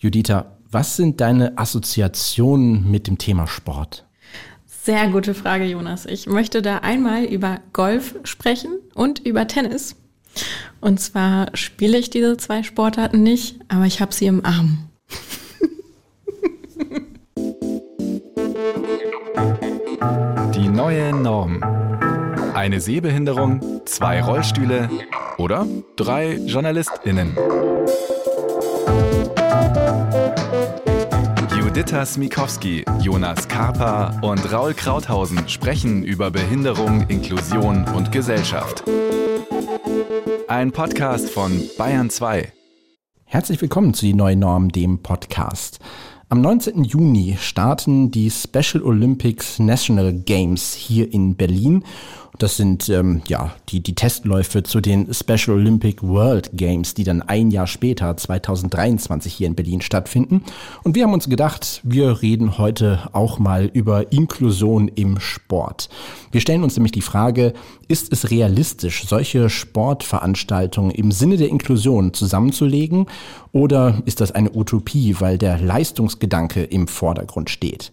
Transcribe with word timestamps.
Judita, 0.00 0.56
was 0.70 0.96
sind 0.96 1.20
deine 1.20 1.58
Assoziationen 1.58 2.88
mit 2.88 3.08
dem 3.08 3.18
Thema 3.18 3.48
Sport? 3.48 4.06
Sehr 4.64 5.08
gute 5.08 5.34
Frage, 5.34 5.64
Jonas. 5.64 6.06
Ich 6.06 6.28
möchte 6.28 6.62
da 6.62 6.78
einmal 6.78 7.24
über 7.24 7.58
Golf 7.72 8.14
sprechen 8.22 8.78
und 8.94 9.18
über 9.18 9.48
Tennis. 9.48 9.96
Und 10.80 11.00
zwar 11.00 11.48
spiele 11.56 11.98
ich 11.98 12.10
diese 12.10 12.36
zwei 12.36 12.62
Sportarten 12.62 13.24
nicht, 13.24 13.58
aber 13.66 13.86
ich 13.86 14.00
habe 14.00 14.14
sie 14.14 14.26
im 14.26 14.44
Arm. 14.44 14.88
Die 20.54 20.68
neue 20.68 21.12
Norm. 21.12 21.60
Eine 22.54 22.80
Sehbehinderung, 22.80 23.82
zwei 23.84 24.22
Rollstühle 24.22 24.88
oder 25.38 25.66
drei 25.96 26.36
JournalistInnen. 26.36 27.36
Judita 31.78 32.04
Smikowski, 32.04 32.84
Jonas 33.02 33.46
Karpa 33.46 34.18
und 34.20 34.52
Raul 34.52 34.74
Krauthausen 34.74 35.48
sprechen 35.48 36.02
über 36.02 36.28
Behinderung, 36.28 37.02
Inklusion 37.02 37.84
und 37.94 38.10
Gesellschaft. 38.10 38.82
Ein 40.48 40.72
Podcast 40.72 41.30
von 41.30 41.52
Bayern 41.78 42.10
2. 42.10 42.52
Herzlich 43.26 43.62
willkommen 43.62 43.94
zu 43.94 44.06
Die 44.06 44.12
Neue 44.12 44.34
Norm, 44.34 44.70
dem 44.70 45.04
Podcast. 45.04 45.78
Am 46.28 46.40
19. 46.40 46.82
Juni 46.82 47.36
starten 47.40 48.10
die 48.10 48.32
Special 48.32 48.82
Olympics 48.82 49.60
National 49.60 50.12
Games 50.12 50.74
hier 50.74 51.12
in 51.12 51.36
Berlin 51.36 51.84
das 52.38 52.56
sind 52.56 52.88
ähm, 52.88 53.22
ja 53.26 53.54
die, 53.70 53.80
die 53.80 53.94
Testläufe 53.94 54.62
zu 54.62 54.80
den 54.80 55.12
Special 55.12 55.56
Olympic 55.56 56.02
World 56.02 56.50
Games, 56.52 56.94
die 56.94 57.04
dann 57.04 57.22
ein 57.22 57.50
Jahr 57.50 57.66
später, 57.66 58.16
2023, 58.16 59.32
hier 59.32 59.46
in 59.46 59.54
Berlin 59.54 59.80
stattfinden. 59.80 60.44
Und 60.82 60.94
wir 60.94 61.04
haben 61.04 61.14
uns 61.14 61.28
gedacht, 61.28 61.80
wir 61.84 62.22
reden 62.22 62.58
heute 62.58 63.08
auch 63.12 63.38
mal 63.38 63.70
über 63.72 64.12
Inklusion 64.12 64.88
im 64.88 65.18
Sport. 65.20 65.88
Wir 66.30 66.40
stellen 66.40 66.62
uns 66.62 66.76
nämlich 66.76 66.92
die 66.92 67.02
Frage, 67.02 67.54
ist 67.88 68.12
es 68.12 68.30
realistisch, 68.30 69.06
solche 69.06 69.48
Sportveranstaltungen 69.48 70.90
im 70.90 71.10
Sinne 71.10 71.38
der 71.38 71.48
Inklusion 71.48 72.12
zusammenzulegen 72.12 73.06
oder 73.52 74.02
ist 74.04 74.20
das 74.20 74.32
eine 74.32 74.54
Utopie, 74.54 75.16
weil 75.18 75.38
der 75.38 75.58
Leistungsgedanke 75.58 76.62
im 76.62 76.86
Vordergrund 76.86 77.48
steht? 77.48 77.90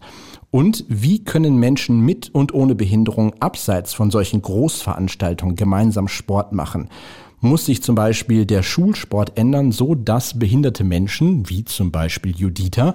Und 0.56 0.86
wie 0.88 1.22
können 1.22 1.58
Menschen 1.58 2.00
mit 2.00 2.34
und 2.34 2.54
ohne 2.54 2.74
Behinderung 2.74 3.34
abseits 3.40 3.92
von 3.92 4.10
solchen 4.10 4.40
Großveranstaltungen 4.40 5.54
gemeinsam 5.54 6.08
Sport 6.08 6.54
machen? 6.54 6.88
muss 7.42 7.66
sich 7.66 7.82
zum 7.82 7.94
Beispiel 7.94 8.46
der 8.46 8.62
Schulsport 8.62 9.36
ändern, 9.38 9.70
so 9.70 9.94
dass 9.94 10.38
behinderte 10.38 10.84
Menschen, 10.84 11.48
wie 11.50 11.66
zum 11.66 11.92
Beispiel 11.92 12.34
Judita, 12.34 12.94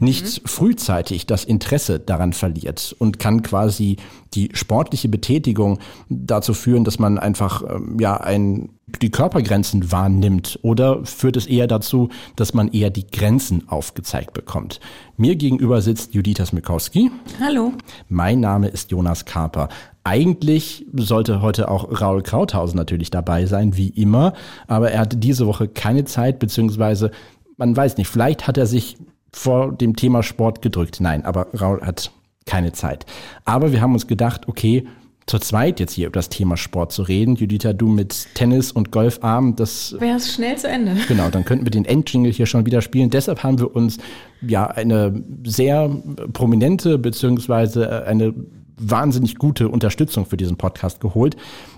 mhm. 0.00 0.06
nicht 0.06 0.42
frühzeitig 0.48 1.26
das 1.26 1.44
Interesse 1.44 2.00
daran 2.00 2.32
verliert 2.32 2.96
und 2.98 3.18
kann 3.18 3.42
quasi 3.42 3.96
die 4.32 4.48
sportliche 4.54 5.10
Betätigung 5.10 5.78
dazu 6.08 6.54
führen, 6.54 6.84
dass 6.84 6.98
man 6.98 7.18
einfach 7.18 7.62
ähm, 7.68 7.98
ja 8.00 8.16
ein 8.16 8.70
die 9.00 9.10
Körpergrenzen 9.10 9.92
wahrnimmt 9.92 10.58
oder 10.62 11.04
führt 11.04 11.36
es 11.36 11.46
eher 11.46 11.66
dazu, 11.66 12.08
dass 12.36 12.54
man 12.54 12.68
eher 12.68 12.90
die 12.90 13.06
Grenzen 13.06 13.68
aufgezeigt 13.68 14.32
bekommt? 14.32 14.80
Mir 15.16 15.36
gegenüber 15.36 15.80
sitzt 15.80 16.14
Judita 16.14 16.44
Smikowski. 16.44 17.10
Hallo. 17.40 17.72
Mein 18.08 18.40
Name 18.40 18.68
ist 18.68 18.90
Jonas 18.90 19.24
Karper. 19.24 19.68
Eigentlich 20.04 20.84
sollte 20.94 21.42
heute 21.42 21.70
auch 21.70 22.00
Raul 22.00 22.22
Krauthausen 22.22 22.76
natürlich 22.76 23.10
dabei 23.10 23.46
sein, 23.46 23.76
wie 23.76 23.88
immer, 23.88 24.32
aber 24.66 24.90
er 24.90 25.00
hatte 25.00 25.16
diese 25.16 25.46
Woche 25.46 25.68
keine 25.68 26.04
Zeit, 26.04 26.38
beziehungsweise 26.38 27.12
man 27.56 27.76
weiß 27.76 27.96
nicht, 27.96 28.08
vielleicht 28.08 28.48
hat 28.48 28.58
er 28.58 28.66
sich 28.66 28.96
vor 29.32 29.72
dem 29.72 29.94
Thema 29.96 30.22
Sport 30.22 30.62
gedrückt. 30.62 31.00
Nein, 31.00 31.24
aber 31.24 31.46
Raul 31.54 31.80
hat 31.82 32.10
keine 32.46 32.72
Zeit. 32.72 33.06
Aber 33.44 33.72
wir 33.72 33.80
haben 33.80 33.94
uns 33.94 34.06
gedacht, 34.06 34.48
okay, 34.48 34.86
zur 35.26 35.40
zweit 35.40 35.80
jetzt 35.80 35.92
hier 35.92 36.06
über 36.06 36.14
das 36.14 36.28
Thema 36.28 36.56
Sport 36.56 36.92
zu 36.92 37.02
reden. 37.02 37.36
Judita, 37.36 37.72
du 37.72 37.88
mit 37.88 38.28
Tennis 38.34 38.72
und 38.72 38.90
Golfarm, 38.90 39.56
das 39.56 39.96
wäre 39.98 40.16
es 40.16 40.32
schnell 40.34 40.56
zu 40.56 40.68
Ende. 40.68 40.96
Genau, 41.08 41.28
dann 41.30 41.44
könnten 41.44 41.66
wir 41.66 41.70
den 41.70 41.84
Endjingle 41.84 42.30
hier 42.30 42.46
schon 42.46 42.64
wieder 42.64 42.80
spielen. 42.80 43.10
Deshalb 43.10 43.42
haben 43.42 43.58
wir 43.58 43.74
uns 43.74 43.98
ja 44.40 44.66
eine 44.66 45.22
sehr 45.44 45.90
prominente 46.32 46.98
beziehungsweise 46.98 48.06
eine 48.06 48.32
wahnsinnig 48.76 49.36
gute 49.36 49.68
Unterstützung 49.68 50.26
für 50.26 50.36
diesen 50.36 50.56
Podcast 50.56 51.00
geholt. 51.00 51.36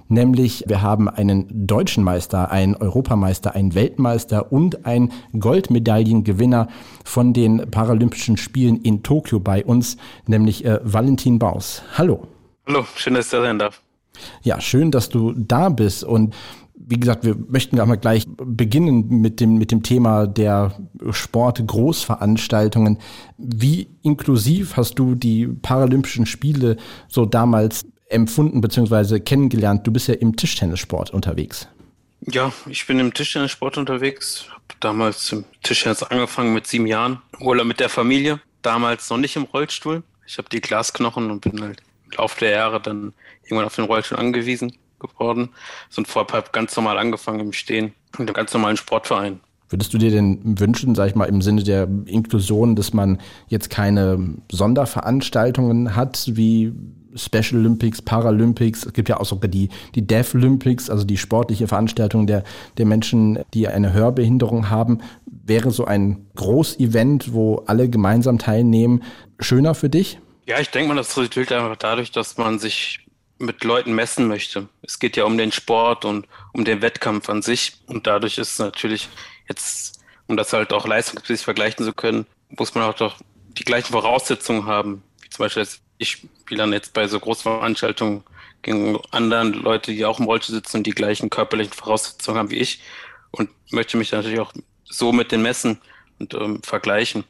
Nämlich 0.09 0.65
wir 0.67 0.83
haben 0.83 1.09
einen 1.09 1.67
deutschen 1.67 2.05
Meister, 2.05 2.51
einen 2.51 2.75
Europameister, 2.75 3.55
einen 3.55 3.75
Weltmeister 3.75 4.53
und 4.53 4.87
einen 4.87 5.13
Goldmedaillengewinner 5.39 6.69
von 7.05 7.33
den 7.33 7.71
Paralympischen 7.71 8.37
Spielen 8.37 8.77
in 8.77 9.03
Tokio 9.03 9.41
bei 9.41 9.65
uns, 9.65 9.97
nämlich 10.27 10.65
äh, 10.65 10.81
Valentin 10.83 11.39
Baus. 11.39 11.83
Hallo. 11.97 12.27
Hallo, 12.67 12.87
schön, 12.97 13.15
dass 13.15 13.27
ich 13.27 13.31
da 13.33 13.43
sein 13.43 13.59
darf. 13.59 13.83
Ja, 14.43 14.61
schön, 14.61 14.91
dass 14.91 15.09
du 15.09 15.33
da 15.37 15.69
bist 15.69 16.05
und 16.05 16.35
wie 16.87 16.99
gesagt, 16.99 17.25
wir 17.25 17.37
möchten 17.49 17.81
aber 17.81 17.97
gleich 17.97 18.27
beginnen 18.27 19.09
mit 19.09 19.41
dem, 19.41 19.57
mit 19.57 19.71
dem 19.71 19.83
Thema 19.83 20.27
der 20.27 20.77
Sport-Großveranstaltungen. 21.11 22.99
Wie 23.39 23.89
inklusiv 24.03 24.77
hast 24.77 24.99
du 24.99 25.15
die 25.15 25.47
Paralympischen 25.47 26.27
Spiele 26.27 26.77
so 27.09 27.27
damals 27.27 27.87
empfunden 28.09 28.61
bzw. 28.61 29.21
kennengelernt? 29.21 29.87
Du 29.87 29.93
bist 29.93 30.09
ja 30.09 30.15
im 30.15 30.37
Tischtennissport 30.37 31.11
unterwegs. 31.11 31.69
Ja, 32.21 32.53
ich 32.67 32.87
bin 32.87 32.99
im 32.99 33.15
Tischtennissport 33.15 33.79
unterwegs. 33.79 34.47
Habe 34.51 34.63
damals 34.81 35.33
im 35.33 35.45
Tischtennis 35.63 36.03
angefangen 36.03 36.53
mit 36.55 36.67
sieben 36.67 36.87
Jahren. 36.87 37.21
Oder 37.41 37.65
mit 37.65 37.81
der 37.81 37.89
Familie. 37.89 38.41
Damals 38.63 39.09
noch 39.11 39.19
nicht 39.19 39.37
im 39.37 39.45
Rollstuhl. 39.45 40.03
Ich 40.27 40.39
habe 40.39 40.49
die 40.51 40.61
Glasknochen 40.61 41.31
und 41.31 41.41
bin 41.41 41.61
halt 41.61 41.83
Laufe 42.17 42.41
der 42.41 42.51
Jahre 42.51 42.81
dann 42.81 43.13
irgendwann 43.43 43.67
auf 43.67 43.77
den 43.77 43.85
Rollstuhl 43.85 44.19
angewiesen 44.19 44.77
geworden. 44.99 45.51
Sind 45.91 46.09
vorher 46.09 46.45
ganz 46.53 46.75
normal 46.77 46.99
angefangen 46.99 47.41
im 47.41 47.53
Stehen 47.53 47.95
in 48.19 48.27
einem 48.27 48.35
ganz 48.35 48.53
normalen 48.55 48.77
Sportverein. 48.77 49.41
Würdest 49.69 49.93
du 49.93 49.99
dir 49.99 50.11
denn 50.11 50.41
wünschen, 50.61 50.95
sag 50.95 51.09
ich 51.09 51.15
mal, 51.15 51.25
im 51.25 51.43
Sinne 51.43 51.63
der 51.63 51.89
Inklusion, 52.07 52.77
dass 52.77 52.93
man 52.93 53.21
jetzt 53.49 53.71
keine 53.71 54.37
Sonderveranstaltungen 54.53 55.97
hat, 55.97 56.31
wie 56.33 56.73
Special 57.17 57.61
Olympics, 57.61 58.03
Paralympics, 58.03 58.87
es 58.87 58.93
gibt 58.93 59.09
ja 59.09 59.19
auch 59.19 59.25
sogar 59.25 59.49
die, 59.49 59.69
die 59.95 60.07
Deaf 60.07 60.35
Olympics, 60.35 60.91
also 60.91 61.05
die 61.05 61.17
sportliche 61.17 61.69
Veranstaltung 61.69 62.27
der, 62.27 62.45
der 62.77 62.87
Menschen, 62.87 63.39
die 63.55 63.69
eine 63.69 63.93
Hörbehinderung 63.93 64.71
haben. 64.71 64.99
Wäre 65.27 65.71
so 65.71 65.85
ein 65.85 66.27
Großevent, 66.35 67.33
wo 67.33 67.63
alle 67.67 67.89
gemeinsam 67.89 68.39
teilnehmen, 68.39 69.03
schöner 69.39 69.75
für 69.75 69.89
dich? 69.89 70.19
Ja, 70.47 70.61
ich 70.61 70.69
denke 70.71 70.89
mal, 70.89 70.97
das 70.97 71.17
resultiert 71.17 71.53
einfach 71.53 71.77
dadurch, 71.77 72.11
dass 72.13 72.37
man 72.37 72.59
sich 72.59 73.01
mit 73.39 73.65
Leuten 73.65 73.95
messen 73.95 74.29
möchte. 74.29 74.69
Es 74.83 74.99
geht 74.99 75.17
ja 75.17 75.25
um 75.25 75.39
den 75.39 75.53
Sport 75.53 76.05
und 76.05 76.27
um 76.53 76.65
den 76.65 76.83
Wettkampf 76.83 77.29
an 77.29 77.43
sich. 77.43 77.79
Und 77.87 78.07
dadurch 78.07 78.39
ist 78.39 78.53
es 78.53 78.59
natürlich 78.59 79.09
jetzt, 79.49 80.01
um 80.27 80.37
das 80.37 80.53
halt 80.53 80.73
auch 80.73 80.87
leistungsmäßig 80.87 81.45
vergleichen 81.45 81.85
zu 81.85 81.93
können, 81.93 82.27
muss 82.51 82.75
man 82.75 82.85
auch 82.85 82.95
doch 82.95 83.17
die 83.59 83.65
gleichen 83.65 83.93
Voraussetzungen 83.93 84.67
haben. 84.67 85.03
Wie 85.23 85.31
zum 85.31 85.45
Beispiel, 85.45 85.67
ich 85.99 86.11
spiele 86.11 86.59
dann 86.59 86.73
jetzt 86.73 86.93
bei 86.93 87.09
so 87.09 87.19
Großveranstaltungen 87.21 88.23
gegen 88.63 88.99
anderen 89.11 89.55
Leute, 89.55 89.93
die 89.93 90.05
auch 90.05 90.21
im 90.21 90.27
Rollstuhl 90.27 90.57
sitzen 90.57 90.79
und 90.79 90.87
die 90.87 90.93
gleichen 90.93 91.31
körperlichen 91.31 91.73
Voraussetzungen 91.73 92.39
haben 92.39 92.51
wie 92.51 92.59
ich. 92.59 92.81
Und 93.31 93.51
möchte 93.71 93.97
mich 93.97 94.13
natürlich 94.13 94.41
auch 94.41 94.53
so 94.85 95.13
mit 95.13 95.33
den 95.33 95.43
messen 95.43 95.81
und 96.19 96.35
ähm, 96.35 96.63
vergleichen. 96.63 97.25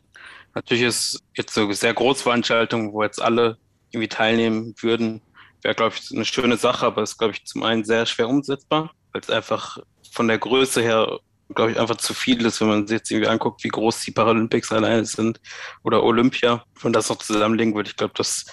Natürlich 0.54 0.84
ist 0.84 1.22
jetzt 1.36 1.54
so 1.54 1.70
sehr 1.72 1.94
Großveranstaltungen, 1.94 2.92
wo 2.92 3.02
jetzt 3.02 3.20
alle 3.20 3.58
irgendwie 3.90 4.08
teilnehmen 4.08 4.74
würden, 4.80 5.20
wäre, 5.62 5.74
glaube 5.74 5.94
ich, 5.98 6.14
eine 6.14 6.24
schöne 6.24 6.56
Sache, 6.56 6.86
aber 6.86 7.02
ist, 7.02 7.18
glaube 7.18 7.32
ich, 7.34 7.44
zum 7.44 7.62
einen 7.62 7.84
sehr 7.84 8.06
schwer 8.06 8.28
umsetzbar, 8.28 8.90
weil 9.12 9.22
es 9.22 9.30
einfach 9.30 9.78
von 10.12 10.28
der 10.28 10.38
Größe 10.38 10.82
her, 10.82 11.18
glaube 11.54 11.72
ich, 11.72 11.80
einfach 11.80 11.96
zu 11.96 12.14
viel 12.14 12.44
ist, 12.44 12.60
wenn 12.60 12.68
man 12.68 12.86
sich 12.86 12.98
jetzt 12.98 13.10
irgendwie 13.10 13.28
anguckt, 13.28 13.64
wie 13.64 13.68
groß 13.68 14.00
die 14.00 14.10
Paralympics 14.10 14.70
alleine 14.72 15.04
sind 15.04 15.40
oder 15.82 16.02
Olympia. 16.02 16.64
Wenn 16.82 16.92
das 16.92 17.08
noch 17.08 17.18
zusammenlegen 17.18 17.74
würde, 17.74 17.90
ich 17.90 17.96
glaube, 17.96 18.14
das 18.16 18.44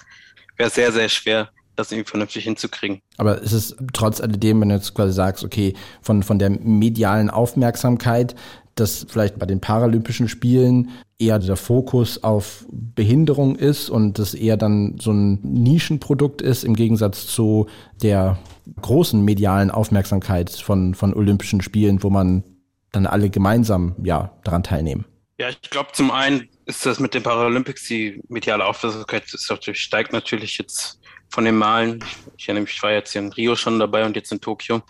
wäre 0.57 0.69
sehr, 0.69 0.91
sehr 0.91 1.09
schwer, 1.09 1.49
das 1.75 1.91
irgendwie 1.91 2.09
vernünftig 2.09 2.43
hinzukriegen. 2.43 3.01
Aber 3.17 3.41
ist 3.41 3.53
es 3.53 3.75
trotz 3.93 4.21
alledem, 4.21 4.61
wenn 4.61 4.69
du 4.69 4.75
jetzt 4.75 4.93
quasi 4.93 5.13
sagst, 5.13 5.43
okay, 5.43 5.73
von, 6.01 6.23
von 6.23 6.39
der 6.39 6.49
medialen 6.49 7.29
Aufmerksamkeit, 7.29 8.35
dass 8.75 9.05
vielleicht 9.09 9.37
bei 9.37 9.45
den 9.45 9.61
Paralympischen 9.61 10.27
Spielen 10.27 10.89
eher 11.19 11.39
der 11.39 11.55
Fokus 11.55 12.23
auf 12.23 12.65
Behinderung 12.71 13.55
ist 13.55 13.89
und 13.89 14.17
das 14.17 14.33
eher 14.33 14.57
dann 14.57 14.97
so 14.99 15.11
ein 15.11 15.39
Nischenprodukt 15.43 16.41
ist 16.41 16.63
im 16.63 16.75
Gegensatz 16.75 17.27
zu 17.27 17.67
der 18.01 18.39
großen 18.81 19.23
medialen 19.23 19.71
Aufmerksamkeit 19.71 20.49
von, 20.51 20.95
von 20.95 21.13
Olympischen 21.13 21.61
Spielen, 21.61 22.01
wo 22.03 22.09
man 22.09 22.43
dann 22.91 23.05
alle 23.05 23.29
gemeinsam 23.29 23.95
ja 24.03 24.37
daran 24.43 24.63
teilnehmen. 24.63 25.05
Ja, 25.37 25.49
ich 25.49 25.61
glaube 25.61 25.91
zum 25.93 26.11
einen 26.11 26.49
ist 26.65 26.85
das 26.85 26.99
mit 26.99 27.13
den 27.13 27.23
Paralympics 27.23 27.87
die 27.87 28.21
mediale 28.27 28.65
Aufmerksamkeit 28.65 29.23
steigt 29.27 30.13
natürlich 30.13 30.57
jetzt 30.57 30.99
von 31.29 31.45
den 31.45 31.55
Malen. 31.55 32.03
Ich, 32.37 32.47
erinnere 32.47 32.69
ich 32.69 32.83
war 32.83 32.91
jetzt 32.91 33.13
hier 33.13 33.21
in 33.21 33.31
Rio 33.31 33.55
schon 33.55 33.79
dabei 33.79 34.05
und 34.05 34.15
jetzt 34.15 34.31
in 34.31 34.39
Tokio. 34.39 34.81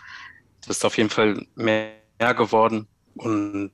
Das 0.66 0.76
ist 0.76 0.84
auf 0.84 0.96
jeden 0.98 1.10
Fall 1.10 1.46
mehr 1.54 1.94
geworden. 2.36 2.86
Und 3.16 3.72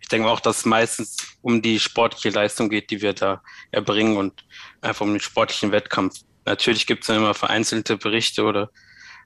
ich 0.00 0.08
denke 0.08 0.28
auch, 0.28 0.40
dass 0.40 0.58
es 0.58 0.64
meistens 0.64 1.16
um 1.42 1.62
die 1.62 1.80
sportliche 1.80 2.30
Leistung 2.30 2.68
geht, 2.68 2.90
die 2.90 3.02
wir 3.02 3.12
da 3.12 3.42
erbringen 3.70 4.16
und 4.16 4.44
einfach 4.80 5.04
um 5.04 5.12
den 5.12 5.20
sportlichen 5.20 5.72
Wettkampf. 5.72 6.20
Natürlich 6.44 6.86
gibt 6.86 7.02
es 7.02 7.08
immer 7.08 7.34
vereinzelte 7.34 7.96
Berichte 7.96 8.44
oder 8.44 8.70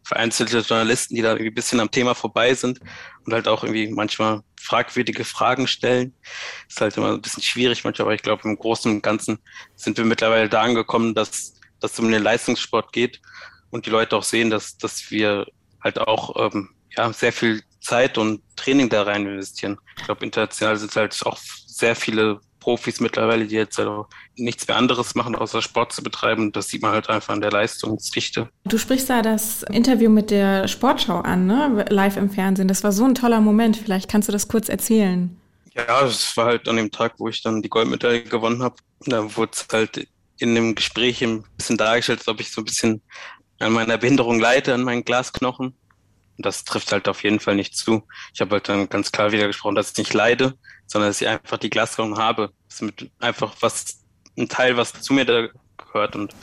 vereinzelte 0.03 0.61
Journalisten, 0.61 1.15
die 1.15 1.23
da 1.23 1.33
irgendwie 1.33 1.51
ein 1.51 1.55
bisschen 1.55 1.81
am 1.81 1.91
Thema 1.91 2.15
vorbei 2.15 2.55
sind 2.55 2.81
und 3.27 3.33
halt 3.33 3.47
auch 3.47 3.63
irgendwie 3.65 3.89
manchmal 3.89 4.41
fragwürdige 4.59 5.25
Fragen 5.25 5.67
stellen. 5.67 6.15
Ist 6.69 6.81
halt 6.81 6.97
immer 6.97 7.13
ein 7.13 7.21
bisschen 7.21 7.43
schwierig 7.43 7.85
manchmal, 7.85 8.07
aber 8.07 8.15
ich 8.15 8.23
glaube, 8.23 8.49
im 8.49 8.57
Großen 8.57 8.91
und 8.91 9.03
Ganzen 9.03 9.39
sind 9.77 9.99
wir 9.99 10.05
mittlerweile 10.05 10.49
da 10.49 10.63
angekommen, 10.63 11.15
dass, 11.15 11.55
dass 11.81 11.93
es 11.93 11.99
um 11.99 12.11
den 12.11 12.23
Leistungssport 12.23 12.93
geht 12.93 13.21
und 13.71 13.87
die 13.87 13.91
Leute 13.91 14.17
auch 14.17 14.25
sehen, 14.25 14.51
dass, 14.51 14.79
dass 14.79 15.11
wir 15.11 15.47
halt 15.83 15.99
auch 15.99 16.53
ähm, 16.53 16.71
ja, 16.97 17.13
sehr 17.13 17.33
viel 17.33 17.63
Zeit 17.81 18.19
und 18.19 18.43
Training 18.57 18.89
da 18.89 19.03
rein 19.03 19.27
investieren. 19.27 19.79
Ich 19.97 20.05
glaube, 20.05 20.25
international 20.25 20.77
sind 20.77 20.95
halt 20.95 21.19
auch 21.25 21.39
sehr 21.67 21.97
viele 21.97 22.41
Profis 22.61 23.01
mittlerweile, 23.01 23.47
die 23.47 23.55
jetzt 23.55 23.79
also 23.79 24.07
nichts 24.37 24.69
mehr 24.69 24.77
anderes 24.77 25.15
machen, 25.15 25.35
außer 25.35 25.63
Sport 25.63 25.93
zu 25.93 26.03
betreiben. 26.03 26.53
Das 26.53 26.69
sieht 26.69 26.83
man 26.83 26.93
halt 26.93 27.09
einfach 27.09 27.35
an 27.35 27.41
der 27.41 27.51
Leistungsdichte. 27.51 28.49
Du 28.65 28.79
sprichst 28.79 29.11
da 29.11 29.23
das 29.23 29.63
Interview 29.65 30.11
mit 30.11 30.31
der 30.31 30.69
Sportschau 30.69 31.21
an, 31.21 31.47
ne? 31.47 31.87
live 31.89 32.17
im 32.17 32.31
Fernsehen. 32.31 32.69
Das 32.69 32.85
war 32.85 32.93
so 32.93 33.05
ein 33.05 33.15
toller 33.15 33.41
Moment. 33.41 33.77
Vielleicht 33.77 34.11
kannst 34.11 34.29
du 34.29 34.33
das 34.33 34.47
kurz 34.47 34.69
erzählen. 34.69 35.37
Ja, 35.75 36.05
es 36.05 36.37
war 36.37 36.47
halt 36.47 36.69
an 36.69 36.77
dem 36.77 36.91
Tag, 36.91 37.15
wo 37.19 37.29
ich 37.29 37.43
dann 37.43 37.63
die 37.63 37.71
Goldmedaille 37.71 38.25
gewonnen 38.25 38.63
habe. 38.63 38.77
Da 39.07 39.37
wurde 39.37 39.53
es 39.55 39.67
halt 39.73 40.07
in 40.39 40.55
dem 40.55 40.75
Gespräch 40.75 41.23
ein 41.23 41.45
bisschen 41.57 41.77
dargestellt, 41.77 42.21
als 42.21 42.29
ob 42.29 42.41
ich 42.41 42.51
so 42.51 42.61
ein 42.61 42.65
bisschen 42.65 43.03
an 43.59 43.73
meiner 43.73 43.99
Behinderung 43.99 44.41
leide, 44.41 44.75
an 44.75 44.83
meinen 44.83 45.05
Glasknochen. 45.05 45.75
Und 46.41 46.47
das 46.47 46.65
trifft 46.65 46.91
halt 46.91 47.07
auf 47.07 47.23
jeden 47.23 47.39
Fall 47.39 47.55
nicht 47.55 47.77
zu. 47.77 48.09
Ich 48.33 48.41
habe 48.41 48.53
halt 48.53 48.67
dann 48.71 48.89
ganz 48.89 49.13
klar 49.13 49.31
wieder 49.31 49.47
gesprochen, 49.47 49.75
dass 49.75 49.91
ich 49.91 49.99
nicht 49.99 50.15
leide, 50.15 50.55
sondern 50.87 51.11
dass 51.11 51.21
ich 51.21 51.29
einfach 51.29 51.59
die 51.59 51.69
Glasknochen 51.69 52.17
habe. 52.17 52.51
Das 52.67 52.81
ist 52.81 53.11
einfach 53.19 53.55
was, 53.61 53.99
ein 54.39 54.49
Teil, 54.49 54.79
was 54.79 54.95
zu 55.03 55.13
mir 55.13 55.27
da 55.27 55.49
gehört 55.77 56.17
und 56.17 56.35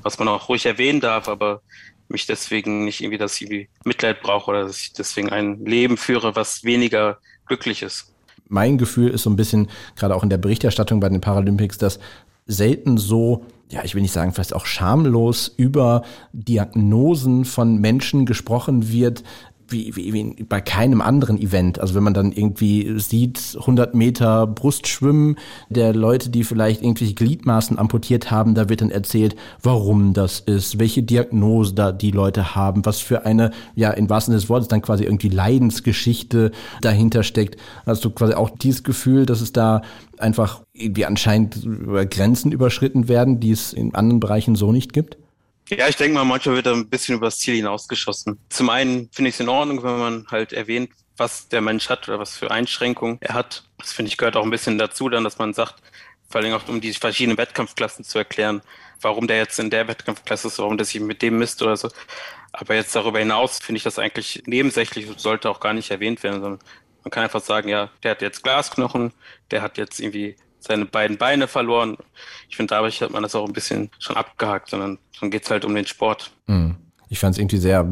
was 0.00 0.18
man 0.18 0.28
auch 0.28 0.48
ruhig 0.48 0.64
erwähnen 0.64 1.02
darf, 1.02 1.28
aber 1.28 1.60
mich 2.08 2.24
deswegen 2.24 2.86
nicht 2.86 3.02
irgendwie, 3.02 3.18
dass 3.18 3.38
ich 3.42 3.68
Mitleid 3.84 4.22
brauche 4.22 4.52
oder 4.52 4.62
dass 4.62 4.80
ich 4.80 4.94
deswegen 4.94 5.28
ein 5.28 5.62
Leben 5.66 5.98
führe, 5.98 6.34
was 6.34 6.64
weniger 6.64 7.18
glücklich 7.44 7.82
ist. 7.82 8.10
Mein 8.48 8.78
Gefühl 8.78 9.10
ist 9.10 9.24
so 9.24 9.28
ein 9.28 9.36
bisschen, 9.36 9.68
gerade 9.96 10.14
auch 10.14 10.22
in 10.22 10.30
der 10.30 10.38
Berichterstattung 10.38 10.98
bei 10.98 11.10
den 11.10 11.20
Paralympics, 11.20 11.76
dass 11.76 12.00
selten 12.46 12.96
so, 12.96 13.44
ja, 13.72 13.82
ich 13.84 13.94
will 13.94 14.02
nicht 14.02 14.12
sagen, 14.12 14.32
vielleicht 14.32 14.54
auch 14.54 14.66
schamlos 14.66 15.52
über 15.56 16.02
Diagnosen 16.34 17.46
von 17.46 17.78
Menschen 17.78 18.26
gesprochen 18.26 18.92
wird, 18.92 19.24
wie, 19.72 19.96
wie, 19.96 20.12
wie 20.12 20.44
bei 20.44 20.60
keinem 20.60 21.00
anderen 21.00 21.38
Event. 21.38 21.80
Also 21.80 21.94
wenn 21.94 22.02
man 22.02 22.14
dann 22.14 22.32
irgendwie 22.32 22.98
sieht, 22.98 23.56
100 23.58 23.94
Meter 23.94 24.46
Brustschwimmen 24.46 25.36
der 25.68 25.94
Leute, 25.94 26.30
die 26.30 26.44
vielleicht 26.44 26.82
irgendwelche 26.82 27.14
Gliedmaßen 27.14 27.78
amputiert 27.78 28.30
haben, 28.30 28.54
da 28.54 28.68
wird 28.68 28.82
dann 28.82 28.90
erzählt, 28.90 29.36
warum 29.62 30.12
das 30.12 30.40
ist, 30.40 30.78
welche 30.78 31.02
Diagnose 31.02 31.74
da 31.74 31.92
die 31.92 32.10
Leute 32.10 32.54
haben, 32.54 32.84
was 32.84 33.00
für 33.00 33.24
eine, 33.24 33.50
ja, 33.74 33.90
in 33.90 34.10
wahrsten 34.10 34.32
Sinne 34.32 34.40
des 34.40 34.48
Wortes 34.48 34.68
dann 34.68 34.82
quasi 34.82 35.04
irgendwie 35.04 35.28
Leidensgeschichte 35.28 36.52
dahinter 36.80 37.22
steckt. 37.22 37.56
Hast 37.86 38.04
du 38.04 38.10
quasi 38.10 38.34
auch 38.34 38.50
dieses 38.50 38.84
Gefühl, 38.84 39.26
dass 39.26 39.40
es 39.40 39.52
da 39.52 39.82
einfach 40.18 40.62
irgendwie 40.72 41.06
anscheinend 41.06 41.66
Grenzen 42.10 42.52
überschritten 42.52 43.08
werden, 43.08 43.40
die 43.40 43.50
es 43.50 43.72
in 43.72 43.94
anderen 43.94 44.20
Bereichen 44.20 44.54
so 44.54 44.72
nicht 44.72 44.92
gibt? 44.92 45.21
Ja, 45.78 45.88
ich 45.88 45.96
denke 45.96 46.14
mal, 46.14 46.24
manchmal 46.24 46.56
wird 46.56 46.66
er 46.66 46.74
ein 46.74 46.88
bisschen 46.88 47.14
übers 47.14 47.38
Ziel 47.38 47.56
hinausgeschossen. 47.56 48.38
Zum 48.50 48.68
einen 48.68 49.08
finde 49.10 49.30
ich 49.30 49.36
es 49.36 49.40
in 49.40 49.48
Ordnung, 49.48 49.82
wenn 49.82 49.98
man 49.98 50.26
halt 50.30 50.52
erwähnt, 50.52 50.90
was 51.16 51.48
der 51.48 51.62
Mensch 51.62 51.88
hat 51.88 52.08
oder 52.08 52.18
was 52.18 52.36
für 52.36 52.50
Einschränkungen 52.50 53.16
er 53.22 53.34
hat. 53.34 53.64
Das 53.78 53.92
finde 53.92 54.10
ich 54.10 54.18
gehört 54.18 54.36
auch 54.36 54.44
ein 54.44 54.50
bisschen 54.50 54.76
dazu, 54.76 55.08
dann, 55.08 55.24
dass 55.24 55.38
man 55.38 55.54
sagt, 55.54 55.76
vor 56.28 56.42
allem 56.42 56.52
auch 56.52 56.68
um 56.68 56.82
die 56.82 56.92
verschiedenen 56.92 57.38
Wettkampfklassen 57.38 58.04
zu 58.04 58.18
erklären, 58.18 58.60
warum 59.00 59.26
der 59.26 59.38
jetzt 59.38 59.58
in 59.58 59.70
der 59.70 59.88
Wettkampfklasse 59.88 60.48
ist, 60.48 60.58
warum 60.58 60.76
der 60.76 60.84
sich 60.84 61.00
mit 61.00 61.22
dem 61.22 61.38
misst 61.38 61.62
oder 61.62 61.76
so. 61.76 61.88
Aber 62.52 62.74
jetzt 62.74 62.94
darüber 62.94 63.18
hinaus 63.18 63.58
finde 63.58 63.78
ich 63.78 63.82
das 63.82 63.98
eigentlich 63.98 64.42
nebensächlich 64.44 65.08
und 65.08 65.20
sollte 65.20 65.48
auch 65.48 65.60
gar 65.60 65.72
nicht 65.72 65.90
erwähnt 65.90 66.22
werden, 66.22 66.42
sondern 66.42 66.60
man 67.02 67.10
kann 67.10 67.24
einfach 67.24 67.40
sagen, 67.40 67.68
ja, 67.68 67.90
der 68.02 68.10
hat 68.10 68.20
jetzt 68.20 68.42
Glasknochen, 68.42 69.12
der 69.50 69.62
hat 69.62 69.78
jetzt 69.78 70.00
irgendwie 70.00 70.36
seine 70.62 70.86
beiden 70.86 71.18
Beine 71.18 71.48
verloren. 71.48 71.96
Ich 72.48 72.56
finde, 72.56 72.74
dadurch 72.74 73.00
hat 73.02 73.10
man 73.10 73.22
das 73.22 73.34
auch 73.34 73.46
ein 73.46 73.52
bisschen 73.52 73.90
schon 73.98 74.16
abgehakt, 74.16 74.70
sondern 74.70 74.98
dann 75.20 75.30
geht 75.30 75.44
es 75.44 75.50
halt 75.50 75.64
um 75.64 75.74
den 75.74 75.86
Sport. 75.86 76.30
Mhm. 76.46 76.76
Ich 77.08 77.18
fand 77.18 77.34
es 77.34 77.38
irgendwie 77.38 77.58
sehr 77.58 77.86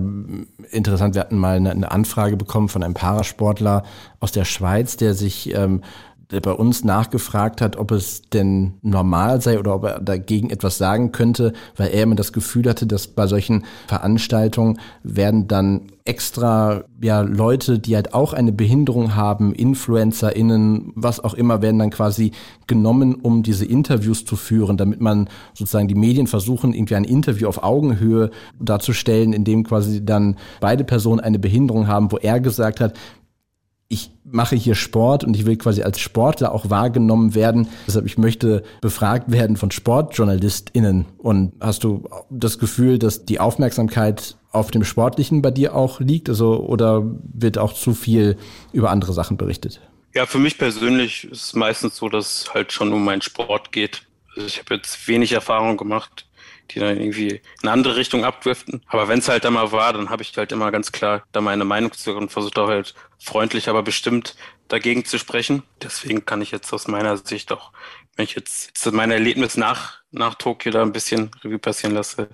interessant. 0.70 1.14
Wir 1.14 1.20
hatten 1.20 1.36
mal 1.36 1.56
eine, 1.56 1.72
eine, 1.72 1.90
Anfrage 1.90 2.38
bekommen 2.38 2.70
von 2.70 2.82
einem 2.82 2.94
Parasportler 2.94 3.84
aus 4.18 4.32
der 4.32 4.46
Schweiz, 4.46 4.96
der 4.96 5.12
sich 5.12 5.54
ähm, 5.54 5.84
der 6.30 6.40
bei 6.40 6.52
uns 6.52 6.84
nachgefragt 6.84 7.60
hat, 7.60 7.76
ob 7.76 7.90
es 7.90 8.22
denn 8.22 8.74
normal 8.82 9.40
sei 9.40 9.58
oder 9.58 9.74
ob 9.74 9.84
er 9.84 10.00
dagegen 10.00 10.50
etwas 10.50 10.78
sagen 10.78 11.12
könnte, 11.12 11.52
weil 11.76 11.88
er 11.88 12.04
immer 12.04 12.14
das 12.14 12.32
Gefühl 12.32 12.68
hatte, 12.68 12.86
dass 12.86 13.06
bei 13.06 13.26
solchen 13.26 13.64
Veranstaltungen 13.86 14.78
werden 15.02 15.48
dann 15.48 15.88
extra 16.04 16.84
ja 17.00 17.20
Leute, 17.20 17.78
die 17.78 17.94
halt 17.94 18.14
auch 18.14 18.32
eine 18.32 18.52
Behinderung 18.52 19.14
haben, 19.14 19.52
InfluencerInnen, 19.54 20.92
was 20.96 21.20
auch 21.20 21.34
immer, 21.34 21.62
werden 21.62 21.78
dann 21.78 21.90
quasi 21.90 22.32
genommen, 22.66 23.14
um 23.14 23.42
diese 23.42 23.64
Interviews 23.64 24.24
zu 24.24 24.36
führen, 24.36 24.76
damit 24.76 25.00
man 25.00 25.28
sozusagen 25.54 25.88
die 25.88 25.94
Medien 25.94 26.26
versuchen, 26.26 26.72
irgendwie 26.72 26.96
ein 26.96 27.04
Interview 27.04 27.48
auf 27.48 27.62
Augenhöhe 27.62 28.30
darzustellen, 28.58 29.32
in 29.32 29.44
dem 29.44 29.64
quasi 29.64 30.04
dann 30.04 30.36
beide 30.60 30.84
Personen 30.84 31.20
eine 31.20 31.38
Behinderung 31.38 31.86
haben, 31.86 32.10
wo 32.10 32.16
er 32.16 32.40
gesagt 32.40 32.80
hat, 32.80 32.94
ich 33.92 34.12
mache 34.24 34.54
hier 34.54 34.76
Sport 34.76 35.24
und 35.24 35.36
ich 35.36 35.46
will 35.46 35.56
quasi 35.56 35.82
als 35.82 35.98
Sportler 35.98 36.52
auch 36.52 36.70
wahrgenommen 36.70 37.34
werden. 37.34 37.66
Deshalb, 37.88 38.06
ich 38.06 38.18
möchte 38.18 38.62
befragt 38.80 39.32
werden 39.32 39.56
von 39.56 39.72
SportjournalistInnen. 39.72 41.06
Und 41.18 41.52
hast 41.60 41.82
du 41.82 42.08
das 42.30 42.60
Gefühl, 42.60 43.00
dass 43.00 43.24
die 43.24 43.40
Aufmerksamkeit 43.40 44.36
auf 44.52 44.70
dem 44.70 44.84
Sportlichen 44.84 45.42
bei 45.42 45.50
dir 45.50 45.74
auch 45.74 45.98
liegt? 45.98 46.28
Also, 46.28 46.60
oder 46.60 47.02
wird 47.34 47.58
auch 47.58 47.74
zu 47.74 47.92
viel 47.92 48.36
über 48.72 48.90
andere 48.90 49.12
Sachen 49.12 49.36
berichtet? 49.36 49.80
Ja, 50.14 50.24
für 50.24 50.38
mich 50.38 50.56
persönlich 50.56 51.24
ist 51.24 51.42
es 51.46 51.54
meistens 51.54 51.96
so, 51.96 52.08
dass 52.08 52.42
es 52.42 52.54
halt 52.54 52.72
schon 52.72 52.92
um 52.92 53.04
meinen 53.04 53.22
Sport 53.22 53.72
geht. 53.72 54.02
Also 54.36 54.46
ich 54.46 54.60
habe 54.60 54.76
jetzt 54.76 55.08
wenig 55.08 55.32
Erfahrung 55.32 55.76
gemacht 55.76 56.26
die 56.70 56.80
dann 56.80 57.00
irgendwie 57.00 57.28
in 57.28 57.40
eine 57.62 57.72
andere 57.72 57.96
Richtung 57.96 58.24
abdriften. 58.24 58.82
Aber 58.86 59.08
wenn 59.08 59.18
es 59.20 59.28
halt 59.28 59.44
einmal 59.46 59.72
war, 59.72 59.92
dann 59.92 60.10
habe 60.10 60.22
ich 60.22 60.36
halt 60.36 60.52
immer 60.52 60.70
ganz 60.70 60.92
klar 60.92 61.24
da 61.32 61.40
meine 61.40 61.64
Meinung 61.64 61.92
zu 61.92 62.16
und 62.16 62.30
versucht 62.30 62.58
auch 62.58 62.68
halt 62.68 62.94
freundlich, 63.18 63.68
aber 63.68 63.82
bestimmt 63.82 64.36
dagegen 64.68 65.04
zu 65.04 65.18
sprechen. 65.18 65.62
Deswegen 65.82 66.24
kann 66.24 66.42
ich 66.42 66.50
jetzt 66.50 66.72
aus 66.72 66.88
meiner 66.88 67.16
Sicht 67.16 67.52
auch, 67.52 67.72
wenn 68.16 68.24
ich 68.24 68.34
jetzt, 68.34 68.68
jetzt 68.68 68.92
mein 68.92 69.10
Erlebnis 69.10 69.56
nach, 69.56 70.00
nach 70.10 70.34
Tokio 70.34 70.72
da 70.72 70.82
ein 70.82 70.92
bisschen 70.92 71.30
Revue 71.44 71.58
passieren 71.58 71.94
lasse, 71.94 72.28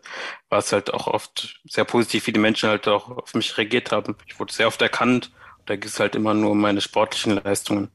war 0.48 0.58
es 0.60 0.72
halt 0.72 0.92
auch 0.92 1.06
oft 1.06 1.60
sehr 1.64 1.84
positiv, 1.84 2.26
wie 2.26 2.32
die 2.32 2.40
Menschen 2.40 2.68
halt 2.68 2.88
auch 2.88 3.08
auf 3.10 3.34
mich 3.34 3.56
reagiert 3.58 3.92
haben. 3.92 4.16
Ich 4.26 4.38
wurde 4.38 4.52
sehr 4.52 4.68
oft 4.68 4.80
erkannt. 4.82 5.32
Da 5.66 5.74
geht 5.76 5.86
es 5.90 6.00
halt 6.00 6.14
immer 6.14 6.34
nur 6.34 6.52
um 6.52 6.60
meine 6.60 6.80
sportlichen 6.80 7.42
Leistungen. 7.42 7.90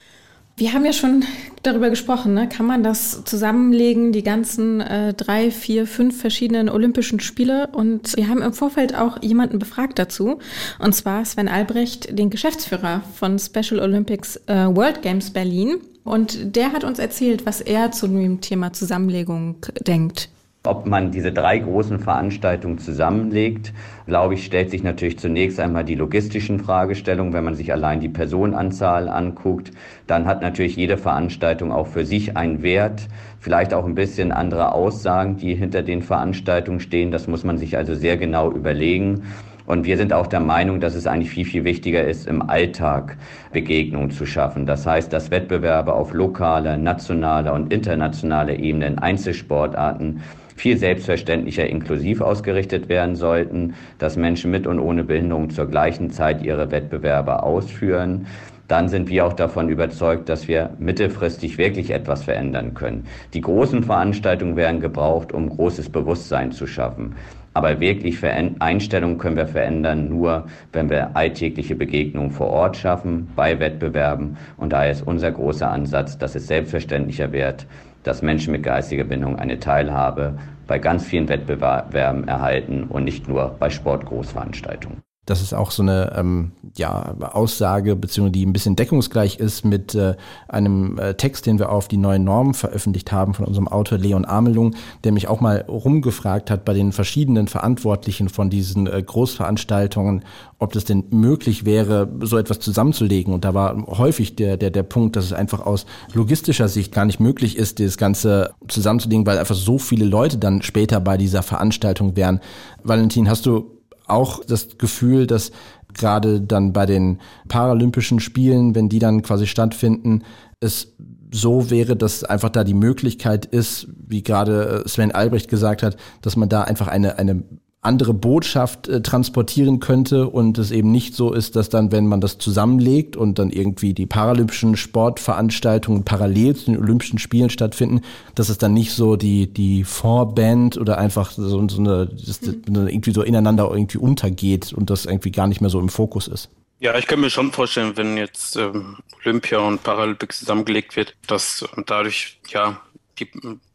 Wir 0.61 0.73
haben 0.73 0.85
ja 0.85 0.93
schon 0.93 1.25
darüber 1.63 1.89
gesprochen, 1.89 2.35
ne? 2.35 2.47
kann 2.47 2.67
man 2.67 2.83
das 2.83 3.23
zusammenlegen, 3.23 4.11
die 4.11 4.21
ganzen 4.21 4.79
äh, 4.79 5.11
drei, 5.11 5.49
vier, 5.49 5.87
fünf 5.87 6.21
verschiedenen 6.21 6.69
Olympischen 6.69 7.19
Spiele? 7.19 7.69
Und 7.71 8.15
wir 8.15 8.27
haben 8.27 8.43
im 8.43 8.53
Vorfeld 8.53 8.95
auch 8.95 9.23
jemanden 9.23 9.57
befragt 9.57 9.97
dazu, 9.97 10.37
und 10.77 10.93
zwar 10.93 11.25
Sven 11.25 11.47
Albrecht, 11.47 12.15
den 12.15 12.29
Geschäftsführer 12.29 13.01
von 13.15 13.39
Special 13.39 13.79
Olympics 13.79 14.35
äh, 14.45 14.67
World 14.67 15.01
Games 15.01 15.31
Berlin. 15.31 15.77
Und 16.03 16.55
der 16.55 16.73
hat 16.73 16.83
uns 16.83 16.99
erzählt, 16.99 17.47
was 17.47 17.61
er 17.61 17.91
zu 17.91 18.07
dem 18.07 18.39
Thema 18.41 18.71
Zusammenlegung 18.71 19.65
denkt. 19.87 20.29
Ob 20.63 20.85
man 20.85 21.09
diese 21.09 21.31
drei 21.31 21.57
großen 21.57 21.97
Veranstaltungen 21.97 22.77
zusammenlegt, 22.77 23.73
glaube 24.05 24.35
ich, 24.35 24.45
stellt 24.45 24.69
sich 24.69 24.83
natürlich 24.83 25.17
zunächst 25.17 25.59
einmal 25.59 25.83
die 25.83 25.95
logistischen 25.95 26.59
Fragestellungen. 26.59 27.33
Wenn 27.33 27.43
man 27.43 27.55
sich 27.55 27.73
allein 27.73 27.99
die 27.99 28.09
Personenanzahl 28.09 29.09
anguckt, 29.09 29.71
dann 30.05 30.27
hat 30.27 30.43
natürlich 30.43 30.75
jede 30.75 30.99
Veranstaltung 30.99 31.71
auch 31.71 31.87
für 31.87 32.05
sich 32.05 32.37
einen 32.37 32.61
Wert, 32.61 33.07
vielleicht 33.39 33.73
auch 33.73 33.85
ein 33.85 33.95
bisschen 33.95 34.31
andere 34.31 34.73
Aussagen, 34.73 35.35
die 35.37 35.55
hinter 35.55 35.81
den 35.81 36.03
Veranstaltungen 36.03 36.79
stehen. 36.79 37.09
Das 37.09 37.27
muss 37.27 37.43
man 37.43 37.57
sich 37.57 37.75
also 37.75 37.95
sehr 37.95 38.17
genau 38.17 38.51
überlegen. 38.51 39.23
Und 39.65 39.85
wir 39.85 39.97
sind 39.97 40.13
auch 40.13 40.27
der 40.27 40.41
Meinung, 40.41 40.79
dass 40.79 40.93
es 40.93 41.07
eigentlich 41.07 41.31
viel, 41.31 41.45
viel 41.45 41.63
wichtiger 41.63 42.03
ist, 42.03 42.27
im 42.27 42.47
Alltag 42.47 43.17
Begegnungen 43.51 44.11
zu 44.11 44.27
schaffen. 44.27 44.67
Das 44.67 44.85
heißt, 44.85 45.11
dass 45.11 45.31
Wettbewerbe 45.31 45.93
auf 45.93 46.13
lokaler, 46.13 46.77
nationaler 46.77 47.53
und 47.53 47.73
internationaler 47.73 48.59
Ebene 48.59 48.85
in 48.85 48.99
Einzelsportarten 48.99 50.21
viel 50.55 50.77
selbstverständlicher 50.77 51.67
inklusiv 51.67 52.21
ausgerichtet 52.21 52.89
werden 52.89 53.15
sollten, 53.15 53.75
dass 53.97 54.17
Menschen 54.17 54.51
mit 54.51 54.67
und 54.67 54.79
ohne 54.79 55.03
Behinderung 55.03 55.49
zur 55.49 55.67
gleichen 55.67 56.11
Zeit 56.11 56.43
ihre 56.43 56.71
Wettbewerbe 56.71 57.43
ausführen 57.43 58.27
dann 58.71 58.87
sind 58.87 59.09
wir 59.09 59.25
auch 59.25 59.33
davon 59.33 59.67
überzeugt, 59.67 60.29
dass 60.29 60.47
wir 60.47 60.69
mittelfristig 60.79 61.57
wirklich 61.57 61.91
etwas 61.91 62.23
verändern 62.23 62.73
können. 62.73 63.05
Die 63.33 63.41
großen 63.41 63.83
Veranstaltungen 63.83 64.55
werden 64.55 64.79
gebraucht, 64.79 65.33
um 65.33 65.49
großes 65.49 65.89
Bewusstsein 65.89 66.53
zu 66.53 66.65
schaffen. 66.67 67.17
Aber 67.53 67.81
wirklich 67.81 68.23
Einstellungen 68.59 69.17
können 69.17 69.35
wir 69.35 69.47
verändern 69.47 70.07
nur, 70.07 70.45
wenn 70.71 70.89
wir 70.89 71.17
alltägliche 71.17 71.75
Begegnungen 71.75 72.31
vor 72.31 72.47
Ort 72.47 72.77
schaffen, 72.77 73.27
bei 73.35 73.59
Wettbewerben. 73.59 74.37
Und 74.55 74.71
daher 74.71 74.91
ist 74.91 75.05
unser 75.05 75.31
großer 75.31 75.69
Ansatz, 75.69 76.17
dass 76.17 76.35
es 76.35 76.47
selbstverständlicher 76.47 77.33
wird, 77.33 77.67
dass 78.03 78.21
Menschen 78.21 78.51
mit 78.51 78.63
geistiger 78.63 79.03
Bindung 79.03 79.37
eine 79.37 79.59
Teilhabe 79.59 80.37
bei 80.67 80.79
ganz 80.79 81.05
vielen 81.05 81.29
Wettbewerben 81.29 82.27
erhalten 82.27 82.83
und 82.83 83.03
nicht 83.03 83.27
nur 83.27 83.55
bei 83.59 83.69
Sportgroßveranstaltungen. 83.69 85.01
Das 85.27 85.43
ist 85.43 85.53
auch 85.53 85.69
so 85.69 85.83
eine 85.83 86.13
ähm, 86.17 86.53
ja, 86.75 87.13
Aussage, 87.19 87.95
beziehungsweise 87.95 88.31
die 88.31 88.45
ein 88.45 88.53
bisschen 88.53 88.75
deckungsgleich 88.75 89.37
ist 89.37 89.63
mit 89.63 89.93
äh, 89.93 90.15
einem 90.47 90.97
äh, 90.97 91.13
Text, 91.13 91.45
den 91.45 91.59
wir 91.59 91.71
auf 91.71 91.87
die 91.87 91.97
neuen 91.97 92.23
Normen 92.23 92.55
veröffentlicht 92.55 93.11
haben 93.11 93.35
von 93.35 93.45
unserem 93.45 93.67
Autor 93.67 93.99
Leon 93.99 94.25
Amelung, 94.25 94.73
der 95.03 95.11
mich 95.11 95.27
auch 95.27 95.39
mal 95.39 95.63
rumgefragt 95.67 96.49
hat 96.49 96.65
bei 96.65 96.73
den 96.73 96.91
verschiedenen 96.91 97.47
Verantwortlichen 97.47 98.29
von 98.29 98.49
diesen 98.49 98.87
äh, 98.87 99.01
Großveranstaltungen, 99.01 100.25
ob 100.57 100.73
das 100.73 100.85
denn 100.85 101.03
möglich 101.11 101.65
wäre, 101.65 102.11
so 102.21 102.39
etwas 102.39 102.59
zusammenzulegen. 102.59 103.31
Und 103.31 103.45
da 103.45 103.53
war 103.53 103.77
häufig 103.99 104.35
der, 104.35 104.57
der, 104.57 104.71
der 104.71 104.83
Punkt, 104.83 105.15
dass 105.15 105.25
es 105.25 105.33
einfach 105.33 105.59
aus 105.59 105.85
logistischer 106.13 106.67
Sicht 106.67 106.91
gar 106.91 107.05
nicht 107.05 107.19
möglich 107.19 107.57
ist, 107.57 107.79
das 107.79 107.97
Ganze 107.97 108.55
zusammenzulegen, 108.67 109.27
weil 109.27 109.37
einfach 109.37 109.53
so 109.53 109.77
viele 109.77 110.05
Leute 110.05 110.39
dann 110.39 110.63
später 110.63 110.99
bei 110.99 111.17
dieser 111.17 111.43
Veranstaltung 111.43 112.15
wären. 112.15 112.39
Valentin, 112.83 113.29
hast 113.29 113.45
du 113.45 113.80
auch 114.11 114.43
das 114.45 114.77
Gefühl, 114.77 115.27
dass 115.27 115.51
gerade 115.93 116.41
dann 116.41 116.73
bei 116.73 116.85
den 116.85 117.19
Paralympischen 117.47 118.19
Spielen, 118.19 118.75
wenn 118.75 118.89
die 118.89 118.99
dann 118.99 119.21
quasi 119.21 119.47
stattfinden, 119.47 120.23
es 120.59 120.93
so 121.33 121.69
wäre, 121.69 121.95
dass 121.95 122.23
einfach 122.23 122.49
da 122.49 122.63
die 122.63 122.73
Möglichkeit 122.73 123.45
ist, 123.45 123.87
wie 124.07 124.21
gerade 124.21 124.83
Sven 124.85 125.11
Albrecht 125.11 125.49
gesagt 125.49 125.81
hat, 125.81 125.97
dass 126.21 126.35
man 126.35 126.49
da 126.49 126.63
einfach 126.63 126.87
eine, 126.87 127.17
eine 127.17 127.43
andere 127.81 128.13
Botschaft 128.13 128.87
äh, 128.87 129.01
transportieren 129.01 129.79
könnte 129.79 130.27
und 130.27 130.59
es 130.59 130.69
eben 130.69 130.91
nicht 130.91 131.15
so 131.15 131.33
ist, 131.33 131.55
dass 131.55 131.69
dann, 131.69 131.91
wenn 131.91 132.05
man 132.05 132.21
das 132.21 132.37
zusammenlegt 132.37 133.17
und 133.17 133.39
dann 133.39 133.49
irgendwie 133.49 133.95
die 133.95 134.05
paralympischen 134.05 134.77
Sportveranstaltungen 134.77 136.03
parallel 136.03 136.55
zu 136.55 136.65
den 136.65 136.77
Olympischen 136.77 137.17
Spielen 137.17 137.49
stattfinden, 137.49 138.01
dass 138.35 138.49
es 138.49 138.59
dann 138.59 138.73
nicht 138.73 138.93
so 138.93 139.15
die, 139.15 139.51
die 139.51 139.83
Vorband 139.83 140.77
oder 140.77 140.99
einfach 140.99 141.31
so, 141.31 141.67
so 141.67 141.79
eine, 141.79 142.05
das, 142.05 142.41
mhm. 142.41 142.87
irgendwie 142.87 143.13
so 143.13 143.23
ineinander 143.23 143.67
irgendwie 143.71 143.97
untergeht 143.97 144.73
und 144.73 144.91
das 144.91 145.05
irgendwie 145.05 145.31
gar 145.31 145.47
nicht 145.47 145.61
mehr 145.61 145.71
so 145.71 145.79
im 145.79 145.89
Fokus 145.89 146.27
ist. 146.27 146.49
Ja, 146.79 146.97
ich 146.97 147.07
kann 147.07 147.19
mir 147.19 147.31
schon 147.31 147.51
vorstellen, 147.51 147.97
wenn 147.97 148.15
jetzt 148.15 148.57
ähm, 148.57 148.97
Olympia 149.23 149.59
und 149.59 149.81
Paralympics 149.83 150.39
zusammengelegt 150.39 150.95
wird, 150.95 151.15
dass 151.25 151.65
dadurch 151.87 152.39
ja 152.47 152.79
die 153.19 153.27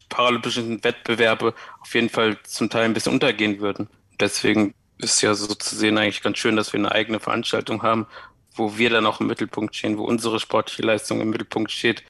paralympischen 0.09 0.81
Wettbewerbe 0.83 1.53
auf 1.81 1.93
jeden 1.93 2.09
Fall 2.09 2.37
zum 2.43 2.69
Teil 2.69 2.85
ein 2.85 2.93
bisschen 2.93 3.13
untergehen 3.13 3.59
würden. 3.59 3.87
Deswegen 4.19 4.73
ist 4.97 5.21
ja 5.21 5.33
so 5.33 5.53
zu 5.53 5.75
sehen 5.75 5.97
eigentlich 5.97 6.23
ganz 6.23 6.37
schön, 6.37 6.55
dass 6.55 6.73
wir 6.73 6.79
eine 6.79 6.91
eigene 6.91 7.19
Veranstaltung 7.19 7.83
haben, 7.83 8.07
wo 8.55 8.77
wir 8.77 8.89
dann 8.89 9.05
auch 9.05 9.19
im 9.19 9.27
Mittelpunkt 9.27 9.75
stehen, 9.75 9.97
wo 9.97 10.03
unsere 10.03 10.39
sportliche 10.39 10.81
Leistung 10.81 11.21
im 11.21 11.29
Mittelpunkt 11.29 11.71
steht. 11.71 12.03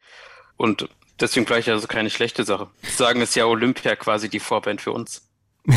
Und 0.56 0.88
deswegen 1.20 1.46
gleich 1.46 1.70
also 1.70 1.88
keine 1.88 2.10
schlechte 2.10 2.44
Sache. 2.44 2.70
Sagen 2.84 3.22
ist 3.22 3.36
ja 3.36 3.46
Olympia 3.46 3.96
quasi 3.96 4.30
die 4.30 4.40
Vorband 4.40 4.82
für 4.82 4.92
uns. 4.92 5.28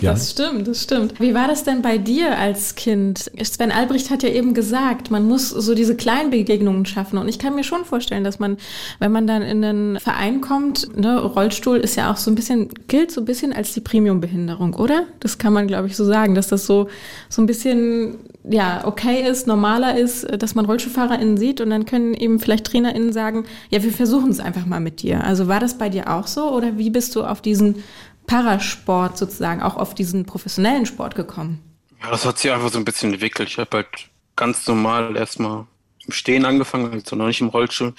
Ja. 0.00 0.12
Das 0.12 0.30
stimmt, 0.30 0.66
das 0.66 0.82
stimmt. 0.82 1.18
Wie 1.20 1.34
war 1.34 1.48
das 1.48 1.64
denn 1.64 1.82
bei 1.82 1.98
dir 1.98 2.38
als 2.38 2.74
Kind? 2.74 3.30
Sven 3.42 3.72
Albrecht 3.72 4.10
hat 4.10 4.22
ja 4.22 4.28
eben 4.28 4.54
gesagt, 4.54 5.10
man 5.10 5.26
muss 5.26 5.50
so 5.50 5.74
diese 5.74 5.96
kleinen 5.96 6.30
Begegnungen 6.30 6.86
schaffen. 6.86 7.18
Und 7.18 7.28
ich 7.28 7.38
kann 7.38 7.54
mir 7.54 7.64
schon 7.64 7.84
vorstellen, 7.84 8.24
dass 8.24 8.38
man, 8.38 8.56
wenn 8.98 9.12
man 9.12 9.26
dann 9.26 9.42
in 9.42 9.64
einen 9.64 10.00
Verein 10.00 10.40
kommt, 10.40 10.96
ne, 10.96 11.20
Rollstuhl 11.20 11.78
ist 11.78 11.96
ja 11.96 12.10
auch 12.10 12.16
so 12.16 12.30
ein 12.30 12.34
bisschen, 12.34 12.68
gilt 12.88 13.10
so 13.10 13.20
ein 13.20 13.24
bisschen 13.24 13.52
als 13.52 13.72
die 13.72 13.80
Premium-Behinderung, 13.80 14.74
oder? 14.74 15.04
Das 15.20 15.38
kann 15.38 15.52
man, 15.52 15.66
glaube 15.66 15.88
ich, 15.88 15.96
so 15.96 16.04
sagen, 16.04 16.34
dass 16.34 16.48
das 16.48 16.66
so, 16.66 16.88
so 17.28 17.42
ein 17.42 17.46
bisschen, 17.46 18.16
ja, 18.44 18.82
okay 18.86 19.28
ist, 19.28 19.46
normaler 19.46 19.98
ist, 19.98 20.26
dass 20.40 20.54
man 20.54 20.64
RollstuhlfahrerInnen 20.64 21.36
sieht 21.36 21.60
und 21.60 21.70
dann 21.70 21.84
können 21.84 22.14
eben 22.14 22.40
vielleicht 22.40 22.66
TrainerInnen 22.66 23.12
sagen, 23.12 23.44
ja, 23.70 23.82
wir 23.82 23.92
versuchen 23.92 24.30
es 24.30 24.40
einfach 24.40 24.66
mal 24.66 24.80
mit 24.80 25.02
dir. 25.02 25.24
Also 25.24 25.48
war 25.48 25.60
das 25.60 25.78
bei 25.78 25.88
dir 25.88 26.10
auch 26.10 26.26
so 26.26 26.50
oder 26.50 26.78
wie 26.78 26.90
bist 26.90 27.16
du 27.16 27.24
auf 27.24 27.40
diesen 27.40 27.82
Parasport 28.30 29.18
sozusagen 29.18 29.60
auch 29.60 29.76
auf 29.76 29.92
diesen 29.92 30.24
professionellen 30.24 30.86
Sport 30.86 31.16
gekommen? 31.16 31.60
Ja, 32.00 32.12
das 32.12 32.24
hat 32.24 32.38
sich 32.38 32.52
einfach 32.52 32.68
so 32.70 32.78
ein 32.78 32.84
bisschen 32.84 33.12
entwickelt. 33.12 33.48
Ich 33.48 33.58
habe 33.58 33.78
halt 33.78 34.08
ganz 34.36 34.68
normal 34.68 35.16
erstmal 35.16 35.66
im 36.06 36.12
Stehen 36.12 36.44
angefangen, 36.44 36.92
also 36.92 37.16
noch 37.16 37.26
nicht 37.26 37.40
im 37.40 37.48
Rollstuhl. 37.48 37.92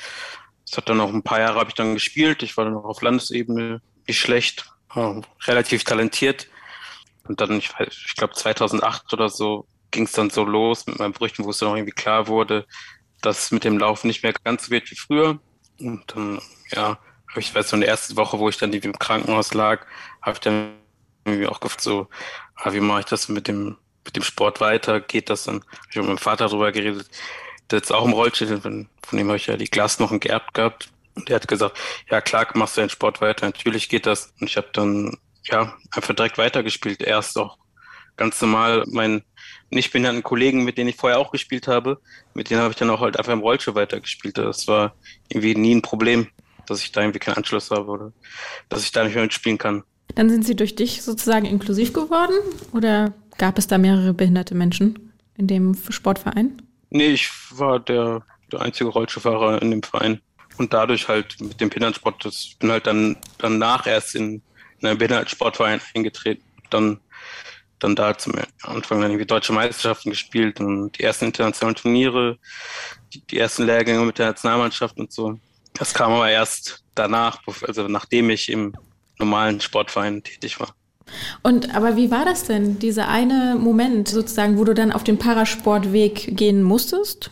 Das 0.65 0.77
hat 0.77 0.87
dann 0.87 0.97
noch 0.97 1.13
ein 1.13 1.21
paar 1.21 1.41
Jahre 1.41 1.59
habe 1.59 1.69
ich 1.69 1.75
dann 1.75 1.95
gespielt. 1.95 2.43
Ich 2.43 2.55
war 2.55 2.63
dann 2.63 2.75
auch 2.75 2.85
auf 2.85 3.01
Landesebene 3.01 3.81
nicht 4.07 4.19
schlecht, 4.19 4.71
relativ 5.45 5.83
talentiert. 5.83 6.47
Und 7.27 7.41
dann, 7.41 7.57
ich, 7.57 7.69
ich 7.79 8.15
glaube 8.15 8.33
2008 8.33 9.11
oder 9.11 9.27
so, 9.27 9.67
ging 9.91 10.05
es 10.05 10.13
dann 10.13 10.29
so 10.29 10.45
los 10.45 10.87
mit 10.87 10.97
meinen 10.97 11.11
Brüchen, 11.11 11.43
wo 11.43 11.49
es 11.49 11.57
dann 11.57 11.67
auch 11.67 11.75
irgendwie 11.75 11.91
klar 11.91 12.27
wurde, 12.27 12.65
dass 13.21 13.51
mit 13.51 13.65
dem 13.65 13.77
Laufen 13.77 14.07
nicht 14.07 14.23
mehr 14.23 14.33
ganz 14.45 14.67
so 14.67 14.71
wird 14.71 14.89
wie 14.91 14.95
früher. 14.95 15.39
Und 15.77 16.03
dann, 16.07 16.39
ja, 16.71 16.99
ich 17.35 17.53
weiß 17.53 17.69
so 17.69 17.75
in 17.75 17.81
der 17.81 17.89
ersten 17.89 18.17
Woche, 18.17 18.39
wo 18.39 18.49
ich 18.49 18.57
dann 18.57 18.73
im 18.73 18.99
Krankenhaus 18.99 19.53
lag, 19.53 19.85
habe 20.21 20.33
ich 20.33 20.39
dann 20.39 20.73
irgendwie 21.25 21.47
auch 21.47 21.59
gefragt, 21.59 21.81
so, 21.81 22.07
ah, 22.55 22.73
wie 22.73 22.79
mache 22.79 23.01
ich 23.01 23.05
das 23.05 23.29
mit 23.29 23.47
dem, 23.47 23.77
mit 24.05 24.15
dem 24.15 24.23
Sport 24.23 24.59
weiter? 24.59 24.99
Geht 25.01 25.29
das 25.29 25.43
dann? 25.43 25.61
Hab 25.61 25.89
ich 25.89 25.95
mit 25.97 26.05
meinem 26.05 26.17
Vater 26.17 26.47
darüber 26.47 26.71
geredet, 26.71 27.09
der 27.69 27.79
jetzt 27.79 27.91
auch 27.91 28.05
im 28.05 28.13
Rollstuhl, 28.13 28.59
von, 28.59 28.89
von 29.03 29.17
dem 29.17 29.27
habe 29.27 29.37
ich 29.37 29.47
ja 29.47 29.57
die 29.57 29.69
Glas 29.69 29.99
noch 29.99 30.17
geerbt 30.19 30.53
gehabt. 30.53 30.89
Und 31.15 31.29
der 31.29 31.35
hat 31.35 31.47
gesagt, 31.47 31.77
ja 32.09 32.21
klar, 32.21 32.47
machst 32.53 32.77
du 32.77 32.81
den 32.81 32.89
Sport 32.89 33.21
weiter, 33.21 33.45
natürlich 33.45 33.89
geht 33.89 34.05
das. 34.05 34.33
Und 34.39 34.47
ich 34.47 34.57
habe 34.57 34.69
dann 34.73 35.17
ja 35.43 35.73
einfach 35.91 36.15
direkt 36.15 36.37
weitergespielt. 36.37 37.01
Erst 37.01 37.37
auch 37.37 37.57
ganz 38.17 38.41
normal 38.41 38.83
meinen 38.87 39.23
nicht 39.69 39.91
behinderten 39.91 40.23
Kollegen, 40.23 40.63
mit 40.63 40.77
denen 40.77 40.89
ich 40.89 40.97
vorher 40.97 41.19
auch 41.19 41.31
gespielt 41.31 41.67
habe, 41.67 41.99
mit 42.33 42.49
denen 42.49 42.61
habe 42.61 42.71
ich 42.71 42.77
dann 42.77 42.89
auch 42.89 42.99
halt 42.99 43.17
einfach 43.17 43.31
im 43.31 43.39
Rollstuhl 43.39 43.75
weitergespielt. 43.75 44.37
Das 44.37 44.67
war 44.67 44.95
irgendwie 45.29 45.55
nie 45.55 45.75
ein 45.75 45.81
Problem 45.81 46.27
dass 46.71 46.83
ich 46.83 46.91
da 46.91 47.01
irgendwie 47.01 47.19
keinen 47.19 47.35
Anschluss 47.35 47.69
habe 47.71 47.89
oder 47.89 48.13
dass 48.69 48.83
ich 48.83 48.91
da 48.91 49.03
nicht 49.03 49.13
mehr 49.13 49.23
mitspielen 49.23 49.57
kann. 49.57 49.83
Dann 50.15 50.29
sind 50.29 50.45
sie 50.45 50.55
durch 50.55 50.75
dich 50.75 51.03
sozusagen 51.03 51.45
inklusiv 51.45 51.93
geworden 51.93 52.35
oder 52.73 53.13
gab 53.37 53.57
es 53.57 53.67
da 53.67 53.77
mehrere 53.77 54.13
behinderte 54.13 54.55
Menschen 54.55 55.13
in 55.37 55.47
dem 55.47 55.75
Sportverein? 55.89 56.61
Nee, 56.89 57.07
ich 57.07 57.29
war 57.51 57.79
der, 57.79 58.23
der 58.51 58.61
einzige 58.61 58.89
Rollstuhlfahrer 58.89 59.61
in 59.61 59.71
dem 59.71 59.83
Verein. 59.83 60.21
Und 60.57 60.73
dadurch 60.73 61.07
halt 61.07 61.39
mit 61.39 61.59
dem 61.61 61.69
Behindertensport, 61.69 62.25
das 62.25 62.55
bin 62.59 62.71
halt 62.71 62.85
dann 62.85 63.15
danach 63.37 63.87
erst 63.87 64.15
in, 64.15 64.41
in 64.79 64.87
einen 64.87 64.97
Behindertensportverein 64.97 65.81
eingetreten. 65.95 66.43
Dann, 66.69 66.99
dann 67.79 67.95
da 67.95 68.17
zum 68.17 68.33
Anfang 68.61 69.01
dann 69.01 69.09
irgendwie 69.09 69.25
deutsche 69.25 69.53
Meisterschaften 69.53 70.11
gespielt 70.11 70.59
und 70.59 70.97
die 70.97 71.03
ersten 71.03 71.25
internationalen 71.25 71.75
Turniere, 71.75 72.37
die, 73.13 73.25
die 73.25 73.39
ersten 73.39 73.65
Lehrgänge 73.65 74.05
mit 74.05 74.19
der 74.19 74.27
Nationalmannschaft 74.27 74.97
und 74.97 75.11
so. 75.11 75.39
Das 75.73 75.93
kam 75.93 76.11
aber 76.11 76.29
erst 76.29 76.83
danach, 76.95 77.39
also 77.67 77.87
nachdem 77.87 78.29
ich 78.29 78.49
im 78.49 78.73
normalen 79.17 79.61
Sportverein 79.61 80.23
tätig 80.23 80.59
war. 80.59 80.75
Und 81.41 81.75
aber 81.75 81.95
wie 81.97 82.11
war 82.11 82.25
das 82.25 82.45
denn, 82.45 82.79
dieser 82.79 83.07
eine 83.07 83.55
Moment 83.59 84.07
sozusagen, 84.07 84.57
wo 84.57 84.63
du 84.63 84.73
dann 84.73 84.91
auf 84.91 85.03
den 85.03 85.17
Parasportweg 85.17 86.37
gehen 86.37 86.63
musstest? 86.63 87.31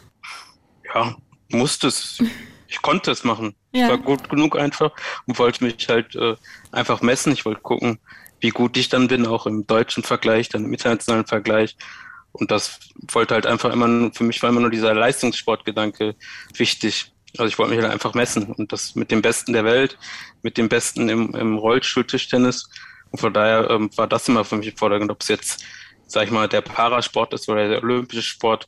Ja, 0.94 1.16
musste 1.50 1.88
es. 1.88 2.22
Ich 2.68 2.82
konnte 2.82 3.12
es 3.12 3.24
machen. 3.24 3.56
Ja. 3.72 3.86
Ich 3.86 3.90
war 3.90 3.98
gut 3.98 4.30
genug 4.30 4.58
einfach 4.58 4.92
und 5.26 5.40
wollte 5.40 5.64
mich 5.64 5.88
halt 5.90 6.16
äh, 6.16 6.36
einfach 6.72 7.02
messen. 7.02 7.34
Ich 7.34 7.46
wollte 7.46 7.62
gucken, 7.62 8.00
wie 8.40 8.50
gut 8.50 8.78
ich 8.78 8.90
dann 8.90 9.08
bin, 9.08 9.26
auch 9.26 9.48
im 9.48 9.66
deutschen 9.66 10.04
Vergleich, 10.04 10.50
dann 10.50 10.66
im 10.66 10.74
internationalen 10.74 11.26
Vergleich. 11.26 11.76
Und 12.32 12.52
das 12.52 12.80
wollte 13.12 13.34
halt 13.34 13.46
einfach 13.46 13.74
immer, 13.74 14.12
für 14.14 14.24
mich 14.24 14.42
war 14.44 14.50
immer 14.50 14.62
nur 14.62 14.70
dieser 14.70 14.94
Leistungssportgedanke 14.94 16.16
wichtig. 16.56 17.12
Also 17.38 17.48
ich 17.48 17.58
wollte 17.60 17.76
mich 17.76 17.84
halt 17.84 17.92
einfach 17.92 18.14
messen 18.14 18.52
und 18.54 18.72
das 18.72 18.96
mit 18.96 19.12
dem 19.12 19.22
Besten 19.22 19.54
der 19.54 19.66
Welt, 19.66 19.98
mit 20.42 20.58
dem 20.58 20.70
Besten 20.70 21.10
im, 21.10 21.36
im 21.36 21.58
Rollstuhltischtennis. 21.58 22.70
Und 23.12 23.20
von 23.20 23.34
daher 23.34 23.70
ähm, 23.70 23.90
war 23.96 24.08
das 24.08 24.28
immer 24.28 24.44
für 24.44 24.58
mich 24.58 24.70
im 24.70 24.78
Vordergrund, 24.78 25.12
ob 25.12 25.22
es 25.22 25.28
jetzt, 25.28 25.64
sag 26.08 26.26
ich 26.26 26.32
mal, 26.32 26.48
der 26.48 26.62
Parasport 26.62 27.34
ist 27.34 27.48
oder 27.50 27.68
der 27.68 27.84
olympische 27.84 28.22
Sport, 28.22 28.68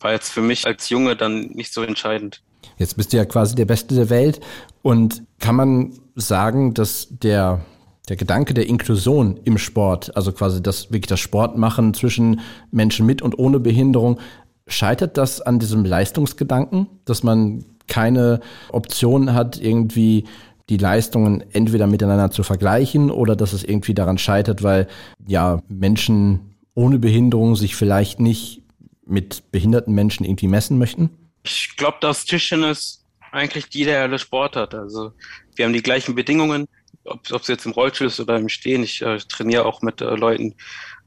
war 0.00 0.12
jetzt 0.12 0.30
für 0.30 0.42
mich 0.42 0.66
als 0.66 0.88
Junge 0.88 1.16
dann 1.16 1.42
nicht 1.50 1.72
so 1.72 1.82
entscheidend. 1.82 2.42
Jetzt 2.78 2.96
bist 2.96 3.12
du 3.12 3.16
ja 3.16 3.24
quasi 3.24 3.54
der 3.54 3.66
Beste 3.66 3.94
der 3.94 4.10
Welt 4.10 4.40
und 4.82 5.22
kann 5.38 5.56
man 5.56 5.98
sagen, 6.14 6.74
dass 6.74 7.08
der 7.10 7.64
der 8.10 8.16
Gedanke 8.16 8.54
der 8.54 8.66
Inklusion 8.66 9.38
im 9.44 9.56
Sport, 9.56 10.16
also 10.16 10.32
quasi 10.32 10.60
das 10.60 10.90
wirklich 10.90 11.06
das 11.06 11.20
Sportmachen 11.20 11.94
zwischen 11.94 12.40
Menschen 12.72 13.06
mit 13.06 13.22
und 13.22 13.38
ohne 13.38 13.60
Behinderung, 13.60 14.18
scheitert 14.66 15.16
das 15.16 15.40
an 15.40 15.60
diesem 15.60 15.84
Leistungsgedanken, 15.84 16.88
dass 17.04 17.22
man 17.22 17.64
keine 17.90 18.40
Option 18.70 19.34
hat, 19.34 19.60
irgendwie 19.60 20.24
die 20.70 20.78
Leistungen 20.78 21.44
entweder 21.52 21.86
miteinander 21.86 22.30
zu 22.30 22.42
vergleichen 22.42 23.10
oder 23.10 23.36
dass 23.36 23.52
es 23.52 23.64
irgendwie 23.64 23.92
daran 23.92 24.16
scheitert, 24.16 24.62
weil 24.62 24.86
ja 25.26 25.60
Menschen 25.68 26.56
ohne 26.74 26.98
Behinderung 26.98 27.56
sich 27.56 27.76
vielleicht 27.76 28.20
nicht 28.20 28.62
mit 29.04 29.50
behinderten 29.50 29.94
Menschen 29.94 30.24
irgendwie 30.24 30.48
messen 30.48 30.78
möchten? 30.78 31.10
Ich 31.42 31.76
glaube, 31.76 31.98
dass 32.00 32.24
Tischtennis 32.24 33.04
eigentlich 33.32 33.68
die 33.68 33.82
ideale 33.82 34.18
Sport 34.18 34.56
hat. 34.56 34.74
Also 34.74 35.12
wir 35.56 35.64
haben 35.64 35.72
die 35.72 35.82
gleichen 35.82 36.14
Bedingungen, 36.14 36.66
ob 37.04 37.26
es 37.40 37.48
jetzt 37.48 37.66
im 37.66 37.72
Rollstuhl 37.72 38.06
ist 38.06 38.20
oder 38.20 38.36
im 38.36 38.48
Stehen. 38.48 38.82
Ich 38.82 39.02
äh, 39.02 39.18
trainiere 39.18 39.64
auch 39.64 39.82
mit 39.82 40.00
äh, 40.00 40.14
Leuten, 40.14 40.54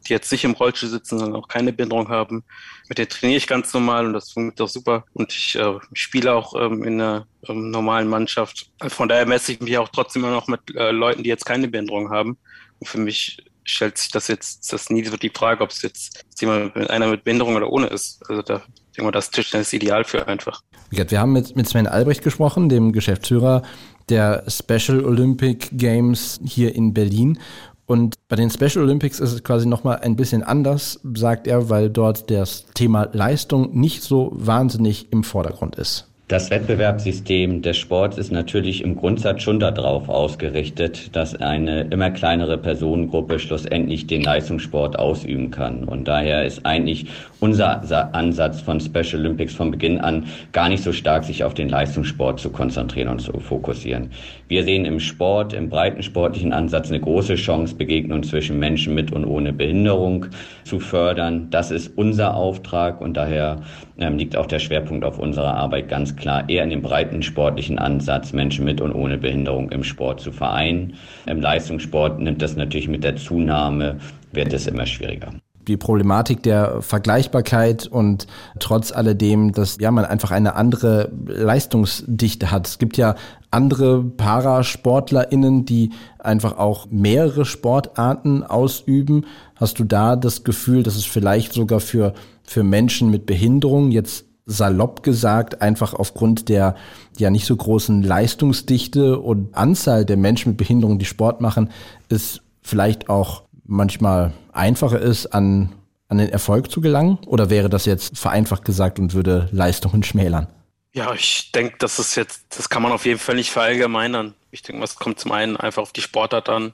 die 0.08 0.14
jetzt 0.14 0.32
nicht 0.32 0.44
im 0.44 0.52
Rollstuhl 0.52 0.90
sitzen, 0.90 1.20
sondern 1.20 1.42
auch 1.42 1.48
keine 1.48 1.72
Behinderung 1.72 2.10
haben. 2.10 2.44
Mit 2.90 2.98
denen 2.98 3.10
trainiere 3.10 3.38
ich 3.38 3.48
ganz 3.48 3.74
normal 3.74 4.06
und 4.06 4.14
das 4.14 4.32
funktioniert 4.32 4.62
auch 4.62 4.70
super. 4.70 5.06
Und 5.14 5.32
ich 5.32 5.56
äh, 5.56 5.80
spiele 5.94 6.34
auch 6.34 6.54
ähm, 6.60 6.84
in 6.84 7.00
einer 7.00 7.28
ähm, 7.48 7.72
normalen 7.72 8.08
Mannschaft. 8.08 8.72
Von 8.88 9.08
daher 9.08 9.26
messe 9.26 9.54
ich 9.54 9.60
mich 9.60 9.78
auch 9.78 9.90
trotzdem 9.90 10.24
immer 10.24 10.34
noch 10.34 10.48
mit 10.48 10.76
äh, 10.76 10.92
Leuten, 10.92 11.24
die 11.24 11.30
jetzt 11.30 11.46
keine 11.46 11.68
Behinderung 11.68 12.10
haben. 12.10 12.38
Und 12.80 12.88
für 12.88 13.00
mich 13.00 13.38
stellt 13.64 13.98
sich 13.98 14.12
das 14.12 14.28
jetzt 14.28 14.74
das 14.74 14.90
nie 14.90 15.06
so 15.06 15.16
die 15.16 15.30
Frage, 15.30 15.64
ob 15.64 15.70
es 15.70 15.82
jetzt 15.82 16.26
jemand 16.40 16.76
mit 16.76 16.90
einer 16.90 17.08
mit 17.08 17.24
Behinderung 17.24 17.56
oder 17.56 17.70
ohne 17.70 17.88
ist. 17.88 18.22
Also 18.30 18.42
da 18.42 18.62
denke 18.94 19.04
mal, 19.04 19.12
das 19.12 19.32
Tischtennis 19.32 19.68
ist 19.68 19.74
ideal 19.74 20.04
für 20.04 20.28
einfach. 20.28 20.62
Wir 20.90 21.20
haben 21.20 21.34
mit, 21.34 21.56
mit 21.56 21.68
Sven 21.68 21.88
Albrecht 21.88 22.24
gesprochen, 22.24 22.70
dem 22.70 22.92
Geschäftsführer 22.92 23.64
der 24.10 24.44
Special 24.48 25.04
Olympic 25.06 25.70
Games 25.72 26.40
hier 26.44 26.76
in 26.76 26.94
Berlin. 26.94 27.40
Und 27.86 28.16
bei 28.28 28.36
den 28.36 28.50
Special 28.50 28.84
Olympics 28.84 29.20
ist 29.20 29.34
es 29.34 29.44
quasi 29.44 29.68
nochmal 29.68 29.98
ein 29.98 30.16
bisschen 30.16 30.44
anders, 30.44 31.00
sagt 31.16 31.48
er, 31.48 31.70
weil 31.70 31.90
dort 31.90 32.30
das 32.32 32.66
Thema 32.74 33.10
Leistung 33.12 33.78
nicht 33.78 34.04
so 34.04 34.32
wahnsinnig 34.34 35.12
im 35.12 35.24
Vordergrund 35.24 35.76
ist. 35.76 36.08
Das 36.34 36.50
Wettbewerbssystem 36.50 37.62
des 37.62 37.78
Sports 37.78 38.18
ist 38.18 38.32
natürlich 38.32 38.84
im 38.84 38.96
Grundsatz 38.96 39.44
schon 39.44 39.60
darauf 39.60 40.10
ausgerichtet, 40.10 41.16
dass 41.16 41.36
eine 41.36 41.82
immer 41.92 42.10
kleinere 42.10 42.58
Personengruppe 42.58 43.38
schlussendlich 43.38 44.08
den 44.08 44.24
Leistungssport 44.24 44.98
ausüben 44.98 45.52
kann. 45.52 45.84
Und 45.84 46.08
daher 46.08 46.44
ist 46.44 46.66
eigentlich 46.66 47.06
unser 47.40 47.84
Ansatz 48.16 48.62
von 48.62 48.80
Special 48.80 49.20
Olympics 49.20 49.54
von 49.54 49.70
Beginn 49.70 50.00
an 50.00 50.26
gar 50.54 50.70
nicht 50.70 50.84
so 50.84 50.92
stark, 50.92 51.24
sich 51.24 51.44
auf 51.44 51.54
den 51.54 51.70
Leistungssport 51.70 52.40
zu 52.40 52.50
konzentrieren 52.50 53.10
und 53.10 53.20
zu 53.20 53.40
fokussieren. 53.40 54.10
Wir 54.48 54.64
sehen 54.64 54.86
im 54.86 55.00
Sport, 55.00 55.54
im 55.54 55.70
breiten 55.70 56.02
sportlichen 56.02 56.52
Ansatz 56.52 56.90
eine 56.90 57.00
große 57.00 57.36
Chance, 57.36 57.76
Begegnungen 57.76 58.24
zwischen 58.24 58.58
Menschen 58.58 58.96
mit 58.96 59.12
und 59.12 59.26
ohne 59.26 59.54
Behinderung 59.54 60.26
zu 60.64 60.80
fördern. 60.80 61.50
Das 61.52 61.70
ist 61.70 61.96
unser 61.96 62.34
Auftrag 62.34 63.02
und 63.02 63.18
daher 63.18 63.62
ähm, 63.98 64.18
liegt 64.18 64.36
auch 64.36 64.46
der 64.46 64.60
Schwerpunkt 64.60 65.06
auf 65.06 65.20
unserer 65.20 65.56
Arbeit 65.56 65.90
ganz 65.90 66.16
klar 66.16 66.50
eher 66.50 66.64
in 66.64 66.70
dem 66.70 66.82
breiten 66.82 67.22
sportlichen 67.22 67.78
Ansatz, 67.80 68.34
Menschen 68.34 68.66
mit 68.66 68.82
und 68.82 68.94
ohne 68.94 69.18
Behinderung 69.18 69.72
im 69.72 69.84
Sport 69.84 70.22
zu 70.22 70.32
vereinen. 70.32 70.96
Im 71.26 71.42
Leistungssport 71.42 72.20
nimmt 72.20 72.42
das 72.42 72.56
natürlich 72.56 72.88
mit 72.88 73.04
der 73.04 73.16
Zunahme, 73.16 74.00
wird 74.32 74.54
es 74.54 74.68
immer 74.68 74.86
schwieriger 74.86 75.34
die 75.68 75.78
Problematik 75.78 76.44
der 76.44 76.82
Vergleichbarkeit 76.82 77.88
und 77.88 78.28
trotz 78.60 78.92
alledem, 78.92 79.52
dass 79.52 79.78
ja 79.80 79.92
man 79.92 80.06
einfach 80.06 80.32
eine 80.32 80.56
andere 80.56 81.12
Leistungsdichte 81.26 82.52
hat. 82.52 82.68
Es 82.68 82.78
gibt 82.80 82.98
ja 82.98 83.16
andere 83.52 84.04
ParasportlerInnen, 84.04 85.66
die 85.66 85.92
einfach 86.20 86.58
auch 86.58 86.88
mehrere 86.90 87.46
Sportarten 87.46 88.44
ausüben. 88.44 89.26
Hast 89.56 89.80
du 89.80 89.84
da 89.84 90.16
das 90.16 90.44
Gefühl, 90.44 90.84
dass 90.84 90.96
es 90.96 91.06
vielleicht 91.06 91.54
sogar 91.54 91.80
für, 91.80 92.14
für 92.44 92.64
Menschen 92.64 93.12
mit 93.12 93.26
Behinderung 93.26 93.92
jetzt 93.92 94.26
salopp 94.46 95.04
gesagt, 95.04 95.62
einfach 95.62 95.94
aufgrund 95.94 96.50
der 96.50 96.76
ja 97.18 97.30
nicht 97.30 97.46
so 97.46 97.56
großen 97.56 98.02
Leistungsdichte 98.02 99.20
und 99.20 99.56
Anzahl 99.56 100.04
der 100.04 100.18
Menschen 100.18 100.50
mit 100.50 100.58
Behinderung, 100.58 101.00
die 101.00 101.06
Sport 101.06 101.40
machen, 101.40 101.70
ist 102.10 102.42
vielleicht 102.62 103.10
auch 103.10 103.44
manchmal 103.66 104.34
einfacher 104.56 105.00
ist, 105.00 105.28
an, 105.28 105.74
an 106.08 106.18
den 106.18 106.30
Erfolg 106.30 106.72
zu 106.72 106.82
gelangen? 106.82 107.20
Oder 107.26 107.50
wäre 107.50 107.70
das 107.70 107.86
jetzt 107.86 108.18
vereinfacht 108.18 108.66
gesagt 108.66 109.00
und 109.00 109.14
würde 109.14 109.50
Leistungen 109.52 110.04
schmälern? 110.04 110.48
Ja, 110.94 111.14
ich 111.14 111.52
denke, 111.52 111.76
das 111.80 111.98
ist 111.98 112.16
jetzt, 112.16 112.46
das 112.56 112.70
kann 112.70 112.84
man 112.84 112.92
auf 112.92 113.06
jeden 113.06 113.20
Fall 113.20 113.36
nicht 113.36 113.50
verallgemeinern. 113.50 114.36
Ich 114.52 114.62
denke, 114.62 114.84
es 114.84 114.96
kommt 114.96 115.20
zum 115.20 115.32
einen 115.32 115.58
einfach 115.58 115.82
auf 115.82 115.92
die 115.92 116.02
Sportart 116.02 116.50
an. 116.50 116.74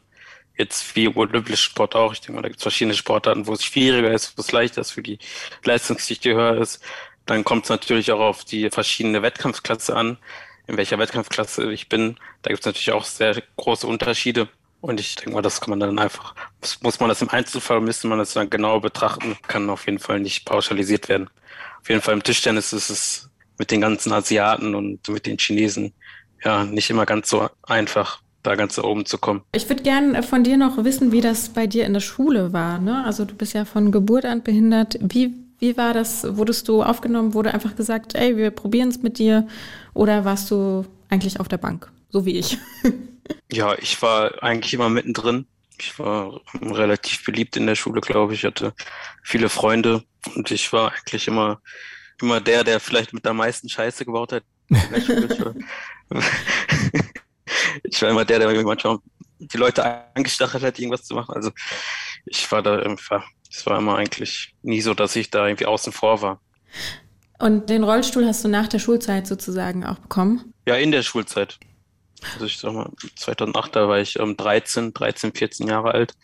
Jetzt 0.57 0.93
wie 0.98 1.07
olympische 1.07 1.55
Sport 1.55 1.95
auch. 1.95 2.12
Ich 2.12 2.19
denke 2.19 2.33
mal, 2.33 2.41
da 2.41 2.50
gibt 2.50 2.59
es 2.59 2.63
verschiedene 2.63 2.95
Sportarten, 2.95 3.48
wo 3.48 3.53
es 3.53 3.63
schwieriger 3.63 4.12
ist, 4.12 4.38
wo 4.38 4.41
es 4.41 4.51
leichter 4.51 4.81
ist, 4.81 4.91
für 4.91 5.01
die 5.01 5.19
Leistungsdichte 5.63 6.33
höher 6.33 6.57
ist. 6.57 6.81
Dann 7.25 7.45
kommt 7.45 7.63
es 7.63 7.69
natürlich 7.69 8.12
auch 8.12 8.19
auf 8.19 8.43
die 8.43 8.69
verschiedene 8.69 9.21
Wettkampfklasse 9.21 9.95
an, 9.95 10.17
in 10.67 10.75
welcher 10.75 11.00
Wettkampfklasse 11.00 11.71
ich 11.71 11.88
bin. 11.88 12.17
Da 12.41 12.50
gibt 12.50 12.59
es 12.59 12.65
natürlich 12.65 12.91
auch 12.91 13.05
sehr 13.05 13.41
große 13.55 13.88
Unterschiede. 13.88 14.50
Und 14.81 15.00
ich 15.00 15.15
denke 15.15 15.31
mal, 15.31 15.41
das 15.41 15.59
kann 15.59 15.71
man 15.71 15.79
dann 15.79 16.00
einfach, 16.00 16.35
muss 16.81 17.00
man 17.00 17.09
das 17.09 17.22
im 17.22 17.29
Einzelfall, 17.29 17.81
müsste 17.81 18.07
man 18.07 18.18
das 18.18 18.33
dann 18.33 18.50
genau 18.50 18.79
betrachten, 18.79 19.37
kann 19.48 19.70
auf 19.70 19.85
jeden 19.85 20.00
Fall 20.00 20.20
nicht 20.20 20.46
pauschalisiert 20.46 21.09
werden. 21.09 21.29
Auf 21.81 21.89
jeden 21.89 22.01
Fall 22.01 22.13
im 22.13 22.24
Tischtennis 22.24 22.72
ist 22.72 22.89
es 22.89 23.29
mit 23.57 23.72
den 23.72 23.81
ganzen 23.81 24.13
Asiaten 24.13 24.75
und 24.75 25.07
mit 25.09 25.25
den 25.25 25.37
Chinesen 25.37 25.94
ja 26.44 26.63
nicht 26.63 26.89
immer 26.89 27.05
ganz 27.05 27.29
so 27.29 27.50
einfach, 27.63 28.22
da 28.42 28.55
ganz 28.55 28.75
da 28.75 28.83
oben 28.83 29.05
zu 29.05 29.18
kommen. 29.18 29.42
Ich 29.51 29.68
würde 29.68 29.83
gerne 29.83 30.24
von 30.24 30.46
dir 30.46 30.55
noch 30.55 30.81
wissen, 30.83 31.11
wie 31.11 31.20
das 31.20 31.50
bei 31.50 31.68
dir 31.68 31.85
in 31.85 31.94
der 31.94 32.00
Schule 32.00 32.53
war. 32.53 32.79
Ne? 32.79 33.03
Also 33.03 33.25
du 33.25 33.35
bist 33.35 33.53
ja 33.53 33.65
von 33.65 33.92
Geburt 33.92 34.24
an 34.24 34.44
behindert. 34.44 34.98
Wie, 35.01 35.33
wie 35.59 35.75
war 35.75 35.94
das? 35.94 36.37
Wurdest 36.37 36.70
du 36.70 36.83
aufgenommen? 36.83 37.33
Wurde 37.33 37.53
einfach 37.53 37.75
gesagt, 37.75 38.15
ey, 38.15 38.37
wir 38.37 38.51
probieren 38.51 38.87
es 38.87 39.01
mit 39.01 39.20
dir? 39.20 39.46
Oder 39.94 40.24
warst 40.24 40.50
du 40.51 40.85
eigentlich 41.09 41.42
auf 41.42 41.50
der 41.50 41.57
Bank, 41.57 41.92
so 42.09 42.25
wie 42.25 42.37
ich? 42.37 42.57
Ja, 43.51 43.77
ich 43.77 44.01
war 44.01 44.44
eigentlich 44.44 44.74
immer 44.74 44.89
mittendrin. 44.89 45.48
Ich 45.79 45.98
war 45.98 46.42
relativ 46.61 47.24
beliebt 47.25 47.55
in 47.55 47.68
der 47.68 47.75
Schule, 47.75 48.01
glaube 48.01 48.33
ich. 48.33 48.42
Ich 48.42 48.46
hatte 48.46 48.74
viele 49.24 49.50
Freunde 49.50 50.03
und 50.35 50.51
ich 50.51 50.72
war 50.74 50.92
eigentlich 50.92 51.27
immer, 51.27 51.61
immer 52.22 52.42
der, 52.42 52.63
der 52.63 52.79
vielleicht 52.79 53.13
mit 53.13 53.25
der 53.25 53.33
meisten 53.33 53.70
Scheiße 53.70 54.05
gebaut 54.05 54.33
hat. 54.33 54.44
ich 57.83 58.01
war 58.01 58.09
immer 58.09 58.25
der, 58.25 58.39
der 58.39 58.63
manchmal 58.63 59.00
die 59.39 59.57
Leute 59.57 59.83
angestachelt 60.13 60.63
hat, 60.63 60.79
irgendwas 60.79 61.05
zu 61.05 61.15
machen. 61.15 61.35
Also 61.35 61.51
ich 62.25 62.51
war 62.51 62.61
da 62.61 62.79
einfach, 62.79 63.25
es 63.50 63.65
war 63.65 63.79
immer 63.79 63.98
eigentlich 63.98 64.53
nie 64.61 64.81
so, 64.81 64.94
dass 64.94 65.15
ich 65.15 65.29
da 65.29 65.48
irgendwie 65.48 65.65
außen 65.65 65.94
vor 65.94 66.22
war. 66.22 66.42
Und 67.39 67.70
den 67.70 67.83
Rollstuhl 67.83 68.25
hast 68.25 68.44
du 68.44 68.50
nach 68.50 68.68
der 68.68 68.79
Schulzeit 68.79 69.25
sozusagen 69.25 69.85
auch 69.85 70.00
bekommen? 70.00 70.53
Ja, 70.68 70.75
in 70.75 70.92
der 70.92 71.03
Schulzeit. 71.03 71.57
Also 72.34 72.46
ich 72.46 72.58
sag 72.58 72.74
mal, 72.74 72.90
2008, 73.16 73.75
da 73.75 73.88
war 73.88 74.00
ich 74.00 74.20
ähm, 74.20 74.36
13, 74.38 74.94
13, 74.94 75.34
14 75.34 75.68
Jahre 75.68 75.92
alt, 75.94 76.16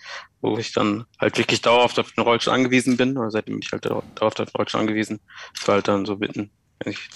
wo 0.42 0.58
ich 0.58 0.74
dann 0.74 1.06
halt 1.20 1.38
wirklich 1.38 1.62
dauerhaft 1.62 2.00
auf 2.00 2.12
den 2.12 2.24
Rollstuhl 2.24 2.54
angewiesen 2.54 2.98
bin. 2.98 3.18
Oder 3.18 3.32
seitdem 3.32 3.56
bin 3.56 3.62
ich 3.64 3.72
halt 3.72 3.86
dauerhaft 3.86 4.42
auf 4.42 4.52
den 4.52 4.58
Rollstuhl 4.58 4.82
angewiesen. 4.82 5.20
Das 5.56 5.68
war 5.68 5.76
halt 5.76 5.88
dann 5.88 6.06
so 6.06 6.18
mitten, 6.18 6.52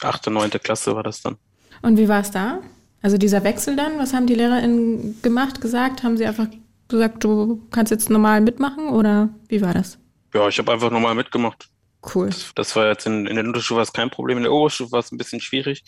achte, 0.01 0.31
neunte 0.31 0.59
Klasse 0.59 0.95
war 0.95 1.03
das 1.03 1.21
dann. 1.21 1.37
Und 1.81 1.97
wie 1.97 2.07
war 2.07 2.21
es 2.21 2.31
da? 2.31 2.61
Also 3.01 3.17
dieser 3.17 3.43
Wechsel 3.43 3.75
dann, 3.75 3.97
was 3.97 4.13
haben 4.13 4.27
die 4.27 4.35
LehrerInnen 4.35 5.21
gemacht, 5.21 5.61
gesagt? 5.61 6.03
Haben 6.03 6.17
sie 6.17 6.25
einfach 6.25 6.47
gesagt, 6.89 7.23
du 7.23 7.65
kannst 7.71 7.91
jetzt 7.91 8.09
normal 8.09 8.41
mitmachen 8.41 8.89
oder 8.89 9.29
wie 9.47 9.61
war 9.61 9.73
das? 9.73 9.97
Ja, 10.33 10.47
ich 10.47 10.57
habe 10.59 10.71
einfach 10.71 10.91
normal 10.91 11.15
mitgemacht. 11.15 11.69
Cool. 12.13 12.27
Das, 12.27 12.51
das, 12.55 12.75
war 12.75 12.87
jetzt 12.87 13.05
in, 13.05 13.25
in 13.25 13.35
der 13.35 13.45
Unterstufe 13.45 13.77
war 13.77 13.83
es 13.83 13.93
kein 13.93 14.09
Problem. 14.09 14.37
In 14.37 14.43
der 14.43 14.53
Oberstufe 14.53 14.91
war 14.91 14.99
es 14.99 15.11
ein 15.11 15.17
bisschen 15.17 15.41
schwierig. 15.41 15.83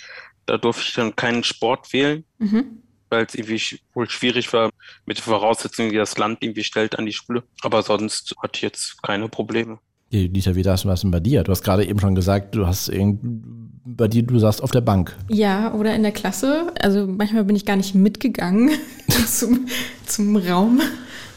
Da 0.45 0.57
durfte 0.57 0.83
ich 0.87 0.93
dann 0.93 1.15
keinen 1.15 1.43
Sport 1.43 1.91
wählen, 1.93 2.23
mhm. 2.39 2.81
weil 3.09 3.25
es 3.25 3.35
irgendwie 3.35 3.79
wohl 3.93 4.09
schwierig 4.09 4.51
war 4.53 4.69
mit 5.05 5.17
den 5.17 5.23
Voraussetzungen, 5.23 5.91
die 5.91 5.97
das 5.97 6.17
Land 6.17 6.39
irgendwie 6.41 6.63
stellt 6.63 6.97
an 6.97 7.05
die 7.05 7.13
Schule. 7.13 7.43
Aber 7.61 7.83
sonst 7.83 8.35
hatte 8.41 8.53
ich 8.55 8.61
jetzt 8.61 9.01
keine 9.03 9.29
Probleme. 9.29 9.79
Lisa, 10.11 10.55
wie 10.55 10.63
das 10.63 10.85
was 10.85 11.01
denn 11.01 11.11
bei 11.11 11.21
dir? 11.21 11.43
Du 11.43 11.51
hast 11.51 11.63
gerade 11.63 11.85
eben 11.85 11.99
schon 11.99 12.15
gesagt, 12.15 12.53
du 12.53 12.67
hast 12.67 12.91
bei 13.85 14.07
dir, 14.07 14.23
du 14.23 14.39
saßt 14.39 14.61
auf 14.61 14.71
der 14.71 14.81
Bank. 14.81 15.15
Ja, 15.29 15.73
oder 15.73 15.95
in 15.95 16.03
der 16.03 16.11
Klasse. 16.11 16.73
Also 16.81 17.07
manchmal 17.07 17.45
bin 17.45 17.55
ich 17.55 17.65
gar 17.65 17.77
nicht 17.77 17.95
mitgegangen 17.95 18.71
zum, 19.27 19.67
zum 20.05 20.35
Raum, 20.35 20.81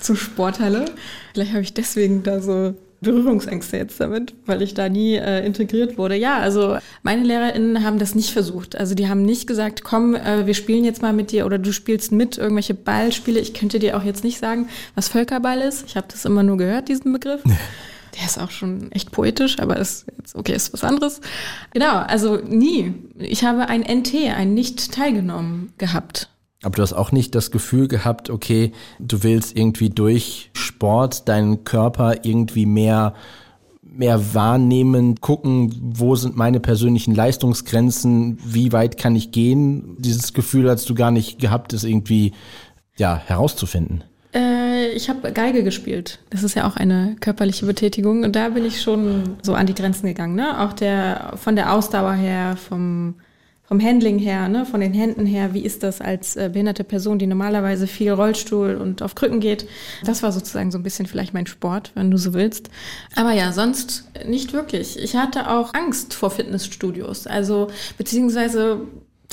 zur 0.00 0.16
Sporthalle. 0.16 0.86
Vielleicht 1.32 1.52
habe 1.52 1.62
ich 1.62 1.72
deswegen 1.72 2.22
da 2.22 2.40
so 2.40 2.74
Berührungsängste 3.04 3.76
jetzt 3.76 4.00
damit, 4.00 4.34
weil 4.46 4.62
ich 4.62 4.74
da 4.74 4.88
nie 4.88 5.14
äh, 5.14 5.46
integriert 5.46 5.96
wurde. 5.96 6.16
Ja, 6.16 6.38
also 6.38 6.76
meine 7.02 7.22
LehrerInnen 7.22 7.84
haben 7.84 7.98
das 7.98 8.14
nicht 8.14 8.30
versucht. 8.30 8.76
Also 8.76 8.94
die 8.94 9.08
haben 9.08 9.22
nicht 9.22 9.46
gesagt, 9.46 9.84
komm, 9.84 10.14
äh, 10.14 10.46
wir 10.46 10.54
spielen 10.54 10.84
jetzt 10.84 11.02
mal 11.02 11.12
mit 11.12 11.30
dir 11.30 11.46
oder 11.46 11.58
du 11.58 11.72
spielst 11.72 12.10
mit 12.10 12.38
irgendwelche 12.38 12.74
Ballspiele. 12.74 13.38
Ich 13.38 13.54
könnte 13.54 13.78
dir 13.78 13.96
auch 13.96 14.02
jetzt 14.02 14.24
nicht 14.24 14.38
sagen, 14.38 14.68
was 14.94 15.08
Völkerball 15.08 15.60
ist. 15.60 15.84
Ich 15.86 15.96
habe 15.96 16.06
das 16.10 16.24
immer 16.24 16.42
nur 16.42 16.56
gehört, 16.56 16.88
diesen 16.88 17.12
Begriff. 17.12 17.42
Der 18.16 18.26
ist 18.26 18.38
auch 18.38 18.50
schon 18.50 18.92
echt 18.92 19.10
poetisch, 19.10 19.58
aber 19.58 19.76
ist 19.76 20.06
jetzt 20.18 20.36
okay, 20.36 20.54
ist 20.54 20.72
was 20.72 20.84
anderes. 20.84 21.20
Genau, 21.72 21.96
also 21.96 22.36
nie. 22.36 22.94
Ich 23.18 23.44
habe 23.44 23.68
ein 23.68 23.82
NT, 23.82 24.14
ein 24.36 24.54
nicht 24.54 24.92
teilgenommen 24.92 25.72
gehabt. 25.78 26.28
Aber 26.64 26.76
du 26.76 26.82
hast 26.82 26.92
auch 26.92 27.12
nicht 27.12 27.34
das 27.34 27.50
Gefühl 27.50 27.88
gehabt, 27.88 28.30
okay, 28.30 28.72
du 28.98 29.22
willst 29.22 29.56
irgendwie 29.56 29.90
durch 29.90 30.50
Sport 30.54 31.28
deinen 31.28 31.64
Körper 31.64 32.24
irgendwie 32.24 32.66
mehr 32.66 33.14
mehr 33.96 34.34
wahrnehmen, 34.34 35.20
gucken, 35.20 35.72
wo 35.80 36.16
sind 36.16 36.36
meine 36.36 36.58
persönlichen 36.58 37.14
Leistungsgrenzen, 37.14 38.38
wie 38.44 38.72
weit 38.72 38.98
kann 38.98 39.14
ich 39.14 39.30
gehen. 39.30 39.96
Dieses 39.98 40.32
Gefühl 40.32 40.68
hast 40.68 40.90
du 40.90 40.94
gar 40.94 41.12
nicht 41.12 41.38
gehabt, 41.38 41.72
es 41.72 41.84
irgendwie 41.84 42.32
ja 42.96 43.16
herauszufinden. 43.24 44.02
Äh, 44.34 44.90
ich 44.90 45.08
habe 45.08 45.32
Geige 45.32 45.62
gespielt. 45.62 46.18
Das 46.30 46.42
ist 46.42 46.56
ja 46.56 46.66
auch 46.66 46.76
eine 46.76 47.16
körperliche 47.20 47.66
Betätigung 47.66 48.24
und 48.24 48.34
da 48.34 48.48
bin 48.48 48.64
ich 48.64 48.82
schon 48.82 49.36
so 49.42 49.54
an 49.54 49.66
die 49.66 49.74
Grenzen 49.74 50.06
gegangen. 50.06 50.34
Ne? 50.34 50.60
Auch 50.60 50.72
der 50.72 51.34
von 51.36 51.54
der 51.54 51.72
Ausdauer 51.72 52.14
her, 52.14 52.56
vom 52.56 53.14
vom 53.66 53.82
Handling 53.82 54.18
her, 54.18 54.48
ne, 54.48 54.66
von 54.66 54.80
den 54.80 54.92
Händen 54.92 55.24
her, 55.24 55.54
wie 55.54 55.64
ist 55.64 55.82
das 55.82 56.00
als 56.00 56.36
äh, 56.36 56.50
behinderte 56.52 56.84
Person, 56.84 57.18
die 57.18 57.26
normalerweise 57.26 57.86
viel 57.86 58.12
Rollstuhl 58.12 58.74
und 58.74 59.00
auf 59.00 59.14
Krücken 59.14 59.40
geht. 59.40 59.66
Das 60.04 60.22
war 60.22 60.32
sozusagen 60.32 60.70
so 60.70 60.78
ein 60.78 60.82
bisschen 60.82 61.06
vielleicht 61.06 61.32
mein 61.32 61.46
Sport, 61.46 61.90
wenn 61.94 62.10
du 62.10 62.18
so 62.18 62.34
willst. 62.34 62.68
Aber 63.16 63.32
ja, 63.32 63.52
sonst 63.52 64.10
nicht 64.26 64.52
wirklich. 64.52 64.98
Ich 64.98 65.16
hatte 65.16 65.50
auch 65.50 65.72
Angst 65.72 66.12
vor 66.12 66.30
Fitnessstudios. 66.30 67.26
Also 67.26 67.68
beziehungsweise 67.96 68.82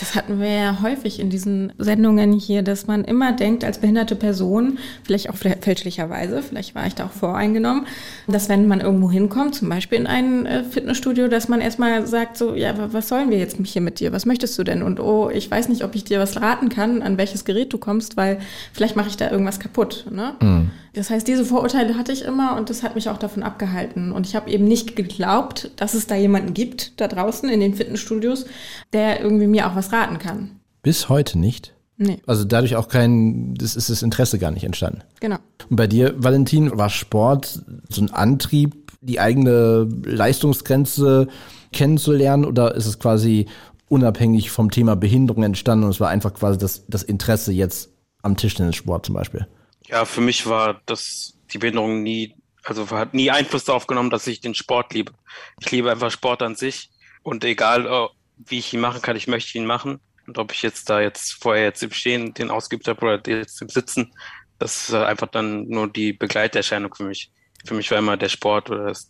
das 0.02 0.16
hatten 0.16 0.40
wir 0.40 0.50
ja 0.50 0.82
häufig 0.82 1.20
in 1.20 1.30
diesen 1.30 1.74
Sendungen 1.78 2.34
hier, 2.34 2.64
dass 2.64 2.88
man 2.88 3.06
immer 3.06 3.34
denkt, 3.34 3.64
als 3.64 3.78
behinderte 3.78 4.16
Person, 4.16 4.80
vielleicht 5.04 5.30
auch 5.30 5.36
fälschlicherweise, 5.36 6.42
vielleicht 6.42 6.74
war 6.74 6.88
ich 6.88 6.96
da 6.96 7.06
auch 7.06 7.12
voreingenommen, 7.12 7.86
dass 8.28 8.50
wenn 8.50 8.68
man 8.68 8.82
irgendwo 8.82 9.12
hinkommt, 9.12 9.54
zum 9.54 9.70
Beispiel 9.70 10.00
in 10.00 10.08
ein 10.08 10.48
äh, 10.48 10.64
Fitnessstudio, 10.64 11.28
dass 11.28 11.50
man 11.50 11.62
erstmal 11.62 12.08
sagt, 12.08 12.36
so, 12.36 12.56
ja, 12.56 12.74
was 12.92 13.10
sollen 13.10 13.30
wir 13.30 13.38
jetzt 13.38 13.58
hier 13.64 13.82
mit 13.84 14.00
dir? 14.00 14.12
Was 14.12 14.26
möchtest 14.26 14.58
du 14.58 14.64
denn? 14.64 14.82
Und 14.82 15.00
oh, 15.00 15.30
ich 15.30 15.52
weiß 15.52 15.70
nicht, 15.70 15.84
ob 15.84 15.94
ich 15.94 16.04
dir 16.04 16.20
was 16.20 16.42
raten 16.42 16.70
kann, 16.70 17.04
an 17.04 17.20
welches 17.20 17.46
Gerät 17.46 17.72
du 17.72 17.78
kommst, 17.78 18.18
weil 18.18 18.40
vielleicht 18.74 18.96
mache 18.96 19.10
ich 19.10 19.18
da 19.18 19.30
irgendwas 19.30 19.60
kaputt. 19.60 20.08
Ne? 20.10 20.34
Mhm. 20.42 20.72
Das 20.94 21.10
heißt, 21.10 21.26
diese 21.26 21.46
Vorurteile 21.46 21.98
hatte 21.98 22.12
ich 22.12 22.24
immer 22.24 22.58
und 22.58 22.70
das 22.70 22.84
hat 22.84 22.96
mich 22.96 23.08
auch 23.08 23.18
davon 23.18 23.44
abgehalten. 23.44 24.12
Und 24.12 24.28
ich 24.28 24.36
habe 24.36 24.50
eben 24.50 24.66
nicht 24.66 24.98
geglaubt, 24.98 25.72
dass 25.78 25.94
es 25.94 26.06
da 26.06 26.16
jemanden 26.16 26.54
gibt, 26.54 27.00
da 27.00 27.08
draußen 27.08 27.48
in 27.48 27.62
den 27.62 27.76
Fitnessstudios, 27.76 28.46
der 28.92 29.22
irgendwie 29.22 29.48
mir 29.48 29.68
auch 29.68 29.76
was 29.76 29.90
raten 29.91 30.17
kann. 30.17 30.60
Bis 30.82 31.10
heute 31.10 31.38
nicht? 31.39 31.73
Nee. 31.97 32.19
Also 32.25 32.45
dadurch 32.45 32.75
auch 32.75 32.88
kein, 32.88 33.54
das 33.56 33.75
ist 33.75 33.89
das 33.89 34.01
Interesse 34.01 34.39
gar 34.39 34.49
nicht 34.49 34.63
entstanden. 34.63 35.04
Genau. 35.19 35.38
Und 35.69 35.75
bei 35.75 35.86
dir, 35.86 36.15
Valentin, 36.17 36.75
war 36.75 36.89
Sport 36.89 37.62
so 37.89 38.01
ein 38.01 38.12
Antrieb, 38.12 38.91
die 39.01 39.19
eigene 39.19 39.88
Leistungsgrenze 40.04 41.27
kennenzulernen 41.71 42.45
oder 42.45 42.75
ist 42.75 42.88
es 42.88 42.99
quasi 42.99 43.47
unabhängig 43.88 44.51
vom 44.51 44.71
Thema 44.71 44.95
Behinderung 44.95 45.43
entstanden 45.43 45.86
und 45.86 45.91
es 45.91 45.99
war 45.99 46.10
einfach 46.10 46.34
quasi 46.34 46.58
das, 46.58 46.86
das 46.88 47.04
Interesse 47.04 47.51
jetzt 47.51 47.91
am 48.21 48.38
Tischtennissport 48.38 49.06
zum 49.06 49.15
Beispiel? 49.15 49.47
Ja, 49.88 50.06
für 50.06 50.21
mich 50.21 50.47
war 50.47 50.82
das 50.86 51.34
die 51.51 51.58
Behinderung 51.58 52.01
nie, 52.01 52.36
also 52.63 52.89
hat 52.89 53.13
nie 53.13 53.30
Einfluss 53.30 53.65
darauf 53.65 53.88
genommen, 53.88 54.10
dass 54.10 54.27
ich 54.27 54.39
den 54.41 54.56
Sport 54.56 54.93
liebe. 54.93 55.12
Ich 55.60 55.69
liebe 55.71 55.91
einfach 55.91 56.10
Sport 56.10 56.41
an 56.41 56.56
sich 56.56 56.89
und 57.23 57.43
egal, 57.43 57.86
oh, 57.86 58.10
wie 58.47 58.60
ich 58.60 58.73
ihn 58.73 58.80
machen 58.80 59.01
kann, 59.01 59.15
ich 59.15 59.27
möchte 59.27 59.58
ihn 59.58 59.65
machen. 59.65 59.99
Und 60.27 60.38
ob 60.38 60.51
ich 60.51 60.62
jetzt 60.62 60.89
da 60.89 61.01
jetzt 61.01 61.34
vorher 61.34 61.63
jetzt 61.63 61.84
im 61.84 61.91
Stehen 61.91 62.34
den 62.34 62.49
ausgeübt 62.49 62.88
habe 62.88 63.01
oder 63.01 63.21
jetzt 63.27 63.62
im 63.62 63.69
Sitzen, 63.69 64.13
das 64.60 64.89
ist 64.89 64.93
einfach 64.93 65.27
dann 65.27 65.67
nur 65.67 65.91
die 65.91 66.13
Begleiterscheinung 66.13 66.93
für 66.93 67.04
mich. 67.04 67.32
Für 67.65 67.73
mich 67.73 67.89
war 67.91 67.97
immer 67.97 68.17
der 68.17 68.30
Sport 68.30 68.69
oder, 68.69 68.86
das, 68.86 69.10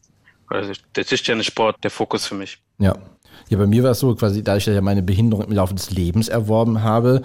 oder 0.49 0.71
der 0.95 1.05
Tischtennissport 1.05 1.83
der 1.83 1.91
Fokus 1.91 2.25
für 2.25 2.35
mich. 2.35 2.59
Ja. 2.79 2.95
Ja, 3.49 3.57
bei 3.57 3.67
mir 3.67 3.83
war 3.83 3.91
es 3.91 3.99
so, 3.99 4.15
quasi 4.15 4.43
dass 4.43 4.65
ich 4.65 4.81
meine 4.81 5.03
Behinderung 5.03 5.45
im 5.45 5.51
Laufe 5.51 5.73
des 5.73 5.91
Lebens 5.91 6.29
erworben 6.29 6.83
habe, 6.83 7.21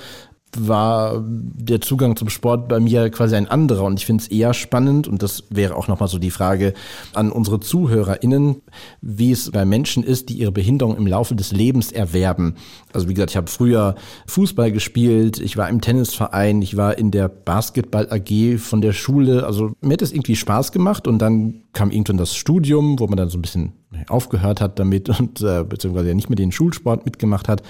war 0.58 1.22
der 1.26 1.80
Zugang 1.80 2.16
zum 2.16 2.28
Sport 2.28 2.68
bei 2.68 2.80
mir 2.80 3.10
quasi 3.10 3.36
ein 3.36 3.48
anderer 3.48 3.84
und 3.84 3.98
ich 3.98 4.06
finde 4.06 4.22
es 4.22 4.28
eher 4.28 4.54
spannend 4.54 5.08
und 5.08 5.22
das 5.22 5.44
wäre 5.50 5.76
auch 5.76 5.88
nochmal 5.88 6.08
so 6.08 6.18
die 6.18 6.30
Frage 6.30 6.74
an 7.14 7.32
unsere 7.32 7.60
ZuhörerInnen, 7.60 8.62
wie 9.00 9.32
es 9.32 9.50
bei 9.50 9.64
Menschen 9.64 10.02
ist, 10.02 10.28
die 10.28 10.34
ihre 10.34 10.52
Behinderung 10.52 10.96
im 10.96 11.06
Laufe 11.06 11.34
des 11.34 11.52
Lebens 11.52 11.92
erwerben. 11.92 12.54
Also 12.92 13.08
wie 13.08 13.14
gesagt, 13.14 13.32
ich 13.32 13.36
habe 13.36 13.50
früher 13.50 13.94
Fußball 14.26 14.72
gespielt, 14.72 15.40
ich 15.40 15.56
war 15.56 15.68
im 15.68 15.80
Tennisverein, 15.80 16.62
ich 16.62 16.76
war 16.76 16.98
in 16.98 17.10
der 17.10 17.28
Basketball 17.28 18.08
AG 18.10 18.58
von 18.58 18.80
der 18.80 18.92
Schule, 18.92 19.46
also 19.46 19.72
mir 19.80 19.94
hat 19.94 20.02
es 20.02 20.12
irgendwie 20.12 20.36
Spaß 20.36 20.72
gemacht 20.72 21.06
und 21.08 21.18
dann 21.18 21.62
kam 21.72 21.90
irgendwann 21.90 22.16
das 22.16 22.34
Studium, 22.34 22.98
wo 22.98 23.06
man 23.06 23.16
dann 23.16 23.28
so 23.28 23.38
ein 23.38 23.42
bisschen 23.42 23.72
aufgehört 24.08 24.60
hat 24.60 24.78
damit 24.78 25.08
und 25.20 25.40
äh, 25.40 25.64
beziehungsweise 25.64 26.08
ja 26.08 26.14
nicht 26.14 26.28
mehr 26.28 26.36
den 26.36 26.52
Schulsport 26.52 27.04
mitgemacht 27.04 27.48
hat 27.48 27.62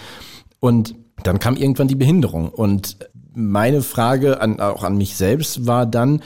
und 0.61 0.95
dann 1.23 1.39
kam 1.39 1.57
irgendwann 1.57 1.89
die 1.89 1.95
Behinderung. 1.95 2.51
Und 2.51 2.97
meine 3.35 3.83
Frage 3.83 4.41
an, 4.41 4.61
auch 4.61 4.85
an 4.85 4.97
mich 4.97 5.17
selbst 5.17 5.67
war 5.67 5.87
dann, 5.87 6.23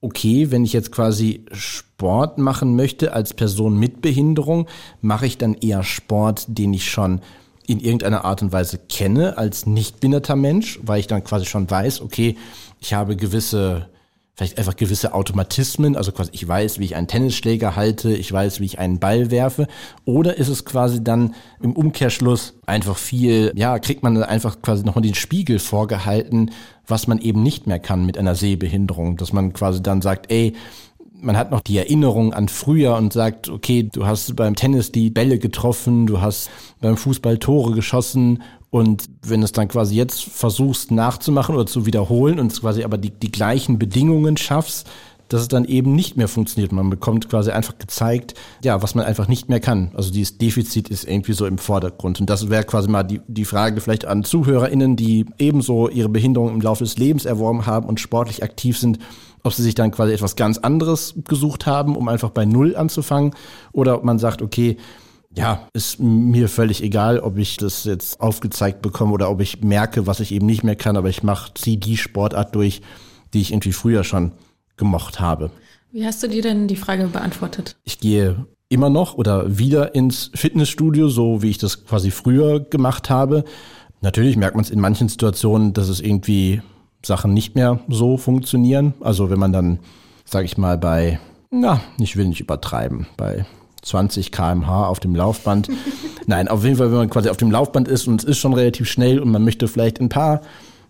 okay, 0.00 0.50
wenn 0.50 0.64
ich 0.64 0.72
jetzt 0.72 0.92
quasi 0.92 1.44
Sport 1.52 2.38
machen 2.38 2.74
möchte 2.74 3.12
als 3.12 3.34
Person 3.34 3.78
mit 3.78 4.00
Behinderung, 4.00 4.66
mache 5.00 5.26
ich 5.26 5.38
dann 5.38 5.54
eher 5.54 5.82
Sport, 5.82 6.46
den 6.48 6.72
ich 6.72 6.90
schon 6.90 7.20
in 7.66 7.78
irgendeiner 7.78 8.24
Art 8.24 8.42
und 8.42 8.52
Weise 8.52 8.78
kenne 8.78 9.38
als 9.38 9.66
nicht 9.66 10.00
behinderter 10.00 10.36
Mensch, 10.36 10.80
weil 10.82 11.00
ich 11.00 11.06
dann 11.06 11.22
quasi 11.22 11.46
schon 11.46 11.70
weiß, 11.70 12.00
okay, 12.00 12.36
ich 12.80 12.94
habe 12.94 13.16
gewisse 13.16 13.88
vielleicht 14.34 14.58
einfach 14.58 14.76
gewisse 14.76 15.12
Automatismen, 15.12 15.96
also 15.96 16.12
quasi 16.12 16.30
ich 16.32 16.46
weiß, 16.46 16.78
wie 16.78 16.84
ich 16.84 16.96
einen 16.96 17.08
Tennisschläger 17.08 17.76
halte, 17.76 18.12
ich 18.12 18.32
weiß, 18.32 18.60
wie 18.60 18.64
ich 18.64 18.78
einen 18.78 18.98
Ball 18.98 19.30
werfe, 19.30 19.66
oder 20.04 20.36
ist 20.38 20.48
es 20.48 20.64
quasi 20.64 21.04
dann 21.04 21.34
im 21.60 21.72
Umkehrschluss 21.72 22.54
einfach 22.66 22.96
viel, 22.96 23.52
ja, 23.54 23.78
kriegt 23.78 24.02
man 24.02 24.22
einfach 24.22 24.62
quasi 24.62 24.84
nochmal 24.84 25.02
den 25.02 25.14
Spiegel 25.14 25.58
vorgehalten, 25.58 26.52
was 26.86 27.06
man 27.06 27.18
eben 27.18 27.42
nicht 27.42 27.66
mehr 27.66 27.78
kann 27.78 28.06
mit 28.06 28.16
einer 28.16 28.34
Sehbehinderung, 28.34 29.16
dass 29.16 29.32
man 29.32 29.52
quasi 29.52 29.82
dann 29.82 30.02
sagt, 30.02 30.32
ey, 30.32 30.54
man 31.22 31.36
hat 31.36 31.50
noch 31.50 31.60
die 31.60 31.78
Erinnerung 31.78 32.32
an 32.32 32.48
früher 32.48 32.96
und 32.96 33.12
sagt, 33.12 33.48
okay, 33.48 33.88
du 33.90 34.06
hast 34.06 34.34
beim 34.36 34.56
Tennis 34.56 34.92
die 34.92 35.10
Bälle 35.10 35.38
getroffen, 35.38 36.06
du 36.06 36.20
hast 36.20 36.50
beim 36.80 36.96
Fußball 36.96 37.38
Tore 37.38 37.72
geschossen. 37.72 38.42
Und 38.70 39.08
wenn 39.22 39.42
es 39.42 39.52
dann 39.52 39.68
quasi 39.68 39.96
jetzt 39.96 40.22
versuchst 40.22 40.92
nachzumachen 40.92 41.56
oder 41.56 41.66
zu 41.66 41.86
wiederholen 41.86 42.38
und 42.38 42.58
quasi 42.60 42.84
aber 42.84 42.98
die, 42.98 43.10
die 43.10 43.32
gleichen 43.32 43.78
Bedingungen 43.78 44.36
schaffst, 44.36 44.88
dass 45.30 45.42
es 45.42 45.48
dann 45.48 45.64
eben 45.64 45.94
nicht 45.94 46.16
mehr 46.16 46.28
funktioniert. 46.28 46.72
Man 46.72 46.90
bekommt 46.90 47.30
quasi 47.30 47.52
einfach 47.52 47.78
gezeigt, 47.78 48.34
ja, 48.64 48.82
was 48.82 48.96
man 48.96 49.04
einfach 49.04 49.28
nicht 49.28 49.48
mehr 49.48 49.60
kann. 49.60 49.92
Also 49.94 50.10
dieses 50.10 50.38
Defizit 50.38 50.88
ist 50.88 51.04
irgendwie 51.04 51.32
so 51.32 51.46
im 51.46 51.56
Vordergrund. 51.56 52.20
Und 52.20 52.28
das 52.28 52.50
wäre 52.50 52.64
quasi 52.64 52.88
mal 52.88 53.04
die, 53.04 53.20
die 53.28 53.44
Frage 53.44 53.80
vielleicht 53.80 54.04
an 54.06 54.24
ZuhörerInnen, 54.24 54.96
die 54.96 55.26
ebenso 55.38 55.88
ihre 55.88 56.08
Behinderung 56.08 56.52
im 56.52 56.60
Laufe 56.60 56.82
des 56.82 56.98
Lebens 56.98 57.24
erworben 57.24 57.64
haben 57.64 57.88
und 57.88 58.00
sportlich 58.00 58.42
aktiv 58.42 58.76
sind, 58.76 58.98
ob 59.44 59.54
sie 59.54 59.62
sich 59.62 59.76
dann 59.76 59.92
quasi 59.92 60.12
etwas 60.12 60.34
ganz 60.34 60.58
anderes 60.58 61.14
gesucht 61.28 61.64
haben, 61.64 61.96
um 61.96 62.08
einfach 62.08 62.30
bei 62.30 62.44
Null 62.44 62.74
anzufangen, 62.74 63.32
oder 63.72 63.94
ob 63.94 64.04
man 64.04 64.18
sagt, 64.18 64.42
okay, 64.42 64.76
ja, 65.32 65.68
ist 65.72 66.00
mir 66.00 66.48
völlig 66.48 66.82
egal, 66.82 67.20
ob 67.20 67.38
ich 67.38 67.56
das 67.56 67.84
jetzt 67.84 68.20
aufgezeigt 68.20 68.82
bekomme 68.82 69.12
oder 69.12 69.30
ob 69.30 69.40
ich 69.40 69.62
merke, 69.62 70.08
was 70.08 70.18
ich 70.18 70.32
eben 70.32 70.46
nicht 70.46 70.64
mehr 70.64 70.74
kann, 70.74 70.96
aber 70.96 71.08
ich 71.08 71.22
mache, 71.22 71.54
ziehe 71.54 71.78
die 71.78 71.96
Sportart 71.96 72.54
durch, 72.56 72.82
die 73.32 73.40
ich 73.40 73.52
irgendwie 73.52 73.72
früher 73.72 74.02
schon 74.02 74.32
gemocht 74.80 75.20
habe. 75.20 75.52
Wie 75.92 76.04
hast 76.04 76.20
du 76.24 76.28
dir 76.28 76.42
denn 76.42 76.66
die 76.66 76.76
Frage 76.76 77.06
beantwortet? 77.06 77.76
Ich 77.84 78.00
gehe 78.00 78.46
immer 78.68 78.90
noch 78.90 79.14
oder 79.14 79.58
wieder 79.58 79.94
ins 79.94 80.30
Fitnessstudio, 80.34 81.08
so 81.08 81.42
wie 81.42 81.50
ich 81.50 81.58
das 81.58 81.84
quasi 81.84 82.10
früher 82.10 82.58
gemacht 82.58 83.10
habe. 83.10 83.44
Natürlich 84.00 84.36
merkt 84.36 84.56
man 84.56 84.64
es 84.64 84.70
in 84.70 84.80
manchen 84.80 85.08
Situationen, 85.08 85.72
dass 85.72 85.88
es 85.88 86.00
irgendwie 86.00 86.62
Sachen 87.04 87.34
nicht 87.34 87.54
mehr 87.54 87.80
so 87.88 88.16
funktionieren. 88.16 88.94
Also 89.00 89.30
wenn 89.30 89.38
man 89.38 89.52
dann, 89.52 89.80
sage 90.24 90.46
ich 90.46 90.56
mal, 90.56 90.78
bei, 90.78 91.20
na, 91.50 91.80
ich 91.98 92.16
will 92.16 92.26
nicht 92.26 92.40
übertreiben, 92.40 93.06
bei 93.16 93.44
20 93.82 94.32
kmh 94.32 94.86
auf 94.86 95.00
dem 95.00 95.14
Laufband. 95.14 95.68
Nein, 96.26 96.48
auf 96.48 96.64
jeden 96.64 96.76
Fall, 96.76 96.90
wenn 96.90 96.98
man 96.98 97.10
quasi 97.10 97.28
auf 97.28 97.36
dem 97.36 97.50
Laufband 97.50 97.88
ist 97.88 98.06
und 98.06 98.22
es 98.22 98.28
ist 98.28 98.38
schon 98.38 98.54
relativ 98.54 98.88
schnell 98.88 99.18
und 99.20 99.30
man 99.30 99.44
möchte 99.44 99.68
vielleicht 99.68 100.00
ein 100.00 100.08
paar 100.08 100.42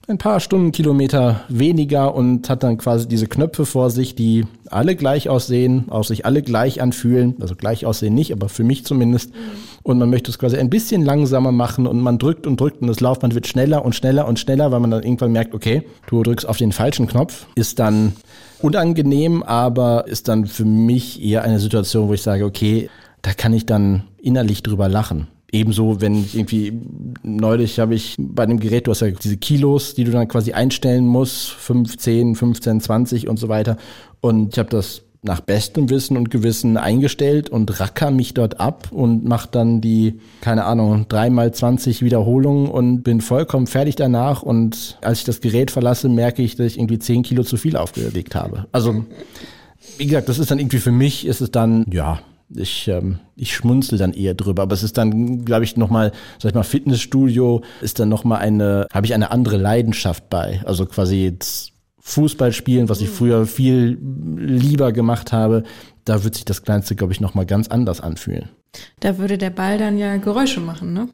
ein 0.08 0.18
paar 0.18 0.40
Stundenkilometer 0.40 1.42
weniger 1.48 2.14
und 2.14 2.48
hat 2.50 2.62
dann 2.62 2.78
quasi 2.78 3.06
diese 3.06 3.28
Knöpfe 3.28 3.64
vor 3.64 3.90
sich, 3.90 4.14
die 4.14 4.44
alle 4.68 4.96
gleich 4.96 5.28
aussehen, 5.28 5.86
auch 5.90 6.04
sich 6.04 6.26
alle 6.26 6.42
gleich 6.42 6.82
anfühlen, 6.82 7.36
also 7.40 7.54
gleich 7.54 7.86
aussehen 7.86 8.14
nicht, 8.14 8.32
aber 8.32 8.48
für 8.48 8.64
mich 8.64 8.84
zumindest. 8.84 9.32
Und 9.82 9.98
man 9.98 10.10
möchte 10.10 10.30
es 10.30 10.38
quasi 10.38 10.56
ein 10.56 10.68
bisschen 10.68 11.04
langsamer 11.04 11.52
machen 11.52 11.86
und 11.86 12.00
man 12.00 12.18
drückt 12.18 12.46
und 12.46 12.60
drückt 12.60 12.82
und 12.82 12.88
das 12.88 13.00
Laufband 13.00 13.34
wird 13.34 13.46
schneller 13.46 13.84
und 13.84 13.94
schneller 13.94 14.26
und 14.26 14.38
schneller, 14.38 14.72
weil 14.72 14.80
man 14.80 14.90
dann 14.90 15.02
irgendwann 15.02 15.32
merkt, 15.32 15.54
okay, 15.54 15.84
du 16.08 16.22
drückst 16.22 16.48
auf 16.48 16.56
den 16.56 16.72
falschen 16.72 17.06
Knopf, 17.06 17.46
ist 17.54 17.78
dann 17.78 18.12
unangenehm, 18.60 19.42
aber 19.42 20.06
ist 20.08 20.28
dann 20.28 20.46
für 20.46 20.64
mich 20.64 21.22
eher 21.22 21.44
eine 21.44 21.60
Situation, 21.60 22.08
wo 22.08 22.14
ich 22.14 22.22
sage, 22.22 22.44
okay, 22.44 22.90
da 23.22 23.32
kann 23.32 23.52
ich 23.52 23.64
dann 23.64 24.04
innerlich 24.18 24.62
drüber 24.62 24.88
lachen. 24.88 25.28
Ebenso, 25.52 26.00
wenn 26.00 26.14
ich 26.14 26.36
irgendwie, 26.36 26.72
neulich 27.22 27.80
habe 27.80 27.94
ich 27.94 28.16
bei 28.18 28.46
dem 28.46 28.60
Gerät, 28.60 28.86
du 28.86 28.92
hast 28.92 29.00
ja 29.00 29.10
diese 29.10 29.36
Kilos, 29.36 29.94
die 29.94 30.04
du 30.04 30.12
dann 30.12 30.28
quasi 30.28 30.52
einstellen 30.52 31.06
musst, 31.06 31.50
15, 31.50 32.36
15, 32.36 32.80
20 32.80 33.28
und 33.28 33.38
so 33.38 33.48
weiter. 33.48 33.76
Und 34.20 34.52
ich 34.52 34.58
habe 34.58 34.70
das 34.70 35.02
nach 35.22 35.40
bestem 35.40 35.90
Wissen 35.90 36.16
und 36.16 36.30
Gewissen 36.30 36.76
eingestellt 36.76 37.50
und 37.50 37.78
racker 37.78 38.10
mich 38.10 38.32
dort 38.32 38.58
ab 38.58 38.88
und 38.90 39.24
mache 39.24 39.48
dann 39.50 39.80
die, 39.80 40.18
keine 40.40 40.64
Ahnung, 40.64 41.06
dreimal 41.08 41.52
20 41.52 42.02
Wiederholungen 42.02 42.68
und 42.68 43.02
bin 43.02 43.20
vollkommen 43.20 43.66
fertig 43.66 43.96
danach. 43.96 44.42
Und 44.42 44.98
als 45.02 45.18
ich 45.18 45.24
das 45.24 45.40
Gerät 45.40 45.70
verlasse, 45.70 46.08
merke 46.08 46.42
ich, 46.42 46.56
dass 46.56 46.68
ich 46.68 46.78
irgendwie 46.78 46.98
10 46.98 47.22
Kilo 47.22 47.42
zu 47.42 47.58
viel 47.58 47.76
aufgelegt 47.76 48.34
habe. 48.34 48.66
Also, 48.72 49.04
wie 49.98 50.06
gesagt, 50.06 50.28
das 50.30 50.38
ist 50.38 50.50
dann 50.50 50.58
irgendwie 50.58 50.78
für 50.78 50.92
mich, 50.92 51.26
ist 51.26 51.42
es 51.42 51.50
dann, 51.50 51.84
ja, 51.90 52.20
ich, 52.54 52.88
ähm, 52.88 53.18
ich 53.36 53.54
schmunzel 53.54 53.98
dann 53.98 54.12
eher 54.12 54.34
drüber. 54.34 54.62
Aber 54.62 54.74
es 54.74 54.82
ist 54.82 54.98
dann, 54.98 55.44
glaube 55.44 55.64
ich, 55.64 55.76
nochmal, 55.76 56.12
sag 56.38 56.50
ich 56.50 56.54
mal, 56.54 56.62
Fitnessstudio 56.62 57.62
ist 57.80 57.98
dann 57.98 58.08
nochmal 58.08 58.40
eine, 58.40 58.86
habe 58.92 59.06
ich 59.06 59.14
eine 59.14 59.30
andere 59.30 59.56
Leidenschaft 59.56 60.28
bei. 60.30 60.60
Also 60.64 60.86
quasi 60.86 61.24
jetzt 61.24 61.72
Fußball 62.00 62.52
spielen, 62.52 62.88
was 62.88 63.00
ich 63.00 63.08
früher 63.08 63.46
viel 63.46 63.98
lieber 64.36 64.92
gemacht 64.92 65.32
habe, 65.32 65.64
da 66.04 66.24
wird 66.24 66.34
sich 66.34 66.44
das 66.44 66.62
Kleinste, 66.62 66.96
glaube 66.96 67.12
ich, 67.12 67.20
nochmal 67.20 67.46
ganz 67.46 67.68
anders 67.68 68.00
anfühlen. 68.00 68.48
Da 69.00 69.18
würde 69.18 69.38
der 69.38 69.50
Ball 69.50 69.78
dann 69.78 69.98
ja 69.98 70.16
Geräusche 70.16 70.60
machen, 70.60 70.92
ne? 70.92 71.08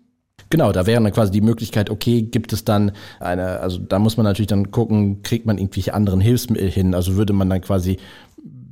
Genau, 0.48 0.70
da 0.70 0.86
wäre 0.86 1.02
dann 1.02 1.12
quasi 1.12 1.32
die 1.32 1.40
Möglichkeit, 1.40 1.90
okay, 1.90 2.22
gibt 2.22 2.52
es 2.52 2.64
dann 2.64 2.92
eine, 3.18 3.58
also 3.60 3.78
da 3.78 3.98
muss 3.98 4.16
man 4.16 4.24
natürlich 4.24 4.46
dann 4.46 4.70
gucken, 4.70 5.22
kriegt 5.22 5.44
man 5.44 5.58
irgendwelche 5.58 5.92
anderen 5.92 6.20
Hilfsmittel 6.20 6.70
hin? 6.70 6.94
Also 6.94 7.16
würde 7.16 7.32
man 7.32 7.50
dann 7.50 7.60
quasi 7.62 7.96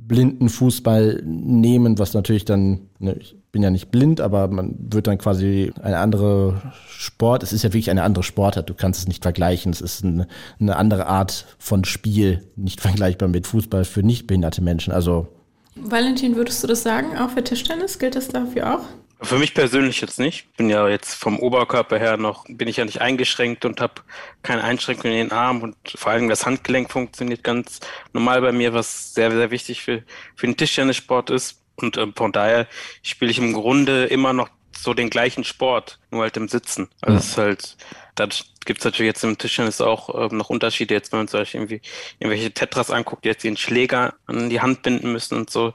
blinden 0.07 0.49
Fußball 0.49 1.21
nehmen, 1.25 1.97
was 1.97 2.13
natürlich 2.13 2.45
dann, 2.45 2.89
ne, 2.99 3.15
ich 3.19 3.35
bin 3.51 3.63
ja 3.63 3.69
nicht 3.69 3.89
blind, 3.89 4.21
aber 4.21 4.47
man 4.47 4.75
wird 4.77 5.07
dann 5.07 5.17
quasi 5.17 5.71
eine 5.81 5.97
andere 5.97 6.61
Sport, 6.87 7.43
es 7.43 7.53
ist 7.53 7.63
ja 7.63 7.69
wirklich 7.69 7.89
eine 7.89 8.03
andere 8.03 8.23
Sportart, 8.23 8.69
du 8.69 8.73
kannst 8.73 8.99
es 8.99 9.07
nicht 9.07 9.23
vergleichen, 9.23 9.71
es 9.71 9.81
ist 9.81 10.03
eine, 10.03 10.27
eine 10.59 10.75
andere 10.75 11.07
Art 11.07 11.45
von 11.57 11.85
Spiel, 11.85 12.43
nicht 12.55 12.81
vergleichbar 12.81 13.29
mit 13.29 13.47
Fußball 13.47 13.85
für 13.85 14.03
nicht 14.03 14.27
behinderte 14.27 14.61
Menschen, 14.61 14.93
also. 14.93 15.27
Valentin, 15.75 16.35
würdest 16.35 16.63
du 16.63 16.67
das 16.67 16.83
sagen, 16.83 17.17
auch 17.17 17.31
für 17.31 17.43
Tischtennis? 17.43 17.99
Gilt 17.99 18.15
das 18.15 18.29
dafür 18.29 18.75
auch? 18.75 18.83
Für 19.21 19.37
mich 19.37 19.53
persönlich 19.53 20.01
jetzt 20.01 20.19
nicht. 20.19 20.47
Ich 20.51 20.57
bin 20.57 20.69
ja 20.69 20.87
jetzt 20.89 21.15
vom 21.15 21.39
Oberkörper 21.39 21.97
her 21.97 22.17
noch, 22.17 22.45
bin 22.49 22.67
ich 22.67 22.77
ja 22.77 22.85
nicht 22.85 23.01
eingeschränkt 23.01 23.63
und 23.63 23.79
habe 23.79 24.01
keine 24.43 24.63
Einschränkungen 24.63 25.17
in 25.17 25.27
den 25.29 25.31
Arm 25.31 25.61
und 25.61 25.75
vor 25.95 26.11
allem 26.11 26.27
das 26.27 26.45
Handgelenk 26.45 26.91
funktioniert 26.91 27.43
ganz 27.43 27.79
normal 28.11 28.41
bei 28.41 28.51
mir, 28.51 28.73
was 28.73 29.13
sehr, 29.13 29.31
sehr 29.31 29.51
wichtig 29.51 29.81
für, 29.81 30.03
für 30.35 30.47
den 30.47 30.57
Tischtennissport 30.57 31.29
ist. 31.29 31.61
Und 31.77 31.97
äh, 31.97 32.07
von 32.15 32.31
daher 32.31 32.67
spiele 33.03 33.31
ich 33.31 33.37
im 33.37 33.53
Grunde 33.53 34.05
immer 34.05 34.33
noch 34.33 34.49
so 34.77 34.93
den 34.93 35.09
gleichen 35.09 35.43
Sport, 35.43 35.99
nur 36.11 36.23
halt 36.23 36.37
im 36.37 36.47
Sitzen. 36.47 36.89
Also 37.01 37.13
mhm. 37.13 37.19
es 37.19 37.27
ist 37.27 37.37
halt, 37.37 37.77
da 38.15 38.27
gibt 38.65 38.79
es 38.79 38.85
natürlich 38.85 39.09
jetzt 39.09 39.23
im 39.23 39.37
Tischtennis 39.37 39.79
auch 39.81 40.31
äh, 40.31 40.35
noch 40.35 40.49
Unterschiede. 40.49 40.93
Jetzt, 40.93 41.11
wenn 41.11 41.19
man 41.19 41.27
zum 41.27 41.39
Beispiel 41.39 41.61
irgendwie 41.61 41.81
irgendwelche 42.19 42.51
Tetras 42.51 42.91
anguckt, 42.91 43.23
die 43.23 43.29
jetzt 43.29 43.43
den 43.43 43.57
Schläger 43.57 44.15
an 44.25 44.49
die 44.49 44.61
Hand 44.61 44.83
binden 44.83 45.11
müssen 45.11 45.35
und 45.35 45.49
so, 45.49 45.73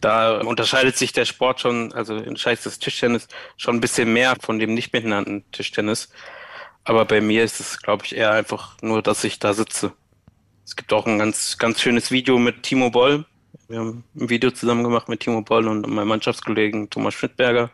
da 0.00 0.40
unterscheidet 0.40 0.96
sich 0.96 1.12
der 1.12 1.24
Sport 1.24 1.60
schon, 1.60 1.92
also 1.92 2.14
unterscheidet 2.14 2.64
das 2.64 2.78
Tischtennis 2.78 3.28
schon 3.56 3.76
ein 3.76 3.80
bisschen 3.80 4.12
mehr 4.12 4.34
von 4.40 4.58
dem 4.58 4.74
nicht 4.74 4.92
behinderten 4.92 5.44
Tischtennis. 5.52 6.10
Aber 6.84 7.04
bei 7.04 7.20
mir 7.20 7.44
ist 7.44 7.60
es, 7.60 7.80
glaube 7.80 8.04
ich, 8.06 8.16
eher 8.16 8.32
einfach 8.32 8.76
nur, 8.80 9.02
dass 9.02 9.24
ich 9.24 9.38
da 9.38 9.52
sitze. 9.52 9.92
Es 10.64 10.76
gibt 10.76 10.92
auch 10.92 11.06
ein 11.06 11.18
ganz, 11.18 11.58
ganz 11.58 11.80
schönes 11.80 12.10
Video 12.10 12.38
mit 12.38 12.62
Timo 12.62 12.90
Boll. 12.90 13.26
Wir 13.68 13.80
haben 13.80 14.04
ein 14.16 14.30
Video 14.30 14.50
zusammen 14.50 14.84
gemacht 14.84 15.08
mit 15.08 15.20
Timo 15.20 15.42
Boll 15.42 15.68
und 15.68 15.86
meinem 15.86 16.08
Mannschaftskollegen 16.08 16.90
Thomas 16.90 17.14
Schmidberger. 17.14 17.70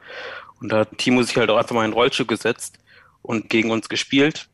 Und 0.60 0.70
da 0.72 0.80
hat 0.80 0.98
Timo 0.98 1.22
sich 1.22 1.36
halt 1.36 1.50
auch 1.50 1.58
einfach 1.58 1.74
mal 1.74 1.84
in 1.84 1.90
den 1.90 1.96
Rollstuhl 1.96 2.26
gesetzt 2.26 2.78
und 3.22 3.48
gegen 3.48 3.70
uns 3.70 3.88
gespielt. 3.88 4.48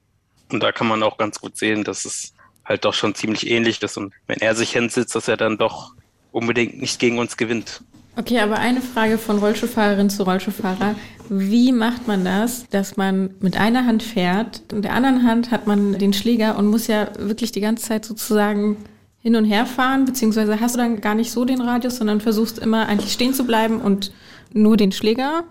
Und 0.51 0.63
da 0.63 0.73
kann 0.73 0.89
man 0.89 1.03
auch 1.03 1.17
ganz 1.17 1.41
gut 1.41 1.57
sehen, 1.57 1.85
dass 1.85 2.05
es 2.05 2.35
halt 2.65 2.85
doch 2.85 2.95
schon 2.95 3.15
ziemlich 3.15 3.49
ähnlich 3.49 3.83
ist. 3.83 3.97
Und 3.97 4.13
wenn 4.27 4.41
er 4.41 4.55
sich 4.55 4.73
hinsitzt, 4.73 5.15
dass 5.15 5.29
er 5.29 5.37
dann 5.37 5.59
doch 5.59 5.95
unbedingt 6.33 6.81
nicht 6.81 6.99
gegen 6.99 7.19
uns 7.19 7.37
gewinnt. 7.37 7.83
Okay, 8.17 8.41
aber 8.41 8.59
eine 8.59 8.83
Frage 8.83 9.17
von 9.17 9.39
Rollstuhlfahrerin 9.39 10.11
zu 10.11 10.25
Rollstuhlfahrer. 10.25 10.97
Wie 11.31 11.73
macht 11.73 12.07
man 12.07 12.25
das, 12.25 12.69
dass 12.69 12.99
man 12.99 13.31
mit 13.41 13.57
einer 13.57 13.87
Hand 13.87 14.03
fährt 14.03 14.63
und 14.73 14.83
der 14.83 14.93
anderen 14.93 15.27
Hand 15.27 15.51
hat 15.51 15.67
man 15.67 15.99
den 15.99 16.13
Schläger 16.13 16.59
und 16.59 16.67
muss 16.67 16.89
ja 16.89 17.09
wirklich 17.19 17.53
die 17.53 17.63
ganze 17.63 17.85
Zeit 17.85 18.05
sozusagen 18.05 18.77
hin 19.23 19.37
und 19.37 19.45
her 19.45 19.65
fahren, 19.65 20.05
beziehungsweise 20.05 20.61
hast 20.61 20.75
du 20.75 20.79
dann 20.79 21.01
gar 21.01 21.15
nicht 21.15 21.31
so 21.31 21.45
den 21.45 21.63
Radius, 21.63 21.97
sondern 21.97 22.21
versuchst 22.21 22.59
immer 22.59 22.87
eigentlich 22.87 23.13
stehen 23.13 23.33
zu 23.33 23.45
bleiben 23.45 23.81
und 23.81 24.13
nur 24.53 24.77
den 24.77 24.93
Schläger 24.93 25.45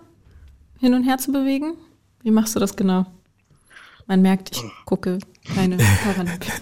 hin 0.79 0.93
und 0.93 1.03
her 1.03 1.17
zu 1.17 1.31
bewegen? 1.31 1.73
Wie 2.21 2.31
machst 2.31 2.55
du 2.55 2.59
das 2.59 2.75
genau? 2.75 3.05
Man 4.05 4.21
merkt, 4.21 4.51
ich 4.51 4.63
gucke 4.85 5.19
keine 5.55 5.77
Paralympics. 6.03 6.61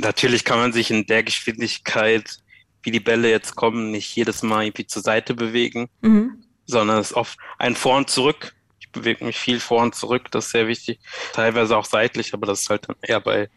Natürlich 0.00 0.44
kann 0.44 0.58
man 0.58 0.72
sich 0.72 0.90
in 0.90 1.06
der 1.06 1.22
Geschwindigkeit, 1.22 2.38
wie 2.82 2.90
die 2.90 3.00
Bälle 3.00 3.30
jetzt 3.30 3.56
kommen, 3.56 3.90
nicht 3.90 4.14
jedes 4.14 4.42
Mal 4.42 4.64
irgendwie 4.64 4.86
zur 4.86 5.02
Seite 5.02 5.34
bewegen, 5.34 5.88
mhm. 6.02 6.44
sondern 6.66 6.98
es 6.98 7.10
ist 7.10 7.16
oft 7.16 7.38
ein 7.58 7.74
Vor 7.74 7.96
und 7.96 8.10
Zurück. 8.10 8.54
Ich 8.78 8.90
bewege 8.92 9.24
mich 9.24 9.38
viel 9.38 9.58
vor 9.58 9.82
und 9.82 9.94
zurück, 9.94 10.30
das 10.30 10.46
ist 10.46 10.52
sehr 10.52 10.68
wichtig. 10.68 11.00
Teilweise 11.32 11.76
auch 11.76 11.86
seitlich, 11.86 12.32
aber 12.32 12.46
das 12.46 12.62
ist 12.62 12.70
halt 12.70 12.88
dann 12.88 12.96
eher 13.02 13.20
bei, 13.20 13.48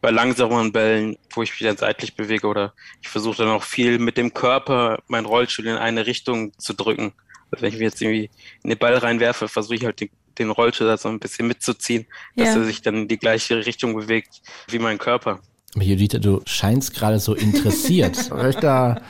bei 0.00 0.10
langsameren 0.10 0.72
Bällen, 0.72 1.16
wo 1.30 1.42
ich 1.42 1.50
mich 1.50 1.60
dann 1.60 1.76
seitlich 1.76 2.16
bewege 2.16 2.46
oder 2.46 2.74
ich 3.02 3.08
versuche 3.08 3.38
dann 3.38 3.48
auch 3.48 3.62
viel 3.62 3.98
mit 3.98 4.16
dem 4.16 4.34
Körper 4.34 5.00
meinen 5.06 5.26
Rollstuhl 5.26 5.66
in 5.66 5.76
eine 5.76 6.06
Richtung 6.06 6.58
zu 6.58 6.72
drücken. 6.72 7.12
Also 7.50 7.62
wenn 7.62 7.72
ich 7.72 7.78
mir 7.78 7.84
jetzt 7.84 8.00
irgendwie 8.00 8.30
in 8.62 8.70
den 8.70 8.78
Ball 8.78 8.96
reinwerfe, 8.96 9.48
versuche 9.48 9.76
ich 9.76 9.84
halt 9.84 10.00
den, 10.00 10.10
den 10.38 10.50
Rollstuhl 10.50 10.86
da 10.86 10.96
so 10.96 11.08
ein 11.08 11.18
bisschen 11.18 11.46
mitzuziehen, 11.48 12.06
dass 12.36 12.48
ja. 12.48 12.56
er 12.56 12.64
sich 12.64 12.82
dann 12.82 12.94
in 12.96 13.08
die 13.08 13.18
gleiche 13.18 13.64
Richtung 13.66 13.94
bewegt 13.94 14.40
wie 14.68 14.78
mein 14.78 14.98
Körper. 14.98 15.40
Judith, 15.76 16.20
du 16.20 16.40
scheinst 16.46 16.94
gerade 16.94 17.18
so 17.18 17.34
interessiert. 17.34 18.30
Da. 18.60 19.00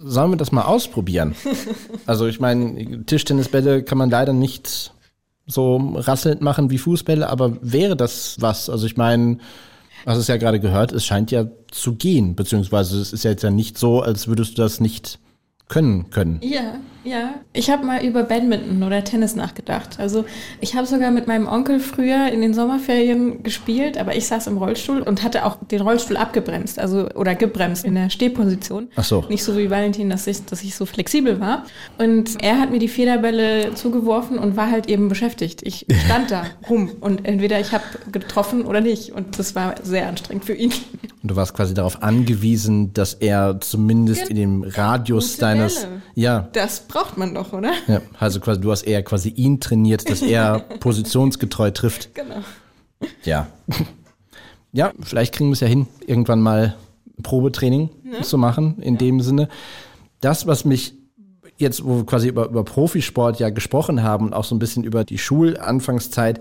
Sollen 0.00 0.32
wir 0.32 0.36
das 0.36 0.50
mal 0.50 0.62
ausprobieren? 0.62 1.34
Also, 2.06 2.26
ich 2.26 2.40
meine, 2.40 3.04
Tischtennisbälle 3.04 3.82
kann 3.82 3.98
man 3.98 4.08
leider 4.08 4.32
nicht 4.32 4.92
so 5.46 5.76
rasselnd 5.94 6.40
machen 6.40 6.70
wie 6.70 6.78
Fußbälle, 6.78 7.28
aber 7.28 7.58
wäre 7.60 7.96
das 7.96 8.36
was? 8.40 8.70
Also, 8.70 8.86
ich 8.86 8.96
meine, 8.96 9.38
hast 10.06 10.18
es 10.18 10.28
ja 10.28 10.36
gerade 10.38 10.60
gehört, 10.60 10.92
es 10.92 11.04
scheint 11.04 11.30
ja 11.30 11.46
zu 11.70 11.94
gehen, 11.94 12.34
beziehungsweise 12.34 13.00
es 13.00 13.12
ist 13.12 13.24
ja 13.24 13.30
jetzt 13.30 13.42
ja 13.42 13.50
nicht 13.50 13.78
so, 13.78 14.00
als 14.00 14.26
würdest 14.26 14.58
du 14.58 14.62
das 14.62 14.80
nicht 14.80 15.18
können 15.68 16.10
können. 16.10 16.40
Ja, 16.42 16.78
ja. 17.04 17.34
Ich 17.52 17.70
habe 17.70 17.84
mal 17.84 18.04
über 18.04 18.22
Badminton 18.22 18.82
oder 18.82 19.04
Tennis 19.04 19.36
nachgedacht. 19.36 19.98
Also 19.98 20.24
ich 20.60 20.74
habe 20.74 20.86
sogar 20.86 21.10
mit 21.10 21.26
meinem 21.26 21.46
Onkel 21.46 21.80
früher 21.80 22.28
in 22.32 22.40
den 22.40 22.54
Sommerferien 22.54 23.42
gespielt, 23.42 23.98
aber 23.98 24.16
ich 24.16 24.26
saß 24.26 24.46
im 24.46 24.58
Rollstuhl 24.58 25.02
und 25.02 25.22
hatte 25.22 25.44
auch 25.44 25.58
den 25.70 25.80
Rollstuhl 25.82 26.16
abgebremst, 26.16 26.78
also 26.78 27.08
oder 27.10 27.34
gebremst 27.34 27.84
in 27.84 27.94
der 27.94 28.10
Stehposition. 28.10 28.88
Ach 28.96 29.04
so. 29.04 29.24
Nicht 29.28 29.44
so 29.44 29.56
wie 29.56 29.70
Valentin, 29.70 30.10
dass 30.10 30.26
ich, 30.26 30.44
dass 30.44 30.62
ich 30.62 30.74
so 30.74 30.86
flexibel 30.86 31.40
war. 31.40 31.64
Und 31.98 32.42
er 32.42 32.58
hat 32.58 32.70
mir 32.70 32.78
die 32.78 32.88
Federbälle 32.88 33.74
zugeworfen 33.74 34.38
und 34.38 34.56
war 34.56 34.70
halt 34.70 34.88
eben 34.88 35.08
beschäftigt. 35.08 35.62
Ich 35.62 35.86
stand 36.06 36.30
da 36.30 36.44
rum 36.68 36.90
und 37.00 37.26
entweder 37.26 37.60
ich 37.60 37.72
habe 37.72 37.84
getroffen 38.10 38.64
oder 38.64 38.80
nicht. 38.80 39.12
Und 39.12 39.38
das 39.38 39.54
war 39.54 39.74
sehr 39.82 40.08
anstrengend 40.08 40.44
für 40.44 40.54
ihn. 40.54 40.72
Und 41.22 41.30
du 41.30 41.36
warst 41.36 41.54
quasi 41.54 41.74
darauf 41.74 42.02
angewiesen, 42.02 42.92
dass 42.92 43.14
er 43.14 43.58
zumindest 43.60 44.28
in 44.28 44.36
dem 44.36 44.62
Radius 44.62 45.36
deines. 45.36 45.86
Ja. 46.14 46.48
Das 46.52 46.80
braucht 46.94 47.18
man 47.18 47.34
doch, 47.34 47.52
oder? 47.52 47.72
Ja, 47.88 48.00
also 48.18 48.40
quasi, 48.40 48.60
du 48.60 48.70
hast 48.70 48.82
eher 48.82 49.02
quasi 49.02 49.28
ihn 49.28 49.60
trainiert, 49.60 50.08
dass 50.08 50.22
er 50.22 50.60
positionsgetreu 50.80 51.70
trifft. 51.72 52.14
Genau. 52.14 52.36
Ja. 53.24 53.48
Ja, 54.72 54.92
vielleicht 55.00 55.34
kriegen 55.34 55.50
wir 55.50 55.54
es 55.54 55.60
ja 55.60 55.66
hin, 55.66 55.86
irgendwann 56.06 56.40
mal 56.40 56.76
Probetraining 57.22 57.90
ne? 58.02 58.22
zu 58.22 58.38
machen, 58.38 58.76
in 58.80 58.94
ja. 58.94 58.98
dem 58.98 59.20
Sinne. 59.20 59.48
Das, 60.20 60.46
was 60.46 60.64
mich 60.64 60.94
jetzt, 61.58 61.84
wo 61.84 61.96
wir 61.96 62.06
quasi 62.06 62.28
über, 62.28 62.46
über 62.46 62.64
Profisport 62.64 63.38
ja 63.38 63.50
gesprochen 63.50 64.02
haben 64.02 64.26
und 64.26 64.32
auch 64.32 64.44
so 64.44 64.54
ein 64.54 64.58
bisschen 64.58 64.84
über 64.84 65.04
die 65.04 65.18
Schulanfangszeit, 65.18 66.40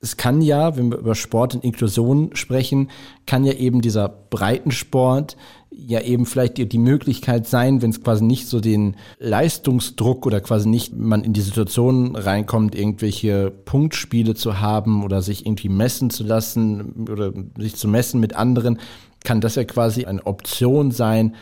es 0.00 0.16
kann 0.16 0.40
ja, 0.40 0.76
wenn 0.76 0.90
wir 0.90 0.98
über 0.98 1.14
Sport 1.14 1.54
und 1.54 1.64
Inklusion 1.64 2.30
sprechen, 2.34 2.90
kann 3.26 3.44
ja 3.44 3.52
eben 3.52 3.82
dieser 3.82 4.08
Breitensport 4.08 5.36
ja 5.70 6.00
eben 6.00 6.26
vielleicht 6.26 6.58
die, 6.58 6.78
Möglichkeit 6.78 7.46
sein, 7.46 7.80
wenn 7.80 7.90
es 7.90 8.02
quasi 8.02 8.24
nicht 8.24 8.48
so 8.48 8.60
den 8.60 8.96
Leistungsdruck 9.18 10.26
oder 10.26 10.40
quasi 10.40 10.68
nicht 10.68 10.94
man 10.94 11.22
in 11.22 11.32
die 11.32 11.40
Situation 11.40 12.16
reinkommt, 12.16 12.74
irgendwelche 12.74 13.50
Punktspiele 13.50 14.34
zu 14.34 14.60
haben 14.60 15.04
oder 15.04 15.22
sich 15.22 15.46
irgendwie 15.46 15.68
messen 15.68 16.10
zu 16.10 16.24
lassen 16.24 17.06
oder 17.08 17.32
sich 17.56 17.76
zu 17.76 17.88
messen 17.88 18.20
mit 18.20 18.34
anderen, 18.34 18.78
kann 19.24 19.40
das 19.40 19.54
ja 19.54 19.64
quasi 19.64 20.06
eine 20.06 20.26
Option 20.26 20.90
sein, 20.90 21.36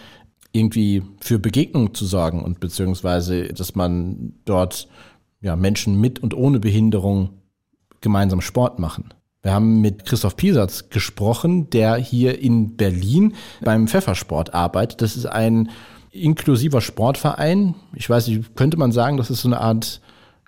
irgendwie 0.53 1.03
für 1.21 1.39
Begegnung 1.39 1.95
zu 1.95 2.05
sorgen 2.05 2.43
und 2.43 2.61
beziehungsweise, 2.61 3.49
dass 3.49 3.75
man 3.75 4.35
dort 4.45 4.89
ja, 5.41 5.57
Menschen 5.57 6.01
mit 6.01 6.19
und 6.19 6.35
ohne 6.35 6.59
Behinderung 6.61 7.31
gemeinsam 8.01 8.41
Sport 8.41 8.79
machen. 8.79 9.15
Wir 9.49 9.55
haben 9.55 9.81
mit 9.81 10.05
Christoph 10.05 10.37
Piesatz 10.37 10.91
gesprochen, 10.91 11.71
der 11.71 11.97
hier 11.97 12.39
in 12.39 12.77
Berlin 12.77 13.33
beim 13.63 13.89
Pfeffersport 13.89 14.53
arbeitet. 14.53 15.01
Das 15.01 15.17
ist 15.17 15.25
ein 15.25 15.71
inklusiver 16.11 16.83
Sportverein. 16.83 17.75
Ich 17.95 18.11
weiß 18.11 18.29
nicht, 18.29 18.57
könnte 18.57 18.77
man 18.77 18.93
sagen, 18.93 19.17
dass 19.17 19.31
es 19.31 19.41
so 19.41 19.49
eine 19.49 19.59
Art 19.59 20.03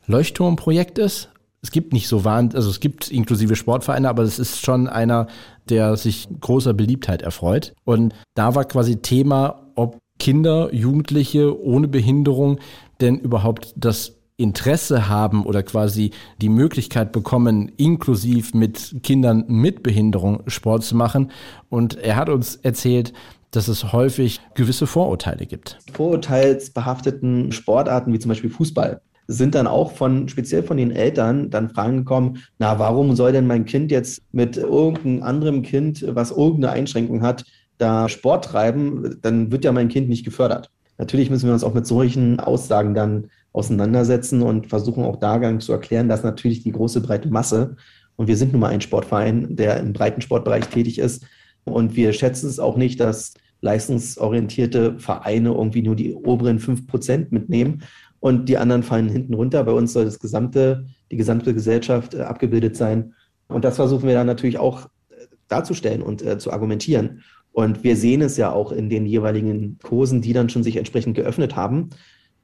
Leuchtturmprojekt 0.04 0.98
ist? 0.98 1.30
Es 1.62 1.70
gibt 1.70 1.94
nicht 1.94 2.08
so 2.08 2.26
wahnsinnig, 2.26 2.56
also 2.56 2.68
es 2.68 2.78
gibt 2.80 3.10
inklusive 3.10 3.56
Sportvereine, 3.56 4.06
aber 4.06 4.22
es 4.22 4.38
ist 4.38 4.62
schon 4.62 4.86
einer, 4.86 5.28
der 5.70 5.96
sich 5.96 6.28
großer 6.38 6.74
Beliebtheit 6.74 7.22
erfreut. 7.22 7.72
Und 7.84 8.12
da 8.34 8.54
war 8.54 8.66
quasi 8.66 8.96
Thema, 8.96 9.62
ob 9.76 9.96
Kinder, 10.18 10.74
Jugendliche 10.74 11.58
ohne 11.58 11.88
Behinderung 11.88 12.58
denn 13.00 13.18
überhaupt 13.18 13.72
das 13.76 14.19
Interesse 14.40 15.08
haben 15.08 15.44
oder 15.44 15.62
quasi 15.62 16.10
die 16.40 16.48
Möglichkeit 16.48 17.12
bekommen, 17.12 17.70
inklusiv 17.76 18.54
mit 18.54 18.96
Kindern 19.02 19.44
mit 19.48 19.82
Behinderung 19.82 20.42
Sport 20.46 20.84
zu 20.84 20.96
machen. 20.96 21.30
Und 21.68 21.96
er 21.96 22.16
hat 22.16 22.28
uns 22.28 22.56
erzählt, 22.56 23.12
dass 23.50 23.68
es 23.68 23.92
häufig 23.92 24.40
gewisse 24.54 24.86
Vorurteile 24.86 25.46
gibt. 25.46 25.78
Vorurteilsbehafteten 25.92 27.52
Sportarten 27.52 28.12
wie 28.12 28.18
zum 28.18 28.28
Beispiel 28.30 28.50
Fußball 28.50 29.00
sind 29.26 29.54
dann 29.54 29.68
auch 29.68 29.92
von, 29.92 30.28
speziell 30.28 30.64
von 30.64 30.76
den 30.76 30.90
Eltern, 30.90 31.50
dann 31.50 31.70
Fragen 31.70 31.98
gekommen, 31.98 32.38
na, 32.58 32.80
warum 32.80 33.14
soll 33.14 33.30
denn 33.30 33.46
mein 33.46 33.64
Kind 33.64 33.92
jetzt 33.92 34.22
mit 34.32 34.56
irgendeinem 34.56 35.22
anderen 35.22 35.62
Kind, 35.62 36.04
was 36.08 36.32
irgendeine 36.32 36.72
Einschränkung 36.72 37.22
hat, 37.22 37.44
da 37.78 38.08
Sport 38.08 38.46
treiben? 38.46 39.18
Dann 39.22 39.52
wird 39.52 39.64
ja 39.64 39.70
mein 39.70 39.88
Kind 39.88 40.08
nicht 40.08 40.24
gefördert. 40.24 40.70
Natürlich 40.98 41.30
müssen 41.30 41.46
wir 41.46 41.54
uns 41.54 41.62
auch 41.62 41.74
mit 41.74 41.86
solchen 41.86 42.40
Aussagen 42.40 42.92
dann 42.92 43.30
auseinandersetzen 43.52 44.42
und 44.42 44.68
versuchen 44.68 45.04
auch 45.04 45.16
da 45.16 45.58
zu 45.58 45.72
erklären, 45.72 46.08
dass 46.08 46.22
natürlich 46.22 46.62
die 46.62 46.72
große 46.72 47.00
breite 47.00 47.28
Masse, 47.28 47.76
und 48.16 48.26
wir 48.26 48.36
sind 48.36 48.52
nun 48.52 48.60
mal 48.60 48.68
ein 48.68 48.82
Sportverein, 48.82 49.56
der 49.56 49.80
im 49.80 49.92
breiten 49.92 50.20
Sportbereich 50.20 50.66
tätig 50.68 50.98
ist, 50.98 51.24
und 51.64 51.96
wir 51.96 52.12
schätzen 52.12 52.48
es 52.48 52.58
auch 52.58 52.76
nicht, 52.76 53.00
dass 53.00 53.34
leistungsorientierte 53.60 54.98
Vereine 54.98 55.50
irgendwie 55.50 55.82
nur 55.82 55.96
die 55.96 56.14
oberen 56.14 56.58
fünf 56.58 56.86
Prozent 56.86 57.32
mitnehmen 57.32 57.82
und 58.18 58.48
die 58.48 58.56
anderen 58.56 58.82
fallen 58.82 59.08
hinten 59.08 59.34
runter. 59.34 59.64
Bei 59.64 59.72
uns 59.72 59.92
soll 59.92 60.04
das 60.04 60.18
gesamte, 60.18 60.86
die 61.10 61.16
gesamte 61.16 61.54
Gesellschaft 61.54 62.14
äh, 62.14 62.22
abgebildet 62.22 62.76
sein. 62.76 63.14
Und 63.48 63.64
das 63.64 63.76
versuchen 63.76 64.06
wir 64.06 64.14
dann 64.14 64.26
natürlich 64.26 64.58
auch 64.58 64.86
äh, 65.10 65.26
darzustellen 65.48 66.02
und 66.02 66.22
äh, 66.22 66.38
zu 66.38 66.52
argumentieren. 66.52 67.22
Und 67.52 67.82
wir 67.82 67.96
sehen 67.96 68.22
es 68.22 68.36
ja 68.36 68.52
auch 68.52 68.72
in 68.72 68.88
den 68.88 69.06
jeweiligen 69.06 69.78
Kursen, 69.82 70.22
die 70.22 70.32
dann 70.32 70.48
schon 70.48 70.62
sich 70.62 70.76
entsprechend 70.76 71.16
geöffnet 71.16 71.56
haben 71.56 71.90